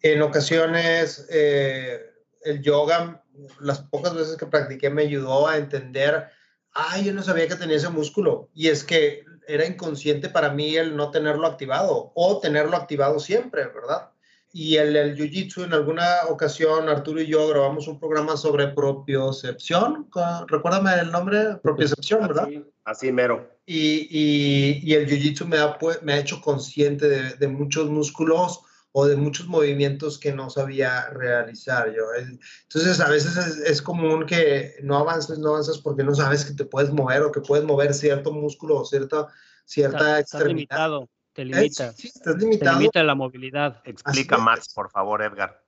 En 0.00 0.22
ocasiones, 0.22 1.26
eh, 1.30 2.00
el 2.44 2.62
yoga 2.62 3.22
las 3.60 3.80
pocas 3.80 4.14
veces 4.14 4.36
que 4.36 4.46
practiqué 4.46 4.90
me 4.90 5.02
ayudó 5.02 5.48
a 5.48 5.56
entender, 5.56 6.28
ay, 6.74 7.04
yo 7.04 7.12
no 7.12 7.22
sabía 7.22 7.48
que 7.48 7.56
tenía 7.56 7.76
ese 7.76 7.88
músculo. 7.88 8.48
Y 8.54 8.68
es 8.68 8.84
que 8.84 9.24
era 9.48 9.66
inconsciente 9.66 10.28
para 10.28 10.50
mí 10.50 10.76
el 10.76 10.96
no 10.96 11.10
tenerlo 11.10 11.46
activado 11.46 12.12
o 12.14 12.40
tenerlo 12.40 12.76
activado 12.76 13.18
siempre, 13.18 13.66
¿verdad? 13.66 14.12
y 14.52 14.76
el, 14.76 14.94
el 14.94 15.16
Jiu-Jitsu, 15.16 15.64
en 15.64 15.72
alguna 15.72 16.04
ocasión, 16.28 16.88
Arturo 16.88 17.22
y 17.22 17.26
yo 17.26 17.48
grabamos 17.48 17.88
un 17.88 17.98
programa 17.98 18.36
sobre 18.36 18.68
propiocepción. 18.68 20.08
Recuérdame 20.46 20.92
el 21.00 21.10
nombre, 21.10 21.56
propiocepción, 21.62 22.20
¿verdad? 22.20 22.48
Así, 22.84 23.10
mero. 23.10 23.48
Y, 23.64 24.06
y, 24.10 24.80
y 24.84 24.94
el 24.94 25.08
Jiu-Jitsu 25.08 25.46
me 25.46 25.56
ha, 25.56 25.78
me 26.02 26.12
ha 26.12 26.18
hecho 26.18 26.40
consciente 26.42 27.08
de, 27.08 27.30
de 27.36 27.48
muchos 27.48 27.88
músculos 27.88 28.60
o 28.92 29.06
de 29.06 29.16
muchos 29.16 29.46
movimientos 29.46 30.18
que 30.18 30.32
no 30.32 30.50
sabía 30.50 31.08
realizar 31.10 31.92
yo. 31.94 32.04
Entonces, 32.14 33.00
a 33.00 33.08
veces 33.08 33.36
es, 33.36 33.56
es, 33.58 33.82
común 33.82 34.26
que 34.26 34.74
no 34.82 34.98
avances, 34.98 35.38
no 35.38 35.50
avances 35.50 35.78
porque 35.78 36.04
no 36.04 36.14
sabes 36.14 36.44
que 36.44 36.52
te 36.54 36.66
puedes 36.66 36.92
mover 36.92 37.22
o 37.22 37.32
que 37.32 37.40
puedes 37.40 37.64
mover 37.64 37.94
cierto 37.94 38.32
músculo 38.32 38.80
o 38.80 38.84
cierta, 38.84 39.28
cierta 39.64 40.20
estás, 40.20 40.44
limitado, 40.44 41.08
te 41.32 41.46
limita. 41.46 41.92
Sí, 41.92 42.08
estás 42.08 42.36
limitado. 42.36 42.72
Te 42.72 42.78
limita 42.80 43.02
la 43.02 43.14
movilidad. 43.14 43.80
Explica 43.84 44.36
más, 44.36 44.72
por 44.74 44.90
favor, 44.90 45.22
Edgar. 45.22 45.64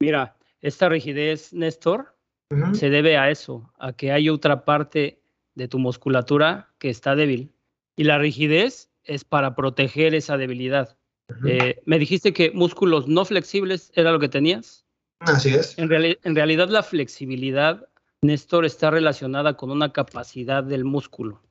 Mira, 0.00 0.36
esta 0.60 0.88
rigidez, 0.88 1.52
Néstor, 1.52 2.14
uh 2.50 2.56
-huh. 2.56 2.74
se 2.74 2.90
debe 2.90 3.18
a 3.18 3.30
eso, 3.30 3.72
a 3.78 3.92
que 3.92 4.12
hay 4.12 4.30
otra 4.30 4.64
parte 4.64 5.20
de 5.56 5.66
tu 5.66 5.80
musculatura 5.80 6.72
que 6.78 6.90
está 6.90 7.16
débil. 7.16 7.52
Y 7.96 8.04
la 8.04 8.18
rigidez 8.18 8.90
es 9.02 9.24
para 9.24 9.56
proteger 9.56 10.14
esa 10.14 10.36
debilidad. 10.36 10.97
Eh, 11.46 11.80
me 11.84 11.98
dijiste 11.98 12.32
que 12.32 12.50
músculos 12.52 13.06
no 13.06 13.24
flexibles 13.24 13.92
era 13.94 14.12
lo 14.12 14.18
que 14.18 14.28
tenías. 14.28 14.84
Así 15.20 15.54
es. 15.54 15.78
En, 15.78 15.88
reali 15.88 16.18
en, 16.22 16.34
realidad 16.34 16.68
la 16.68 16.82
flexibilidad, 16.82 17.88
Néstor, 18.22 18.64
está 18.64 18.90
relacionada 18.90 19.56
con 19.56 19.70
una 19.70 19.92
capacidad 19.92 20.64
del 20.64 20.84
músculo. 20.84 21.42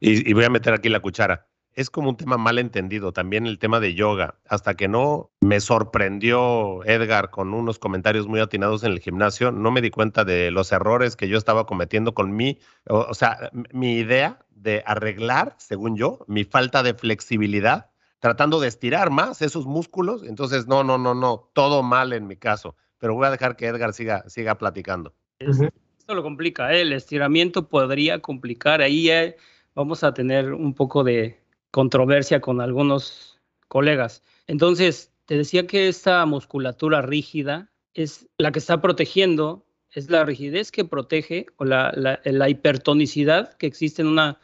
Y, 0.00 0.28
y, 0.28 0.32
voy 0.32 0.44
a 0.44 0.50
meter 0.50 0.74
aquí 0.74 0.88
la 0.88 1.00
cuchara. 1.00 1.46
Es 1.74 1.90
como 1.90 2.08
un 2.08 2.16
tema 2.16 2.38
mal 2.38 2.58
entendido, 2.58 3.12
también 3.12 3.46
el 3.46 3.58
tema 3.58 3.80
de 3.80 3.94
yoga. 3.94 4.38
Hasta 4.48 4.74
que 4.74 4.88
no 4.88 5.30
me 5.40 5.60
sorprendió 5.60 6.82
Edgar 6.84 7.30
con 7.30 7.52
unos 7.52 7.78
comentarios 7.78 8.26
muy 8.26 8.40
atinados 8.40 8.82
en 8.82 8.92
el 8.92 9.00
gimnasio, 9.00 9.52
no 9.52 9.70
me 9.70 9.82
di 9.82 9.90
cuenta 9.90 10.24
de 10.24 10.50
los 10.50 10.72
errores 10.72 11.16
que 11.16 11.28
yo 11.28 11.36
estaba 11.36 11.66
cometiendo 11.66 12.14
con 12.14 12.34
mi, 12.34 12.58
o, 12.88 13.00
o 13.00 13.14
sea, 13.14 13.50
mi 13.72 13.96
idea 13.96 14.38
de 14.50 14.82
arreglar, 14.86 15.54
según 15.58 15.96
yo, 15.96 16.24
mi 16.26 16.44
falta 16.44 16.82
de 16.82 16.94
flexibilidad 16.94 17.90
tratando 18.20 18.60
de 18.60 18.68
estirar 18.68 19.10
más 19.10 19.42
esos 19.42 19.66
músculos. 19.66 20.22
Entonces, 20.22 20.66
no, 20.66 20.84
no, 20.84 20.98
no, 20.98 21.14
no, 21.14 21.50
todo 21.52 21.82
mal 21.82 22.12
en 22.12 22.26
mi 22.26 22.36
caso. 22.36 22.76
Pero 22.98 23.14
voy 23.14 23.26
a 23.26 23.30
dejar 23.30 23.56
que 23.56 23.66
Edgar 23.66 23.92
siga, 23.92 24.28
siga 24.28 24.56
platicando. 24.56 25.14
Esto 25.38 26.14
lo 26.14 26.22
complica, 26.22 26.72
¿eh? 26.72 26.82
el 26.82 26.92
estiramiento 26.92 27.68
podría 27.68 28.20
complicar. 28.20 28.80
Ahí 28.80 29.10
eh, 29.10 29.36
vamos 29.74 30.04
a 30.04 30.14
tener 30.14 30.52
un 30.52 30.72
poco 30.74 31.04
de 31.04 31.40
controversia 31.70 32.40
con 32.40 32.60
algunos 32.60 33.40
colegas. 33.68 34.22
Entonces, 34.46 35.12
te 35.26 35.36
decía 35.36 35.66
que 35.66 35.88
esta 35.88 36.24
musculatura 36.24 37.02
rígida 37.02 37.70
es 37.92 38.28
la 38.38 38.52
que 38.52 38.60
está 38.60 38.80
protegiendo, 38.80 39.66
es 39.90 40.10
la 40.10 40.24
rigidez 40.24 40.70
que 40.70 40.84
protege 40.84 41.46
o 41.56 41.64
la, 41.64 41.92
la, 41.94 42.20
la 42.24 42.48
hipertonicidad 42.48 43.54
que 43.54 43.66
existe 43.66 44.02
en, 44.02 44.08
una, 44.08 44.38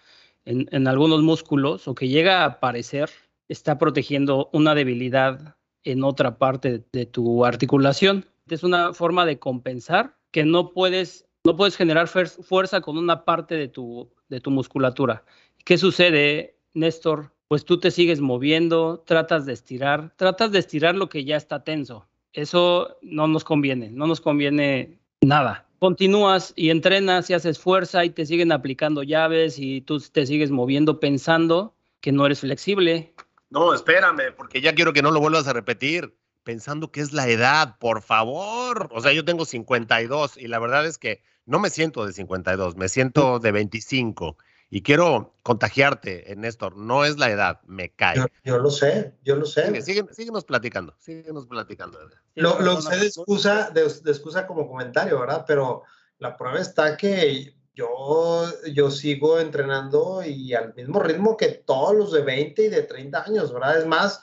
en, 0.44 0.68
en 0.72 0.88
algunos 0.88 1.22
músculos 1.22 1.86
o 1.88 1.94
que 1.94 2.08
llega 2.08 2.42
a 2.42 2.46
aparecer 2.46 3.10
está 3.52 3.78
protegiendo 3.78 4.48
una 4.52 4.74
debilidad 4.74 5.56
en 5.84 6.04
otra 6.04 6.38
parte 6.38 6.84
de 6.92 7.06
tu 7.06 7.44
articulación. 7.44 8.26
Es 8.48 8.64
una 8.64 8.92
forma 8.92 9.26
de 9.26 9.38
compensar 9.38 10.16
que 10.30 10.44
no 10.44 10.72
puedes, 10.72 11.26
no 11.44 11.56
puedes 11.56 11.76
generar 11.76 12.08
fuerza 12.08 12.80
con 12.80 12.98
una 12.98 13.24
parte 13.24 13.54
de 13.54 13.68
tu, 13.68 14.10
de 14.28 14.40
tu 14.40 14.50
musculatura. 14.50 15.24
¿Qué 15.64 15.78
sucede, 15.78 16.56
Néstor? 16.74 17.32
Pues 17.48 17.64
tú 17.64 17.78
te 17.78 17.90
sigues 17.90 18.20
moviendo, 18.20 19.04
tratas 19.06 19.44
de 19.44 19.52
estirar, 19.52 20.14
tratas 20.16 20.50
de 20.52 20.58
estirar 20.58 20.94
lo 20.94 21.08
que 21.08 21.24
ya 21.24 21.36
está 21.36 21.62
tenso. 21.62 22.08
Eso 22.32 22.96
no 23.02 23.28
nos 23.28 23.44
conviene, 23.44 23.90
no 23.90 24.06
nos 24.06 24.22
conviene 24.22 24.98
nada. 25.20 25.68
Continúas 25.78 26.54
y 26.56 26.70
entrenas 26.70 27.28
y 27.28 27.34
haces 27.34 27.58
fuerza 27.58 28.04
y 28.06 28.10
te 28.10 28.24
siguen 28.24 28.52
aplicando 28.52 29.02
llaves 29.02 29.58
y 29.58 29.82
tú 29.82 30.00
te 30.00 30.24
sigues 30.24 30.50
moviendo 30.50 31.00
pensando 31.00 31.74
que 32.00 32.12
no 32.12 32.26
eres 32.26 32.40
flexible, 32.40 33.12
no, 33.52 33.74
espérame, 33.74 34.34
porque 34.34 34.62
ya 34.62 34.74
quiero 34.74 34.94
que 34.94 35.02
no 35.02 35.10
lo 35.10 35.20
vuelvas 35.20 35.46
a 35.46 35.52
repetir, 35.52 36.16
pensando 36.42 36.90
que 36.90 37.00
es 37.00 37.12
la 37.12 37.28
edad, 37.28 37.76
por 37.78 38.00
favor. 38.00 38.88
O 38.92 39.02
sea, 39.02 39.12
yo 39.12 39.26
tengo 39.26 39.44
52 39.44 40.38
y 40.38 40.48
la 40.48 40.58
verdad 40.58 40.86
es 40.86 40.96
que 40.96 41.22
no 41.44 41.58
me 41.58 41.68
siento 41.68 42.06
de 42.06 42.14
52, 42.14 42.76
me 42.76 42.88
siento 42.88 43.38
de 43.38 43.52
25. 43.52 44.38
Y 44.70 44.80
quiero 44.80 45.34
contagiarte, 45.42 46.34
Néstor, 46.34 46.78
no 46.78 47.04
es 47.04 47.18
la 47.18 47.30
edad, 47.30 47.60
me 47.66 47.90
cae. 47.90 48.16
Yo, 48.16 48.26
yo 48.42 48.58
lo 48.58 48.70
sé, 48.70 49.12
yo 49.22 49.36
lo 49.36 49.44
sé. 49.44 49.66
Sigue, 49.66 49.82
sigue, 49.82 50.14
síguenos 50.14 50.46
platicando, 50.46 50.94
síguenos 50.98 51.46
platicando. 51.46 51.98
Lo, 52.34 52.58
lo 52.58 52.78
usé 52.78 52.96
de 52.96 53.06
excusa, 53.06 53.68
de, 53.68 53.82
de 53.82 54.10
excusa 54.10 54.46
como 54.46 54.66
comentario, 54.66 55.20
¿verdad? 55.20 55.44
Pero 55.46 55.82
la 56.16 56.38
prueba 56.38 56.58
está 56.58 56.96
que 56.96 57.54
yo, 57.74 58.44
yo 58.72 58.90
sigo 58.90 59.38
entrenando 59.38 60.22
y 60.24 60.54
al 60.54 60.74
mismo 60.74 61.00
ritmo 61.00 61.36
que 61.36 61.48
todos 61.48 61.96
los 61.96 62.12
de 62.12 62.22
20 62.22 62.66
y 62.66 62.68
de 62.68 62.82
30 62.82 63.24
años, 63.24 63.52
¿verdad? 63.52 63.78
Es 63.78 63.86
más, 63.86 64.22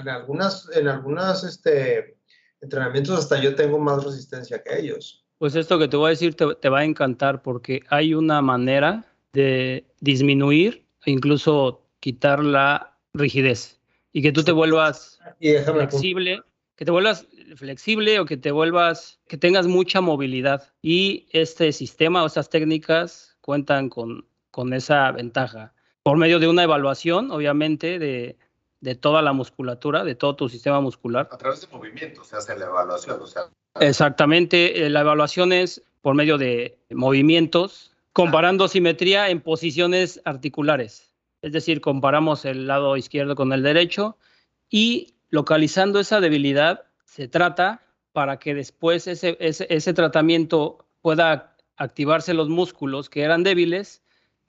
en 0.00 0.08
algunas, 0.08 0.68
en 0.74 0.88
algunas 0.88 1.44
este, 1.44 2.16
entrenamientos 2.60 3.18
hasta 3.18 3.40
yo 3.40 3.54
tengo 3.54 3.78
más 3.78 4.04
resistencia 4.04 4.62
que 4.62 4.78
ellos. 4.78 5.24
Pues 5.38 5.54
esto 5.54 5.78
que 5.78 5.88
te 5.88 5.96
voy 5.96 6.06
a 6.06 6.10
decir 6.10 6.34
te, 6.34 6.54
te 6.54 6.68
va 6.68 6.80
a 6.80 6.84
encantar 6.84 7.42
porque 7.42 7.82
hay 7.88 8.14
una 8.14 8.40
manera 8.40 9.04
de 9.32 9.86
disminuir 10.00 10.86
e 11.04 11.10
incluso 11.10 11.82
quitar 12.00 12.42
la 12.42 12.98
rigidez 13.12 13.78
y 14.12 14.22
que 14.22 14.32
tú 14.32 14.42
te 14.42 14.52
vuelvas 14.52 15.20
flexible, 15.38 16.40
que 16.74 16.86
te 16.86 16.90
vuelvas 16.90 17.26
flexible 17.56 18.20
o 18.20 18.24
que 18.24 18.36
te 18.36 18.50
vuelvas, 18.50 19.20
que 19.28 19.36
tengas 19.36 19.66
mucha 19.66 20.00
movilidad. 20.00 20.72
Y 20.82 21.26
este 21.30 21.72
sistema 21.72 22.22
o 22.22 22.26
estas 22.26 22.48
técnicas 22.50 23.36
cuentan 23.40 23.88
con, 23.88 24.26
con 24.50 24.72
esa 24.72 25.10
ventaja. 25.12 25.72
Por 26.02 26.16
medio 26.16 26.38
de 26.38 26.48
una 26.48 26.62
evaluación, 26.62 27.30
obviamente, 27.30 27.98
de, 27.98 28.36
de 28.80 28.94
toda 28.94 29.22
la 29.22 29.32
musculatura, 29.32 30.04
de 30.04 30.14
todo 30.14 30.36
tu 30.36 30.48
sistema 30.48 30.80
muscular. 30.80 31.28
A 31.32 31.38
través 31.38 31.62
de 31.62 31.66
movimientos 31.68 32.28
se 32.28 32.36
hace 32.36 32.56
la 32.58 32.66
evaluación, 32.66 33.20
o 33.20 33.26
sea. 33.26 33.42
Exactamente, 33.80 34.88
la 34.88 35.00
evaluación 35.00 35.52
es 35.52 35.82
por 36.00 36.14
medio 36.14 36.38
de 36.38 36.78
movimientos, 36.90 37.92
comparando 38.12 38.68
simetría 38.68 39.28
en 39.28 39.40
posiciones 39.40 40.20
articulares. 40.24 41.12
Es 41.42 41.52
decir, 41.52 41.80
comparamos 41.80 42.44
el 42.44 42.66
lado 42.66 42.96
izquierdo 42.96 43.34
con 43.34 43.52
el 43.52 43.62
derecho 43.62 44.16
y 44.70 45.14
localizando 45.30 46.00
esa 46.00 46.20
debilidad 46.20 46.84
se 47.06 47.28
trata 47.28 47.80
para 48.12 48.38
que 48.38 48.54
después 48.54 49.06
ese, 49.06 49.36
ese, 49.40 49.66
ese 49.70 49.94
tratamiento 49.94 50.86
pueda 51.00 51.56
activarse 51.76 52.34
los 52.34 52.48
músculos 52.48 53.08
que 53.08 53.22
eran 53.22 53.42
débiles 53.42 54.02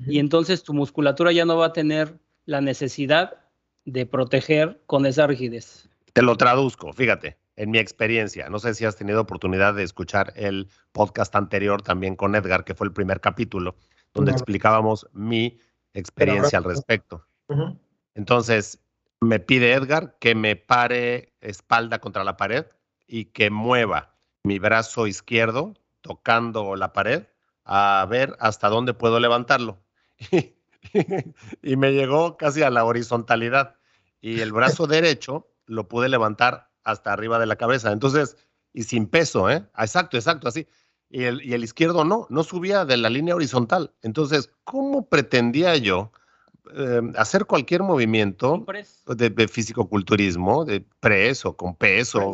y 0.06 0.20
entonces 0.20 0.64
tu 0.64 0.74
musculatura 0.74 1.32
ya 1.32 1.46
no 1.46 1.58
va 1.58 1.68
a 1.68 1.74
tener 1.74 2.20
la 2.46 2.62
necesidad 2.62 3.38
de 3.86 4.06
proteger 4.06 4.82
con 4.86 5.06
esa 5.06 5.28
rigidez. 5.28 5.90
Te 6.14 6.22
lo 6.22 6.36
traduzco, 6.36 6.94
fíjate, 6.94 7.38
en 7.56 7.72
mi 7.72 7.80
experiencia, 7.80 8.50
no 8.50 8.60
sé 8.60 8.74
si 8.74 8.86
has 8.86 8.96
tenido 8.96 9.22
oportunidad 9.22 9.74
de 9.74 9.84
escuchar 9.84 10.34
el 10.36 10.70
podcast 10.92 11.36
anterior 11.36 11.82
también 11.82 12.16
con 12.16 12.36
Edgar, 12.36 12.64
que 12.64 12.76
fue 12.76 12.88
el 12.88 12.94
primer 12.94 13.22
capítulo, 13.22 13.76
donde 14.14 14.32
explicábamos 14.32 15.08
mi 15.14 15.58
experiencia 15.94 16.58
al 16.60 16.66
respecto. 16.66 17.26
Uh 17.48 17.56
-huh. 17.56 17.80
Entonces, 18.14 18.80
me 19.22 19.40
pide 19.40 19.74
Edgar 19.74 20.18
que 20.20 20.36
me 20.36 20.56
pare 20.56 21.34
espalda 21.50 22.00
contra 22.00 22.24
la 22.24 22.38
pared 22.38 22.66
y 23.08 23.26
que 23.26 23.50
mueva 23.50 24.16
mi 24.44 24.60
brazo 24.60 25.08
izquierdo 25.08 25.74
tocando 26.02 26.76
la 26.76 26.94
pared 26.94 27.24
a 27.66 28.06
ver 28.10 28.36
hasta 28.40 28.70
dónde 28.70 28.94
puedo 28.94 29.20
levantarlo. 29.20 29.80
y 31.64 31.76
me 31.76 31.92
llegó 31.92 32.38
casi 32.38 32.64
a 32.64 32.70
la 32.70 32.86
horizontalidad 32.86 33.76
y 34.22 34.40
el 34.40 34.52
brazo 34.54 34.88
derecho 34.88 35.48
lo 35.66 35.88
pude 35.88 36.10
levantar 36.10 36.70
hasta 36.84 37.12
arriba 37.12 37.40
de 37.40 37.46
la 37.46 37.58
cabeza. 37.58 37.92
Entonces, 37.92 38.38
y 38.74 38.84
sin 38.84 39.08
peso, 39.08 39.50
¿eh? 39.50 39.68
Exacto, 39.78 40.18
exacto, 40.18 40.48
así. 40.48 40.68
Y 41.10 41.24
el, 41.24 41.42
y 41.44 41.54
el 41.54 41.64
izquierdo 41.64 42.04
no, 42.06 42.28
no 42.30 42.44
subía 42.44 42.86
de 42.86 42.98
la 42.98 43.10
línea 43.10 43.36
horizontal. 43.36 43.94
Entonces, 44.02 44.52
¿cómo 44.64 45.08
pretendía 45.10 45.76
yo 45.78 46.12
eh, 46.76 47.02
hacer 47.16 47.46
cualquier 47.46 47.84
movimiento 47.84 48.66
de, 49.08 49.30
de 49.30 49.48
fisicoculturismo, 49.48 50.66
de 50.66 50.86
press 51.00 51.46
o 51.46 51.56
con 51.56 51.76
peso, 51.76 52.34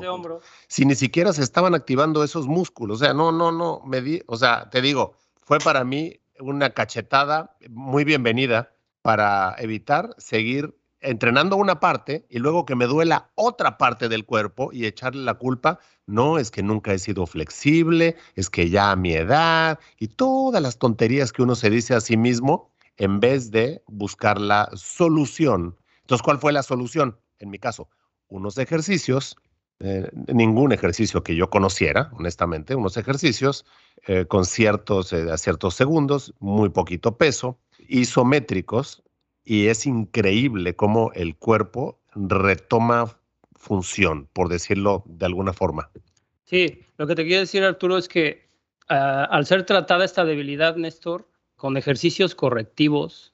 si 0.68 0.86
ni 0.86 0.96
siquiera 0.96 1.34
se 1.34 1.44
estaban 1.44 1.76
activando 1.76 2.24
esos 2.24 2.48
músculos. 2.48 3.02
O 3.02 3.06
sea, 3.06 3.14
no, 3.14 3.32
no, 3.32 3.52
no, 3.52 3.82
me 3.86 4.02
di, 4.02 4.22
o 4.28 4.38
sea, 4.38 4.70
te 4.70 4.82
digo, 4.82 5.16
fue 5.42 5.60
para 5.60 5.84
mí 5.84 6.20
una 6.40 6.72
cachetada 6.72 7.56
muy 7.70 8.04
bienvenida 8.04 8.72
para 9.02 9.56
evitar 9.60 10.16
seguir 10.18 10.76
entrenando 11.04 11.58
una 11.58 11.80
parte 11.80 12.26
y 12.30 12.40
luego 12.40 12.66
que 12.66 12.76
me 12.76 12.86
duela 12.86 13.30
otra 13.36 13.78
parte 13.78 14.10
del 14.10 14.26
cuerpo 14.26 14.72
y 14.72 14.86
echarle 14.86 15.22
la 15.24 15.36
culpa, 15.36 15.80
no, 16.06 16.38
es 16.38 16.50
que 16.50 16.64
nunca 16.64 16.94
he 16.94 17.00
sido 17.00 17.26
flexible, 17.26 18.16
es 18.36 18.50
que 18.50 18.70
ya 18.70 18.92
a 18.92 18.96
mi 18.96 19.14
edad 19.14 19.80
y 20.00 20.08
todas 20.08 20.62
las 20.62 20.78
tonterías 20.78 21.32
que 21.32 21.44
uno 21.44 21.56
se 21.56 21.70
dice 21.70 21.94
a 21.94 22.02
sí 22.02 22.18
mismo 22.18 22.73
en 22.98 23.20
vez 23.20 23.52
de 23.52 23.82
buscar 23.88 24.40
la 24.40 24.70
solución. 24.76 25.78
Entonces, 26.02 26.24
¿cuál 26.24 26.40
fue 26.40 26.54
la 26.54 26.64
solución? 26.64 27.18
En 27.40 27.50
mi 27.50 27.60
caso, 27.60 27.90
unos 28.28 28.58
ejercicios 28.58 29.36
eh, 29.80 30.10
ningún 30.28 30.72
ejercicio 30.72 31.24
que 31.24 31.36
yo 31.36 31.50
conociera, 31.50 32.10
honestamente, 32.14 32.74
unos 32.74 32.96
ejercicios 32.96 33.66
eh, 34.08 34.26
con 34.26 34.46
ciertos, 34.46 35.12
a 35.12 35.38
ciertos 35.38 35.76
segundos, 35.76 36.34
muy 36.40 36.70
poquito 36.70 37.18
peso, 37.18 37.60
isométricos, 37.90 39.04
y 39.44 39.68
es 39.68 39.86
increíble 39.86 40.76
cómo 40.76 41.12
el 41.16 41.36
cuerpo 41.36 42.00
retoma 42.16 43.18
función, 43.56 44.30
por 44.32 44.48
decirlo 44.48 45.04
de 45.06 45.26
alguna 45.26 45.52
forma. 45.52 45.90
Sí, 46.46 46.80
lo 46.98 47.06
que 47.06 47.16
te 47.16 47.26
quiero 47.26 47.42
decir, 47.42 47.64
Arturo, 47.64 47.98
es 47.98 48.08
que 48.08 48.48
ah, 48.88 49.26
al 49.26 49.46
ser 49.46 49.66
tratada 49.66 50.06
esta 50.06 50.24
debilidad, 50.24 50.78
Néstor, 50.78 51.28
con 51.64 51.78
ejercicios 51.78 52.36
correctivos, 52.36 53.32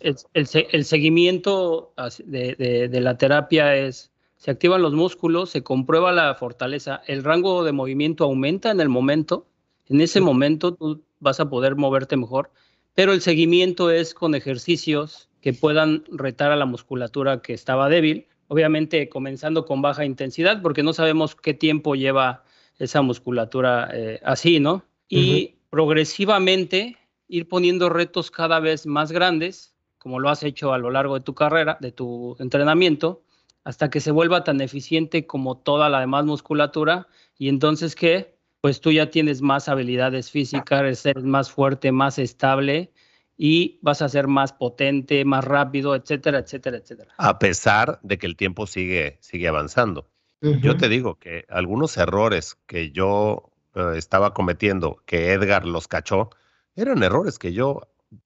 el, 0.00 0.84
seguimiento 0.84 1.94
de, 2.26 2.90
la 3.00 3.16
terapia 3.16 3.76
es, 3.76 4.12
se 4.36 4.50
activan 4.50 4.82
los 4.82 4.92
músculos, 4.92 5.48
se 5.48 5.62
comprueba 5.62 6.12
la 6.12 6.34
fortaleza, 6.34 7.00
el 7.06 7.24
rango 7.24 7.64
de 7.64 7.72
movimiento 7.72 8.24
aumenta 8.24 8.70
en 8.70 8.82
el 8.82 8.90
momento, 8.90 9.46
en 9.88 10.02
ese 10.02 10.20
momento 10.20 10.74
tú 10.74 11.02
vas 11.18 11.40
a 11.40 11.48
poder 11.48 11.76
moverte 11.76 12.18
mejor, 12.18 12.50
pero 12.94 13.14
el 13.14 13.22
seguimiento 13.22 13.90
es 13.90 14.12
con 14.12 14.34
ejercicios 14.34 15.30
que 15.40 15.54
puedan 15.54 16.04
retar 16.10 16.52
a 16.52 16.56
la 16.56 16.66
musculatura 16.66 17.40
que 17.40 17.54
estaba 17.54 17.88
débil, 17.88 18.26
obviamente 18.48 19.08
comenzando 19.08 19.64
con 19.64 19.80
baja 19.80 20.04
intensidad, 20.04 20.60
porque 20.60 20.82
no 20.82 20.92
sabemos 20.92 21.36
qué 21.36 21.54
tiempo 21.54 21.94
lleva 21.94 22.44
esa 22.78 23.00
musculatura 23.00 23.88
eh, 23.94 24.20
así, 24.24 24.60
¿no? 24.60 24.84
Y 25.08 25.54
progresivamente 25.70 26.98
ir 27.30 27.48
poniendo 27.48 27.88
retos 27.88 28.30
cada 28.30 28.60
vez 28.60 28.86
más 28.86 29.12
grandes, 29.12 29.74
como 29.98 30.18
lo 30.18 30.28
has 30.28 30.42
hecho 30.42 30.72
a 30.72 30.78
lo 30.78 30.90
largo 30.90 31.14
de 31.14 31.24
tu 31.24 31.34
carrera, 31.34 31.78
de 31.80 31.92
tu 31.92 32.36
entrenamiento, 32.40 33.22
hasta 33.64 33.88
que 33.88 34.00
se 34.00 34.10
vuelva 34.10 34.44
tan 34.44 34.60
eficiente 34.60 35.26
como 35.26 35.56
toda 35.56 35.88
la 35.88 36.00
demás 36.00 36.24
musculatura 36.24 37.06
y 37.38 37.48
entonces 37.48 37.94
que 37.94 38.34
pues 38.60 38.80
tú 38.80 38.92
ya 38.92 39.10
tienes 39.10 39.40
más 39.40 39.68
habilidades 39.68 40.30
físicas, 40.30 41.06
eres 41.06 41.24
más 41.24 41.50
fuerte, 41.50 41.92
más 41.92 42.18
estable 42.18 42.90
y 43.36 43.78
vas 43.80 44.02
a 44.02 44.08
ser 44.08 44.26
más 44.26 44.52
potente, 44.52 45.24
más 45.24 45.44
rápido, 45.44 45.94
etcétera, 45.94 46.40
etcétera, 46.40 46.78
etcétera. 46.78 47.14
A 47.16 47.38
pesar 47.38 48.00
de 48.02 48.18
que 48.18 48.26
el 48.26 48.36
tiempo 48.36 48.66
sigue, 48.66 49.16
sigue 49.20 49.48
avanzando. 49.48 50.06
Yo 50.42 50.76
te 50.78 50.88
digo 50.88 51.16
que 51.16 51.44
algunos 51.50 51.98
errores 51.98 52.56
que 52.66 52.92
yo 52.92 53.50
eh, 53.74 53.92
estaba 53.96 54.32
cometiendo, 54.32 55.02
que 55.04 55.32
Edgar 55.32 55.66
los 55.66 55.86
cachó, 55.86 56.30
eran 56.76 57.02
errores 57.02 57.38
que 57.38 57.52
yo 57.52 57.82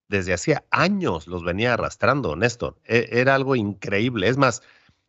desde 0.09 0.35
hacía 0.35 0.65
años 0.71 1.27
los 1.27 1.45
venía 1.45 1.75
arrastrando, 1.75 2.37
Néstor. 2.37 2.79
E, 2.85 3.09
era 3.13 3.35
algo 3.35 3.57
increíble. 3.57 4.29
Es 4.29 4.37
más, 4.37 4.63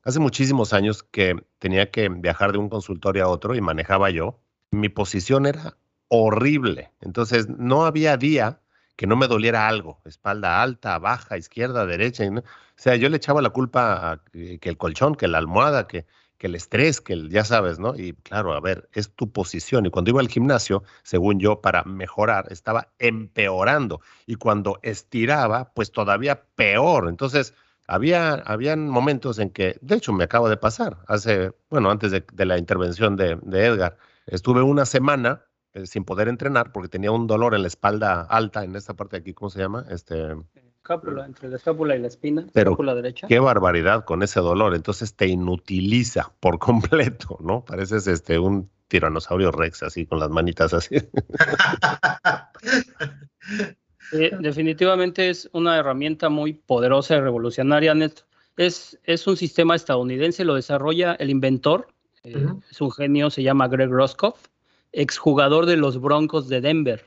hace 0.03 0.19
muchísimos 0.19 0.73
años 0.73 1.03
que 1.03 1.35
tenía 1.59 1.91
que 1.91 2.09
viajar 2.09 2.51
de 2.51 2.57
un 2.57 2.69
consultorio 2.69 3.25
a 3.25 3.27
otro 3.27 3.55
y 3.55 3.61
manejaba 3.61 4.09
yo. 4.09 4.39
Mi 4.71 4.89
posición 4.89 5.45
era 5.45 5.77
horrible. 6.07 6.91
Entonces, 7.01 7.49
no 7.49 7.85
había 7.85 8.17
día 8.17 8.61
que 8.95 9.07
no 9.07 9.15
me 9.15 9.27
doliera 9.27 9.67
algo, 9.67 10.01
espalda 10.05 10.61
alta, 10.61 10.97
baja, 10.99 11.37
izquierda, 11.37 11.85
derecha. 11.85 12.23
O 12.29 12.41
sea, 12.75 12.95
yo 12.95 13.09
le 13.09 13.17
echaba 13.17 13.41
la 13.41 13.49
culpa 13.49 14.11
a 14.11 14.23
que 14.31 14.69
el 14.69 14.77
colchón, 14.77 15.15
que 15.15 15.27
la 15.27 15.37
almohada, 15.37 15.87
que 15.87 16.05
que 16.37 16.47
el 16.47 16.55
estrés, 16.55 17.01
que 17.01 17.13
el, 17.13 17.29
ya 17.29 17.43
sabes, 17.43 17.79
¿no? 17.79 17.95
Y 17.95 18.13
claro, 18.13 18.53
a 18.53 18.59
ver, 18.59 18.89
es 18.93 19.13
tu 19.13 19.31
posición. 19.31 19.85
Y 19.85 19.89
cuando 19.89 20.11
iba 20.11 20.19
al 20.21 20.27
gimnasio, 20.27 20.83
según 21.03 21.39
yo, 21.39 21.61
para 21.61 21.83
mejorar, 21.83 22.47
estaba 22.51 22.89
empeorando. 22.99 24.01
Y 24.25 24.35
cuando 24.35 24.79
estiraba, 24.81 25.71
pues 25.73 25.91
todavía 25.91 26.43
peor. 26.55 27.07
Entonces, 27.09 27.53
había 27.87 28.33
habían 28.33 28.89
momentos 28.89 29.39
en 29.39 29.49
que, 29.51 29.77
de 29.81 29.95
hecho, 29.95 30.13
me 30.13 30.23
acaba 30.23 30.49
de 30.49 30.57
pasar, 30.57 30.97
hace, 31.07 31.53
bueno, 31.69 31.91
antes 31.91 32.11
de, 32.11 32.45
la 32.45 32.57
intervención 32.57 33.15
de, 33.15 33.37
Edgar, 33.51 33.97
estuve 34.25 34.61
una 34.61 34.85
semana 34.85 35.45
eh, 35.73 35.85
sin 35.85 36.03
poder 36.05 36.27
entrenar 36.27 36.71
porque 36.71 36.89
tenía 36.89 37.11
un 37.11 37.27
dolor 37.27 37.53
en 37.55 37.61
la 37.61 37.67
espalda 37.67 38.21
alta, 38.21 38.63
en 38.63 38.75
esta 38.75 38.95
parte 38.95 39.17
de 39.17 39.21
aquí, 39.21 39.33
¿cómo 39.33 39.49
se 39.49 39.59
llama? 39.59 39.85
Este, 39.89 40.35
escápula, 40.85 41.25
entre 41.25 41.49
la 41.49 41.55
escápula 41.55 41.95
y 41.95 41.99
la 41.99 42.07
espina, 42.07 42.45
Pero 42.53 42.77
derecha. 42.77 43.27
Qué 43.27 43.39
barbaridad 43.39 44.05
con 44.05 44.21
ese 44.21 44.39
dolor. 44.39 44.75
Entonces 44.75 45.15
te 45.15 45.27
inutiliza 45.27 46.31
por 46.39 46.59
completo, 46.59 47.39
¿no? 47.41 47.65
Pareces 47.65 48.05
este 48.07 48.37
un 48.37 48.69
tiranosaurio 48.87 49.51
rex 49.51 49.81
así 49.81 50.05
con 50.05 50.19
las 50.19 50.29
manitas 50.29 50.73
así. 50.73 50.97
definitivamente 54.39 55.31
es 55.31 55.49
una 55.53 55.77
herramienta 55.77 56.29
muy 56.29 56.53
poderosa 56.53 57.15
y 57.15 57.21
revolucionaria, 57.21 57.95
Es, 58.55 58.99
es 59.03 59.25
un 59.25 59.37
sistema 59.37 59.75
estadounidense, 59.75 60.45
lo 60.45 60.53
desarrolla 60.53 61.13
el 61.13 61.31
inventor, 61.31 61.87
eh, 62.23 62.45
es 62.69 62.79
un 62.79 62.91
genio, 62.91 63.31
se 63.31 63.41
llama 63.41 63.67
Greg 63.67 63.89
Roscoff, 63.89 64.49
exjugador 64.91 65.65
de 65.65 65.77
los 65.77 65.99
Broncos 65.99 66.47
de 66.47 66.61
Denver. 66.61 67.03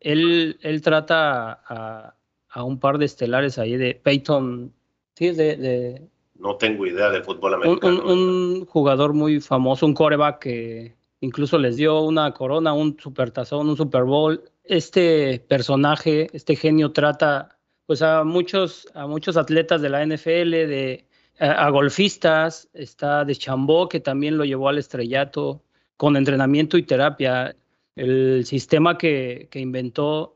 él, 0.00 0.58
él 0.62 0.82
trata 0.82 1.60
a, 1.68 2.14
a 2.50 2.64
un 2.64 2.78
par 2.80 2.98
de 2.98 3.04
estelares 3.04 3.58
ahí 3.58 3.76
de 3.76 3.94
Peyton, 3.94 4.72
sí, 5.14 5.30
de, 5.30 5.56
de 5.56 6.08
no 6.38 6.56
tengo 6.56 6.86
idea 6.86 7.10
de 7.10 7.22
fútbol 7.22 7.54
americano. 7.54 8.04
Un, 8.04 8.64
jugador 8.66 9.12
muy 9.12 9.40
famoso, 9.40 9.86
un 9.86 9.94
coreback 9.94 10.38
que 10.38 10.96
incluso 11.20 11.58
les 11.58 11.76
dio 11.76 12.00
una 12.02 12.32
corona, 12.32 12.72
un 12.72 12.96
supertazón, 12.98 13.68
un 13.68 13.76
Super 13.76 14.04
Bowl. 14.04 14.42
Este 14.62 15.44
personaje, 15.48 16.28
este 16.32 16.54
genio 16.54 16.92
trata 16.92 17.58
pues 17.86 18.02
a 18.02 18.22
muchos, 18.22 18.86
a 18.94 19.06
muchos 19.06 19.36
atletas 19.36 19.80
de 19.80 19.88
la 19.88 20.04
NFL, 20.04 20.50
de, 20.50 21.06
a, 21.40 21.70
golfistas, 21.70 22.68
está 22.74 23.24
de 23.24 23.34
Chambó, 23.34 23.88
que 23.88 23.98
también 23.98 24.36
lo 24.36 24.44
llevó 24.44 24.68
al 24.68 24.78
estrellato, 24.78 25.62
con 25.96 26.16
entrenamiento 26.16 26.76
y 26.76 26.82
terapia. 26.82 27.56
El 27.96 28.44
sistema 28.44 28.96
que, 28.96 29.48
que 29.50 29.58
inventó 29.58 30.34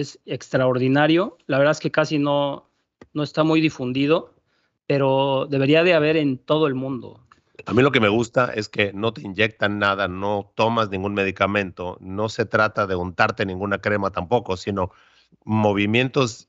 es 0.00 0.20
extraordinario. 0.26 1.38
La 1.46 1.58
verdad 1.58 1.72
es 1.72 1.80
que 1.80 1.90
casi 1.90 2.18
no, 2.18 2.68
no 3.12 3.22
está 3.22 3.44
muy 3.44 3.60
difundido, 3.60 4.34
pero 4.86 5.46
debería 5.48 5.82
de 5.82 5.94
haber 5.94 6.16
en 6.16 6.38
todo 6.38 6.66
el 6.66 6.74
mundo. 6.74 7.20
A 7.66 7.72
mí 7.72 7.82
lo 7.82 7.92
que 7.92 8.00
me 8.00 8.08
gusta 8.08 8.52
es 8.54 8.68
que 8.68 8.92
no 8.92 9.12
te 9.12 9.22
inyectan 9.22 9.78
nada, 9.78 10.08
no 10.08 10.52
tomas 10.54 10.90
ningún 10.90 11.14
medicamento, 11.14 11.96
no 12.00 12.28
se 12.28 12.44
trata 12.44 12.86
de 12.86 12.96
untarte 12.96 13.46
ninguna 13.46 13.78
crema 13.78 14.10
tampoco, 14.10 14.56
sino 14.56 14.90
movimientos 15.44 16.48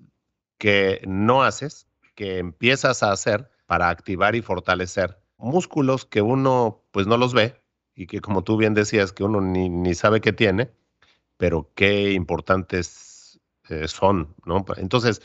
que 0.57 1.01
no 1.05 1.43
haces, 1.43 1.87
que 2.15 2.39
empiezas 2.39 3.03
a 3.03 3.11
hacer 3.11 3.49
para 3.65 3.89
activar 3.89 4.35
y 4.35 4.41
fortalecer 4.41 5.19
músculos 5.37 6.05
que 6.05 6.21
uno 6.21 6.81
pues 6.91 7.07
no 7.07 7.17
los 7.17 7.33
ve 7.33 7.61
y 7.93 8.07
que 8.07 8.19
como 8.21 8.43
tú 8.43 8.57
bien 8.57 8.73
decías 8.73 9.13
que 9.13 9.23
uno 9.23 9.41
ni, 9.41 9.69
ni 9.69 9.93
sabe 9.93 10.21
que 10.21 10.33
tiene, 10.33 10.71
pero 11.37 11.71
qué 11.75 12.11
importantes 12.13 13.14
eh, 13.69 13.87
son, 13.87 14.35
¿no? 14.45 14.65
Entonces, 14.77 15.21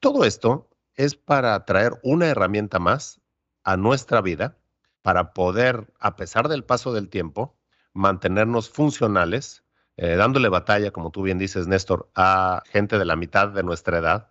todo 0.00 0.24
esto 0.24 0.68
es 0.94 1.14
para 1.14 1.64
traer 1.64 1.92
una 2.02 2.26
herramienta 2.26 2.78
más 2.78 3.20
a 3.64 3.76
nuestra 3.76 4.20
vida 4.20 4.56
para 5.02 5.32
poder, 5.32 5.92
a 5.98 6.16
pesar 6.16 6.48
del 6.48 6.64
paso 6.64 6.92
del 6.92 7.08
tiempo, 7.08 7.56
mantenernos 7.92 8.70
funcionales, 8.70 9.64
eh, 9.96 10.16
dándole 10.16 10.48
batalla, 10.48 10.90
como 10.90 11.10
tú 11.10 11.22
bien 11.22 11.38
dices, 11.38 11.66
Néstor, 11.66 12.10
a 12.14 12.62
gente 12.66 12.98
de 12.98 13.04
la 13.04 13.16
mitad 13.16 13.48
de 13.48 13.62
nuestra 13.62 13.98
edad, 13.98 14.30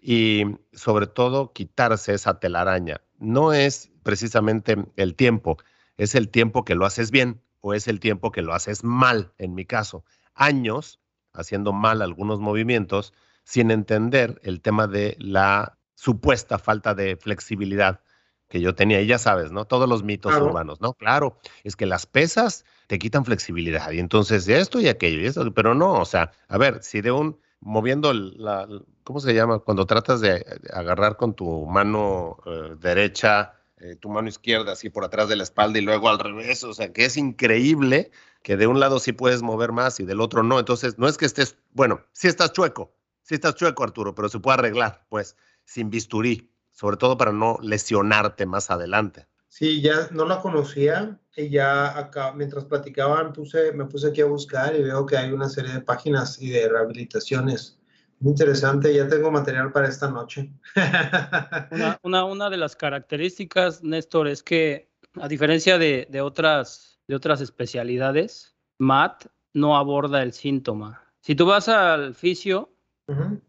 y 0.00 0.44
sobre 0.72 1.06
todo 1.06 1.52
quitarse 1.52 2.14
esa 2.14 2.38
telaraña. 2.38 3.00
No 3.18 3.52
es 3.52 3.90
precisamente 4.02 4.76
el 4.96 5.14
tiempo, 5.14 5.58
es 5.96 6.14
el 6.14 6.28
tiempo 6.28 6.64
que 6.64 6.74
lo 6.74 6.86
haces 6.86 7.10
bien 7.10 7.40
o 7.60 7.74
es 7.74 7.88
el 7.88 8.00
tiempo 8.00 8.30
que 8.30 8.42
lo 8.42 8.54
haces 8.54 8.84
mal, 8.84 9.32
en 9.38 9.54
mi 9.54 9.64
caso. 9.64 10.04
Años 10.34 11.00
haciendo 11.32 11.72
mal 11.72 12.02
algunos 12.02 12.40
movimientos 12.40 13.12
sin 13.44 13.70
entender 13.70 14.40
el 14.44 14.60
tema 14.60 14.86
de 14.86 15.16
la 15.18 15.78
supuesta 15.94 16.58
falta 16.58 16.94
de 16.94 17.16
flexibilidad 17.16 18.00
que 18.48 18.60
yo 18.60 18.74
tenía. 18.74 19.00
Y 19.00 19.06
ya 19.06 19.18
sabes, 19.18 19.52
¿no? 19.52 19.66
Todos 19.66 19.88
los 19.88 20.02
mitos 20.02 20.34
urbanos, 20.36 20.80
¿no? 20.80 20.94
Claro, 20.94 21.38
es 21.64 21.76
que 21.76 21.86
las 21.86 22.06
pesas 22.06 22.64
te 22.86 22.98
quitan 22.98 23.24
flexibilidad 23.24 23.90
y 23.90 23.98
entonces 23.98 24.48
esto 24.48 24.80
y 24.80 24.88
aquello 24.88 25.20
y 25.20 25.26
eso, 25.26 25.52
pero 25.52 25.74
no, 25.74 25.92
o 25.94 26.04
sea, 26.06 26.32
a 26.48 26.56
ver, 26.56 26.82
si 26.82 27.02
de 27.02 27.10
un 27.12 27.38
moviendo 27.60 28.12
la, 28.12 28.66
¿cómo 29.04 29.20
se 29.20 29.34
llama? 29.34 29.58
Cuando 29.58 29.86
tratas 29.86 30.20
de 30.20 30.44
agarrar 30.72 31.16
con 31.16 31.34
tu 31.34 31.66
mano 31.66 32.38
eh, 32.46 32.76
derecha, 32.80 33.54
eh, 33.78 33.96
tu 33.96 34.08
mano 34.08 34.28
izquierda 34.28 34.72
así 34.72 34.90
por 34.90 35.04
atrás 35.04 35.28
de 35.28 35.36
la 35.36 35.42
espalda 35.42 35.78
y 35.78 35.82
luego 35.82 36.08
al 36.08 36.18
revés, 36.18 36.64
o 36.64 36.72
sea, 36.72 36.92
que 36.92 37.04
es 37.04 37.16
increíble 37.16 38.10
que 38.42 38.56
de 38.56 38.66
un 38.66 38.80
lado 38.80 38.98
sí 38.98 39.12
puedes 39.12 39.42
mover 39.42 39.72
más 39.72 40.00
y 40.00 40.04
del 40.04 40.20
otro 40.20 40.42
no. 40.42 40.58
Entonces, 40.58 40.98
no 40.98 41.08
es 41.08 41.16
que 41.16 41.26
estés, 41.26 41.56
bueno, 41.72 42.00
sí 42.12 42.28
estás 42.28 42.52
chueco, 42.52 42.94
sí 43.22 43.34
estás 43.34 43.54
chueco, 43.54 43.84
Arturo, 43.84 44.14
pero 44.14 44.28
se 44.28 44.40
puede 44.40 44.58
arreglar, 44.58 45.06
pues, 45.08 45.36
sin 45.64 45.90
bisturí, 45.90 46.50
sobre 46.72 46.96
todo 46.96 47.16
para 47.16 47.32
no 47.32 47.58
lesionarte 47.62 48.46
más 48.46 48.70
adelante. 48.70 49.26
Sí, 49.48 49.80
ya 49.80 50.08
no 50.10 50.26
la 50.26 50.40
conocía 50.40 51.18
y 51.34 51.48
ya 51.48 51.98
acá, 51.98 52.32
mientras 52.32 52.64
platicaban, 52.66 53.32
puse, 53.32 53.72
me 53.72 53.86
puse 53.86 54.08
aquí 54.08 54.20
a 54.20 54.26
buscar 54.26 54.76
y 54.76 54.82
veo 54.82 55.06
que 55.06 55.16
hay 55.16 55.32
una 55.32 55.48
serie 55.48 55.72
de 55.72 55.80
páginas 55.80 56.40
y 56.40 56.50
de 56.50 56.68
rehabilitaciones. 56.68 57.78
Muy 58.20 58.32
interesante, 58.32 58.92
ya 58.92 59.08
tengo 59.08 59.30
material 59.30 59.72
para 59.72 59.88
esta 59.88 60.10
noche. 60.10 60.52
una, 61.70 61.98
una, 62.02 62.24
una 62.24 62.50
de 62.50 62.56
las 62.56 62.76
características, 62.76 63.82
Néstor, 63.82 64.28
es 64.28 64.42
que 64.42 64.88
a 65.20 65.28
diferencia 65.28 65.78
de, 65.78 66.20
otras, 66.20 66.97
de 67.08 67.16
otras 67.16 67.40
especialidades, 67.40 68.54
MAT 68.78 69.26
no 69.54 69.76
aborda 69.76 70.22
el 70.22 70.32
síntoma. 70.32 71.02
Si 71.20 71.34
tú 71.34 71.46
vas 71.46 71.68
al 71.68 72.14
fisio 72.14 72.70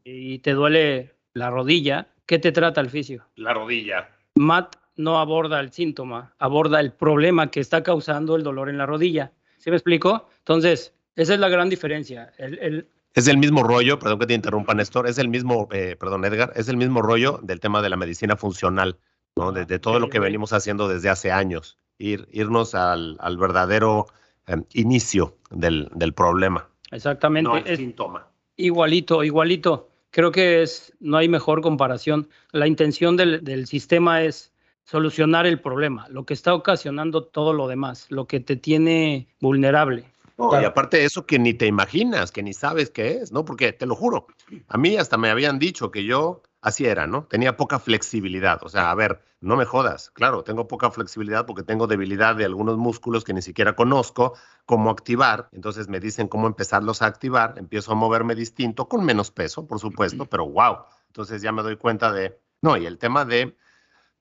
y 0.03 0.39
te 0.39 0.53
duele 0.53 1.14
la 1.34 1.49
rodilla, 1.49 2.07
¿qué 2.26 2.39
te 2.39 2.51
trata 2.51 2.82
el 2.82 2.89
fisio? 2.89 3.26
La 3.36 3.53
rodilla. 3.53 4.10
MAT 4.36 4.78
no 4.95 5.20
aborda 5.20 5.60
el 5.60 5.72
síntoma, 5.72 6.34
aborda 6.39 6.80
el 6.80 6.91
problema 6.91 7.51
que 7.51 7.60
está 7.60 7.84
causando 7.84 8.36
el 8.36 8.43
dolor 8.43 8.70
en 8.70 8.78
la 8.78 8.86
rodilla. 8.86 9.32
¿Sí 9.57 9.70
me 9.70 9.76
explico? 9.76 10.30
Entonces, 10.39 10.93
esa 11.16 11.34
es 11.34 11.39
la 11.39 11.49
gran 11.49 11.70
diferencia. 11.70 12.32
es 13.14 13.28
el 13.28 13.38
mismo 13.38 13.64
rollo, 13.64 13.99
perdón 13.99 14.20
que 14.20 14.28
te 14.28 14.34
interrumpa, 14.34 14.74
Néstor, 14.74 15.07
es 15.07 15.18
el 15.18 15.28
mismo, 15.28 15.68
eh, 15.72 15.97
perdón, 15.99 16.24
Edgar, 16.24 16.53
es 16.55 16.70
el 16.70 16.78
mismo 16.78 17.01
rollo 17.01 17.39
del 17.43 17.60
tema 17.60 17.82
de 17.82 17.89
la 17.89 17.97
medicina 17.97 18.38
funcional, 18.38 18.97
¿no? 19.36 19.51
De, 19.51 19.80
todo 19.80 19.99
lo 19.99 20.10
que 20.10 20.20
venimos 20.20 20.53
haciendo 20.53 20.88
desde 20.88 21.10
hace 21.10 21.32
años, 21.32 21.78
ir, 22.00 22.28
irnos 22.32 22.74
al, 22.74 23.18
verdadero 23.38 24.08
em, 24.47 24.64
inicio 24.74 25.36
del, 25.52 26.14
problema. 26.16 26.68
Exactamente. 26.91 27.50
No 27.50 27.58
el 27.58 27.78
síntoma. 27.78 28.28
Igualito, 28.58 29.24
igualito. 29.24 29.89
Creo 30.10 30.32
que 30.32 30.64
es, 30.64 30.91
no 31.00 31.18
hay 31.18 31.30
mejor 31.30 31.62
comparación. 31.62 32.28
La 32.52 32.66
intención 32.66 33.16
del, 33.16 33.43
del 33.43 33.68
sistema 33.68 34.24
es 34.24 34.52
solucionar 34.84 35.45
el 35.45 35.62
problema, 35.62 36.08
lo 36.10 36.26
que 36.26 36.34
está 36.34 36.56
ocasionando 36.56 37.24
todo 37.24 37.54
lo 37.54 37.68
demás, 37.68 38.08
lo 38.10 38.26
que 38.26 38.39
te 38.39 38.56
tiene 38.56 39.28
vulnerable. 39.39 40.06
Y 40.39 40.64
aparte 40.64 40.97
de 40.97 41.06
eso 41.06 41.26
que 41.26 41.38
ni 41.38 41.54
te 41.54 41.68
imaginas, 41.68 42.32
que 42.32 42.41
ni 42.41 42.54
sabes 42.54 42.89
qué 42.89 43.18
es, 43.18 43.32
¿no? 43.32 43.43
Porque 43.43 43.74
te 43.74 43.86
lo 43.86 43.93
juro, 43.93 44.28
a 44.70 44.78
mí 44.78 44.95
hasta 44.95 45.18
me 45.18 45.30
habían 45.30 45.60
dicho 45.60 45.91
que 45.91 46.06
yo 46.06 46.41
así 46.62 46.86
era, 46.86 47.07
¿no? 47.07 47.26
Tenía 47.26 47.57
poca 47.57 47.80
flexibilidad. 47.80 48.60
O 48.64 48.70
sea, 48.70 48.91
a 48.91 48.95
ver, 48.95 49.22
no 49.41 49.55
me 49.55 49.66
jodas. 49.66 50.12
Claro, 50.12 50.43
tengo 50.43 50.68
poca 50.68 50.91
flexibilidad 50.91 51.45
porque 51.45 51.64
tengo 51.64 51.88
debilidad 51.88 52.36
de 52.36 52.45
algunos 52.45 52.78
músculos 52.78 53.24
que 53.24 53.34
ni 53.34 53.41
siquiera 53.41 53.76
conozco 53.76 54.34
cómo 54.66 54.89
activar. 54.89 55.49
Entonces 55.51 55.88
me 55.88 55.99
dicen 55.99 56.28
cómo 56.28 56.47
empezarlos 56.47 57.01
a 57.01 57.07
activar. 57.07 57.55
Empiezo 57.57 57.91
a 57.91 57.95
moverme 57.95 58.36
distinto, 58.36 58.88
con 58.88 59.05
menos 59.05 59.32
peso, 59.32 59.68
por 59.68 59.80
supuesto, 59.80 60.26
pero 60.26 60.47
wow. 60.47 60.80
Entonces 61.07 61.41
ya 61.41 61.51
me 61.51 61.64
doy 61.64 61.78
cuenta 61.78 62.12
de, 62.12 62.39
no, 62.62 62.78
y 62.78 62.86
el 62.86 62.97
tema 62.97 63.26
de 63.26 63.55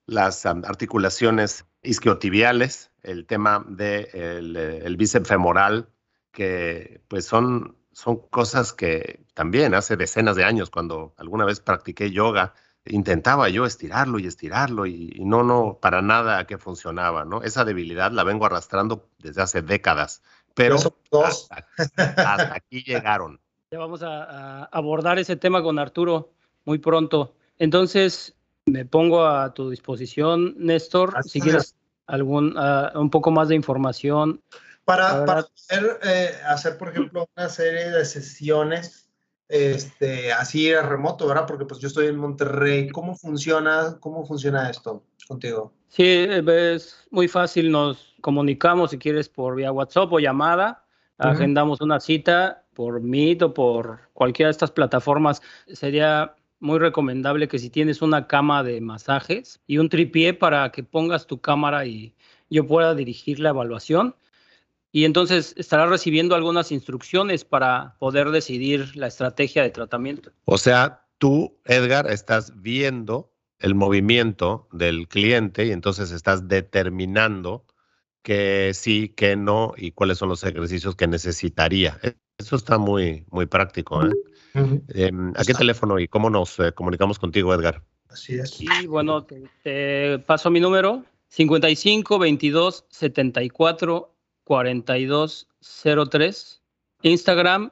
las 0.06 0.46
articulaciones 0.46 1.66
isquiotibiales, 1.82 2.90
el 3.02 3.26
tema 3.26 3.64
del 3.68 4.52
de 4.54 4.78
el, 4.78 4.96
bíceps 4.96 5.28
femoral, 5.28 5.90
que 6.32 7.02
pues 7.08 7.26
son, 7.26 7.76
son 7.92 8.16
cosas 8.16 8.72
que 8.72 9.20
también 9.34 9.74
hace 9.74 9.96
decenas 9.96 10.36
de 10.36 10.44
años, 10.44 10.70
cuando 10.70 11.14
alguna 11.16 11.44
vez 11.44 11.60
practiqué 11.60 12.10
yoga, 12.10 12.54
intentaba 12.84 13.48
yo 13.48 13.66
estirarlo 13.66 14.18
y 14.18 14.26
estirarlo 14.26 14.86
y, 14.86 15.16
no, 15.20 15.42
no, 15.42 15.78
para 15.80 16.00
nada 16.00 16.46
que 16.46 16.58
funcionaba, 16.58 17.24
¿no? 17.24 17.42
Esa 17.42 17.64
debilidad 17.64 18.12
la 18.12 18.24
vengo 18.24 18.46
arrastrando 18.46 19.08
desde 19.18 19.42
hace 19.42 19.62
décadas, 19.62 20.22
pero 20.54 20.76
hasta, 20.76 21.66
hasta, 21.96 22.54
aquí 22.54 22.82
llegaron. 22.82 23.40
Ya 23.70 23.78
vamos 23.78 24.02
a 24.02 24.64
abordar 24.64 25.18
ese 25.18 25.36
tema 25.36 25.62
con 25.62 25.78
Arturo 25.78 26.30
muy 26.64 26.78
pronto. 26.78 27.34
Entonces, 27.58 28.34
me 28.64 28.84
pongo 28.84 29.26
a 29.26 29.52
tu 29.52 29.70
disposición, 29.70 30.54
Néstor, 30.56 31.14
si 31.24 31.40
quieres 31.40 31.74
algún, 32.06 32.54
ah, 32.56 32.92
un 32.94 33.10
poco 33.10 33.30
más 33.30 33.48
de 33.48 33.54
información. 33.54 34.42
Para, 34.88 35.26
para 35.26 35.42
poder 35.42 36.00
eh, 36.02 36.30
hacer, 36.46 36.78
por 36.78 36.88
ejemplo, 36.88 37.28
una 37.36 37.50
serie 37.50 37.90
de 37.90 38.06
sesiones 38.06 39.10
este, 39.46 40.32
así 40.32 40.72
a 40.72 40.80
remoto, 40.80 41.26
¿verdad? 41.26 41.44
Porque 41.46 41.66
pues 41.66 41.78
yo 41.78 41.88
estoy 41.88 42.06
en 42.06 42.16
Monterrey. 42.16 42.88
¿Cómo 42.88 43.14
funciona, 43.14 43.98
cómo 44.00 44.24
funciona 44.24 44.70
esto 44.70 45.04
contigo? 45.26 45.74
Sí, 45.88 46.06
es 46.06 47.06
muy 47.10 47.28
fácil. 47.28 47.70
Nos 47.70 48.14
comunicamos, 48.22 48.92
si 48.92 48.98
quieres, 48.98 49.28
por 49.28 49.56
vía 49.56 49.72
WhatsApp 49.72 50.10
o 50.10 50.20
llamada. 50.20 50.86
Agendamos 51.18 51.82
una 51.82 52.00
cita 52.00 52.64
por 52.72 53.02
Meet 53.02 53.42
o 53.42 53.52
por 53.52 54.08
cualquiera 54.14 54.48
de 54.48 54.52
estas 54.52 54.70
plataformas. 54.70 55.42
Sería 55.66 56.34
muy 56.60 56.78
recomendable 56.78 57.46
que 57.46 57.58
si 57.58 57.68
tienes 57.68 58.00
una 58.00 58.26
cama 58.26 58.62
de 58.62 58.80
masajes 58.80 59.60
y 59.66 59.76
un 59.76 59.90
tripié 59.90 60.32
para 60.32 60.72
que 60.72 60.82
pongas 60.82 61.26
tu 61.26 61.42
cámara 61.42 61.84
y 61.84 62.14
yo 62.48 62.66
pueda 62.66 62.94
dirigir 62.94 63.38
la 63.38 63.50
evaluación. 63.50 64.14
Y 64.90 65.04
entonces 65.04 65.54
estarás 65.56 65.90
recibiendo 65.90 66.34
algunas 66.34 66.72
instrucciones 66.72 67.44
para 67.44 67.96
poder 67.98 68.30
decidir 68.30 68.96
la 68.96 69.06
estrategia 69.06 69.62
de 69.62 69.70
tratamiento. 69.70 70.30
O 70.44 70.56
sea, 70.56 71.06
tú, 71.18 71.58
Edgar, 71.64 72.10
estás 72.10 72.52
viendo 72.60 73.32
el 73.58 73.74
movimiento 73.74 74.68
del 74.72 75.08
cliente 75.08 75.66
y 75.66 75.72
entonces 75.72 76.10
estás 76.10 76.48
determinando 76.48 77.64
que 78.22 78.72
sí, 78.74 79.08
que 79.08 79.36
no 79.36 79.74
y 79.76 79.92
cuáles 79.92 80.18
son 80.18 80.28
los 80.28 80.44
ejercicios 80.44 80.94
que 80.94 81.06
necesitaría. 81.06 81.98
Eso 82.38 82.56
está 82.56 82.78
muy, 82.78 83.24
muy 83.30 83.46
práctico. 83.46 84.04
¿eh? 84.06 84.12
Em, 84.88 85.32
¿A 85.36 85.44
qué 85.44 85.54
teléfono 85.54 85.98
y 85.98 86.08
cómo 86.08 86.30
nos 86.30 86.58
eh, 86.60 86.72
comunicamos 86.72 87.18
contigo, 87.18 87.52
Edgar? 87.52 87.82
Así 88.08 88.34
es. 88.34 88.60
Y 88.60 88.86
bueno, 88.86 89.26
te, 89.62 90.18
paso 90.20 90.50
mi 90.50 90.60
número: 90.60 91.04
55 91.28 92.18
22 92.18 92.86
74 92.88 94.14
42 94.48 95.46
03. 96.10 96.62
Instagram, 97.02 97.70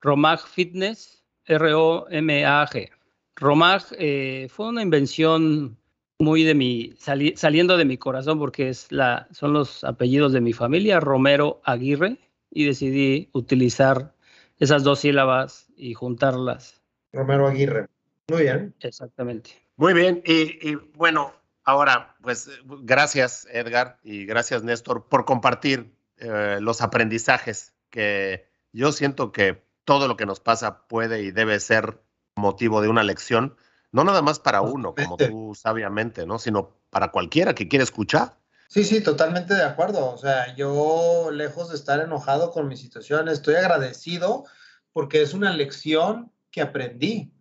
Romag 0.00 0.38
Fitness, 0.38 1.24
R-O-M-A-G. 1.46 2.90
Romag 3.34 3.82
eh, 3.98 4.46
fue 4.48 4.68
una 4.68 4.82
invención 4.82 5.76
muy 6.20 6.44
de 6.44 6.54
mi, 6.54 6.94
saliendo 7.34 7.76
de 7.76 7.84
mi 7.84 7.98
corazón 7.98 8.38
porque 8.38 8.68
es 8.68 8.92
la, 8.92 9.26
son 9.32 9.52
los 9.52 9.82
apellidos 9.82 10.32
de 10.32 10.40
mi 10.40 10.52
familia, 10.52 11.00
Romero 11.00 11.60
Aguirre, 11.64 12.18
y 12.50 12.66
decidí 12.66 13.28
utilizar 13.32 14.14
esas 14.60 14.84
dos 14.84 15.00
sílabas 15.00 15.66
y 15.76 15.94
juntarlas. 15.94 16.80
Romero 17.12 17.48
Aguirre. 17.48 17.88
Muy 18.28 18.42
bien. 18.42 18.72
Exactamente. 18.78 19.50
Muy 19.76 19.92
bien. 19.92 20.22
Y, 20.24 20.76
bueno, 20.94 21.34
ahora, 21.64 22.14
pues 22.22 22.48
gracias 22.64 23.48
Edgar 23.50 23.98
y 24.04 24.24
gracias 24.24 24.62
Néstor 24.62 25.08
por 25.08 25.24
compartir 25.24 25.90
eh, 26.22 26.58
los 26.60 26.82
aprendizajes 26.82 27.74
que 27.90 28.48
yo 28.72 28.92
siento 28.92 29.32
que 29.32 29.66
todo 29.84 30.06
lo 30.06 30.16
que 30.16 30.24
nos 30.24 30.38
pasa 30.38 30.86
puede 30.86 31.22
y 31.22 31.32
debe 31.32 31.58
ser 31.58 32.00
motivo 32.36 32.80
de 32.80 32.88
una 32.88 33.02
lección, 33.02 33.56
no 33.90 34.04
nada 34.04 34.22
más 34.22 34.38
para 34.38 34.62
uno, 34.62 34.94
como 34.94 35.16
tú 35.16 35.54
sabiamente, 35.54 36.24
¿no? 36.24 36.38
Sino 36.38 36.76
para 36.90 37.08
cualquiera 37.10 37.54
que 37.54 37.66
quiera 37.66 37.82
escuchar. 37.82 38.38
Sí, 38.68 38.84
sí, 38.84 39.02
totalmente 39.02 39.54
de 39.54 39.64
acuerdo. 39.64 40.12
O 40.12 40.16
sea, 40.16 40.54
yo 40.54 41.30
lejos 41.32 41.70
de 41.70 41.74
estar 41.74 42.00
enojado 42.00 42.52
con 42.52 42.68
mi 42.68 42.76
situación, 42.76 43.28
estoy 43.28 43.56
agradecido 43.56 44.44
porque 44.92 45.22
es 45.22 45.34
una 45.34 45.52
lección 45.52 46.30
que 46.52 46.62
aprendí, 46.62 47.34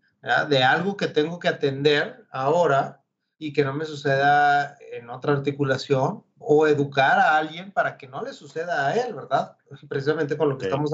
de 0.50 0.64
algo 0.64 0.98
que 0.98 1.08
tengo 1.08 1.40
que 1.40 1.48
atender 1.48 2.26
ahora 2.32 3.01
y 3.42 3.52
que 3.54 3.66
no 3.66 3.74
me 3.74 3.86
suceda 3.86 4.78
en 4.92 5.10
otra 5.10 5.34
articulación 5.34 6.24
o 6.38 6.68
educar 6.68 7.18
a 7.18 7.38
alguien 7.38 7.72
para 7.72 7.98
que 7.98 8.08
no 8.08 8.22
le 8.22 8.34
suceda 8.34 8.90
a 8.90 8.94
él, 8.94 9.16
¿verdad? 9.16 9.58
Precisamente 9.90 10.38
con 10.38 10.50
lo 10.50 10.60
que 10.60 10.66
estamos 10.66 10.92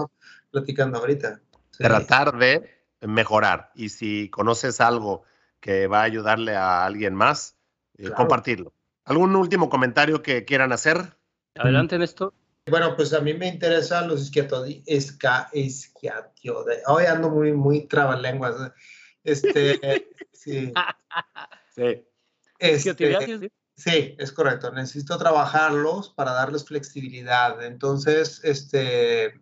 platicando 0.50 1.00
ahorita. 1.00 1.42
Tratar 1.78 2.38
de 2.38 2.64
mejorar 3.02 3.74
y 3.76 3.90
si 3.90 4.30
conoces 4.30 4.80
algo 4.80 5.24
que 5.60 5.88
va 5.88 6.00
a 6.00 6.04
ayudarle 6.04 6.56
a 6.56 6.86
alguien 6.86 7.16
más, 7.16 7.58
eh, 7.98 8.12
compartirlo. 8.12 8.72
¿Algún 9.04 9.36
último 9.36 9.70
comentario 9.70 10.22
que 10.22 10.46
quieran 10.46 10.72
hacer? 10.72 11.18
Adelante, 11.56 12.00
Néstor. 12.00 12.34
Bueno, 12.70 12.96
pues 12.96 13.12
a 13.12 13.20
mí 13.20 13.34
me 13.34 13.50
interesan 13.50 14.08
los 14.08 14.22
isquiatiodes. 14.22 14.84
Hoy 16.88 17.06
ando 17.08 17.30
muy, 17.30 17.52
muy 17.52 17.88
trabalenguas. 17.88 18.72
Este, 19.26 20.08
sí. 20.32 20.72
Sí. 21.76 22.04
Este, 22.60 23.52
sí, 23.76 24.16
es 24.18 24.32
correcto. 24.32 24.72
Necesito 24.72 25.18
trabajarlos 25.18 26.10
para 26.10 26.32
darles 26.32 26.66
flexibilidad. 26.66 27.64
Entonces, 27.64 28.42
este... 28.44 29.34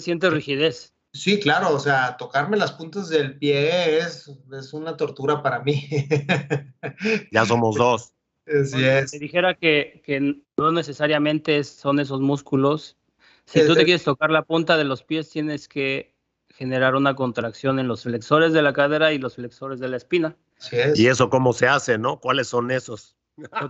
Siente 0.00 0.30
rigidez. 0.30 0.92
Sí, 1.14 1.38
claro, 1.40 1.74
o 1.74 1.78
sea, 1.78 2.16
tocarme 2.16 2.56
las 2.56 2.72
puntas 2.72 3.10
del 3.10 3.38
pie 3.38 3.98
es, 3.98 4.30
es 4.58 4.72
una 4.72 4.96
tortura 4.96 5.42
para 5.42 5.60
mí. 5.60 5.88
Ya 7.30 7.44
somos 7.46 7.76
dos. 7.76 8.12
Así 8.46 8.84
es. 8.84 9.10
Te 9.10 9.18
dijera 9.18 9.54
que, 9.54 10.02
que, 10.04 10.42
no 10.56 10.72
necesariamente 10.72 11.62
son 11.64 12.00
esos 12.00 12.20
músculos. 12.20 12.96
Si 13.44 13.64
tú 13.66 13.74
te 13.74 13.84
quieres 13.84 14.04
tocar 14.04 14.30
la 14.30 14.42
punta 14.42 14.76
de 14.76 14.84
los 14.84 15.02
pies, 15.02 15.30
tienes 15.30 15.68
que 15.68 16.11
generar 16.54 16.94
una 16.94 17.14
contracción 17.14 17.78
en 17.78 17.88
los 17.88 18.02
flexores 18.02 18.52
de 18.52 18.62
la 18.62 18.72
cadera 18.72 19.12
y 19.12 19.18
los 19.18 19.36
flexores 19.36 19.80
de 19.80 19.88
la 19.88 19.96
espina. 19.96 20.36
es. 20.70 20.98
¿Y 20.98 21.08
eso 21.08 21.30
cómo 21.30 21.52
se 21.52 21.68
hace, 21.68 21.98
no? 21.98 22.20
¿Cuáles 22.20 22.48
son 22.48 22.70
esos? 22.70 23.16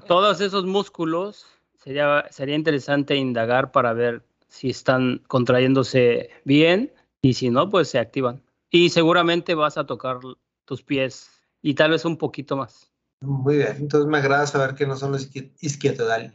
Todos 0.06 0.40
esos 0.40 0.64
músculos 0.64 1.46
sería, 1.76 2.26
sería 2.30 2.56
interesante 2.56 3.16
indagar 3.16 3.70
para 3.70 3.92
ver 3.92 4.22
si 4.48 4.70
están 4.70 5.22
contrayéndose 5.28 6.30
bien 6.44 6.92
y 7.22 7.34
si 7.34 7.50
no, 7.50 7.70
pues 7.70 7.88
se 7.88 7.98
activan. 7.98 8.42
Y 8.70 8.90
seguramente 8.90 9.54
vas 9.54 9.78
a 9.78 9.86
tocar 9.86 10.18
tus 10.64 10.82
pies 10.82 11.30
y 11.62 11.74
tal 11.74 11.92
vez 11.92 12.04
un 12.04 12.16
poquito 12.16 12.56
más. 12.56 12.90
Muy 13.20 13.58
bien, 13.58 13.76
entonces 13.78 14.08
me 14.08 14.18
agrada 14.18 14.46
saber 14.48 14.74
que 14.74 14.84
no 14.84 14.96
son 14.96 15.12
los 15.12 15.30
isquietodales. 15.60 16.32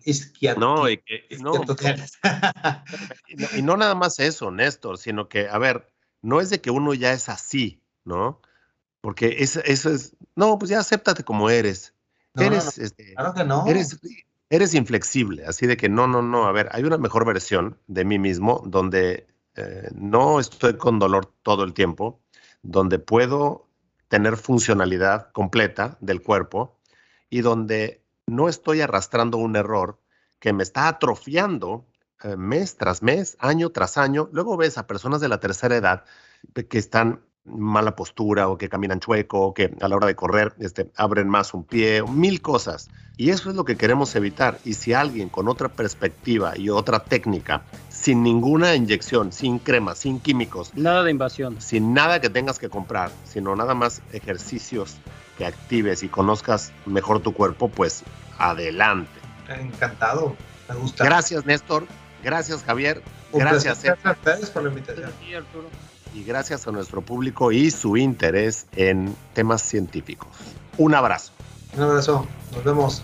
No, 0.58 0.90
y, 0.90 1.02
no, 1.40 1.52
y 3.58 3.62
no 3.62 3.76
nada 3.76 3.94
más 3.94 4.20
eso, 4.20 4.52
Néstor, 4.52 4.98
sino 4.98 5.28
que, 5.28 5.50
a 5.50 5.58
ver, 5.58 5.86
no 6.22 6.42
es 6.42 6.50
de 6.50 6.62
que 6.62 6.72
uno 6.72 6.94
ya 6.94 7.14
es 7.14 7.30
así, 7.30 7.82
¿no? 8.04 8.42
Porque 9.02 9.38
eso, 9.40 9.62
eso 9.64 9.90
es, 9.92 10.16
no, 10.36 10.58
pues 10.58 10.70
ya 10.70 10.80
acéptate 10.80 11.24
como 11.24 11.50
eres. 11.50 11.94
eres, 12.36 12.78
este, 12.78 13.14
claro 13.14 13.34
que 13.34 13.44
no. 13.44 13.66
Eres, 13.68 14.00
eres 14.50 14.74
inflexible, 14.74 15.46
así 15.46 15.68
de 15.68 15.78
que 15.78 15.90
no, 15.90 16.08
no, 16.08 16.22
no, 16.22 16.46
a 16.46 16.52
ver, 16.52 16.70
hay 16.72 16.84
una 16.84 16.98
mejor 16.98 17.26
versión 17.26 17.78
de 17.88 18.06
mí 18.06 18.20
mismo 18.20 18.64
donde 18.66 19.28
eh, 19.56 19.90
no 19.94 20.40
estoy 20.40 20.78
con 20.78 21.00
dolor 21.00 21.32
todo 21.44 21.64
el 21.64 21.74
tiempo, 21.74 22.22
donde 22.62 23.00
puedo 23.00 23.68
tener 24.08 24.38
funcionalidad 24.38 25.32
completa 25.32 25.98
del 26.00 26.22
cuerpo 26.22 26.80
y 27.30 27.42
donde 27.42 28.04
no 28.26 28.50
estoy 28.50 28.82
arrastrando 28.82 29.38
un 29.38 29.56
error 29.56 30.00
que 30.40 30.54
me 30.54 30.64
está 30.64 30.88
atrofiando 30.88 31.86
eh, 32.24 32.36
mes 32.36 32.78
tras 32.78 33.04
mes, 33.04 33.38
año 33.40 33.70
tras 33.70 33.98
año. 33.98 34.30
Luego 34.32 34.58
ves 34.58 34.78
a 34.78 34.88
personas 34.88 35.22
de 35.22 35.30
la 35.30 35.40
tercera 35.40 35.76
edad 35.76 36.04
que 36.54 36.78
están 36.78 37.22
mala 37.48 37.96
postura 37.96 38.50
o 38.50 38.58
que 38.58 38.70
caminan 38.70 39.00
chueco 39.00 39.40
o 39.40 39.54
que 39.54 39.74
a 39.80 39.88
la 39.88 39.96
hora 39.96 40.08
de 40.08 40.16
correr 40.16 40.54
este, 40.60 40.92
abren 40.96 41.30
más 41.30 41.54
un 41.54 41.64
pie, 41.64 42.04
mil 42.04 42.42
cosas. 42.42 42.90
Y 43.16 43.30
eso 43.32 43.50
es 43.50 43.56
lo 43.56 43.66
que 43.66 43.78
queremos 43.78 44.16
evitar. 44.16 44.60
Y 44.64 44.74
si 44.74 44.94
alguien 44.94 45.30
con 45.30 45.48
otra 45.48 45.70
perspectiva 45.70 46.58
y 46.58 46.70
otra 46.70 47.00
técnica, 47.00 47.64
sin 47.90 48.22
ninguna 48.22 48.76
inyección, 48.76 49.32
sin 49.32 49.60
crema, 49.60 49.96
sin 49.96 50.20
químicos. 50.20 50.74
Nada 50.76 51.04
de 51.04 51.12
invasión. 51.12 51.60
Sin 51.62 51.94
nada 51.94 52.22
que 52.22 52.30
tengas 52.30 52.60
que 52.60 52.70
comprar, 52.70 53.12
sino 53.26 53.56
nada 53.56 53.74
más 53.74 54.02
ejercicios 54.12 54.98
que 55.38 55.46
actives 55.46 56.04
y 56.04 56.10
conozcas 56.10 56.72
mejor 56.86 57.22
tu 57.22 57.34
cuerpo, 57.34 57.70
pues 57.70 58.04
adelante. 58.38 59.10
Encantado, 59.48 60.36
me 60.70 60.76
gusta. 60.76 61.06
Gracias, 61.06 61.46
Néstor. 61.46 61.88
Gracias, 62.24 62.64
Javier. 62.64 63.02
gracias, 63.34 63.84
Gracias 63.84 64.06
a 64.06 64.12
ustedes 64.12 64.50
por 64.50 64.64
la 64.64 64.70
invitación. 64.70 65.12
Y 66.14 66.24
gracias 66.24 66.68
a 66.68 66.72
nuestro 66.72 67.02
público 67.02 67.52
y 67.52 67.70
su 67.70 67.98
interés 67.98 68.66
en 68.76 69.16
temas 69.34 69.62
científicos. 69.62 70.30
Un 70.78 70.96
abrazo. 70.96 71.32
Un 71.76 71.84
abrazo. 71.84 72.26
Nos 72.54 72.64
vemos. 72.64 73.04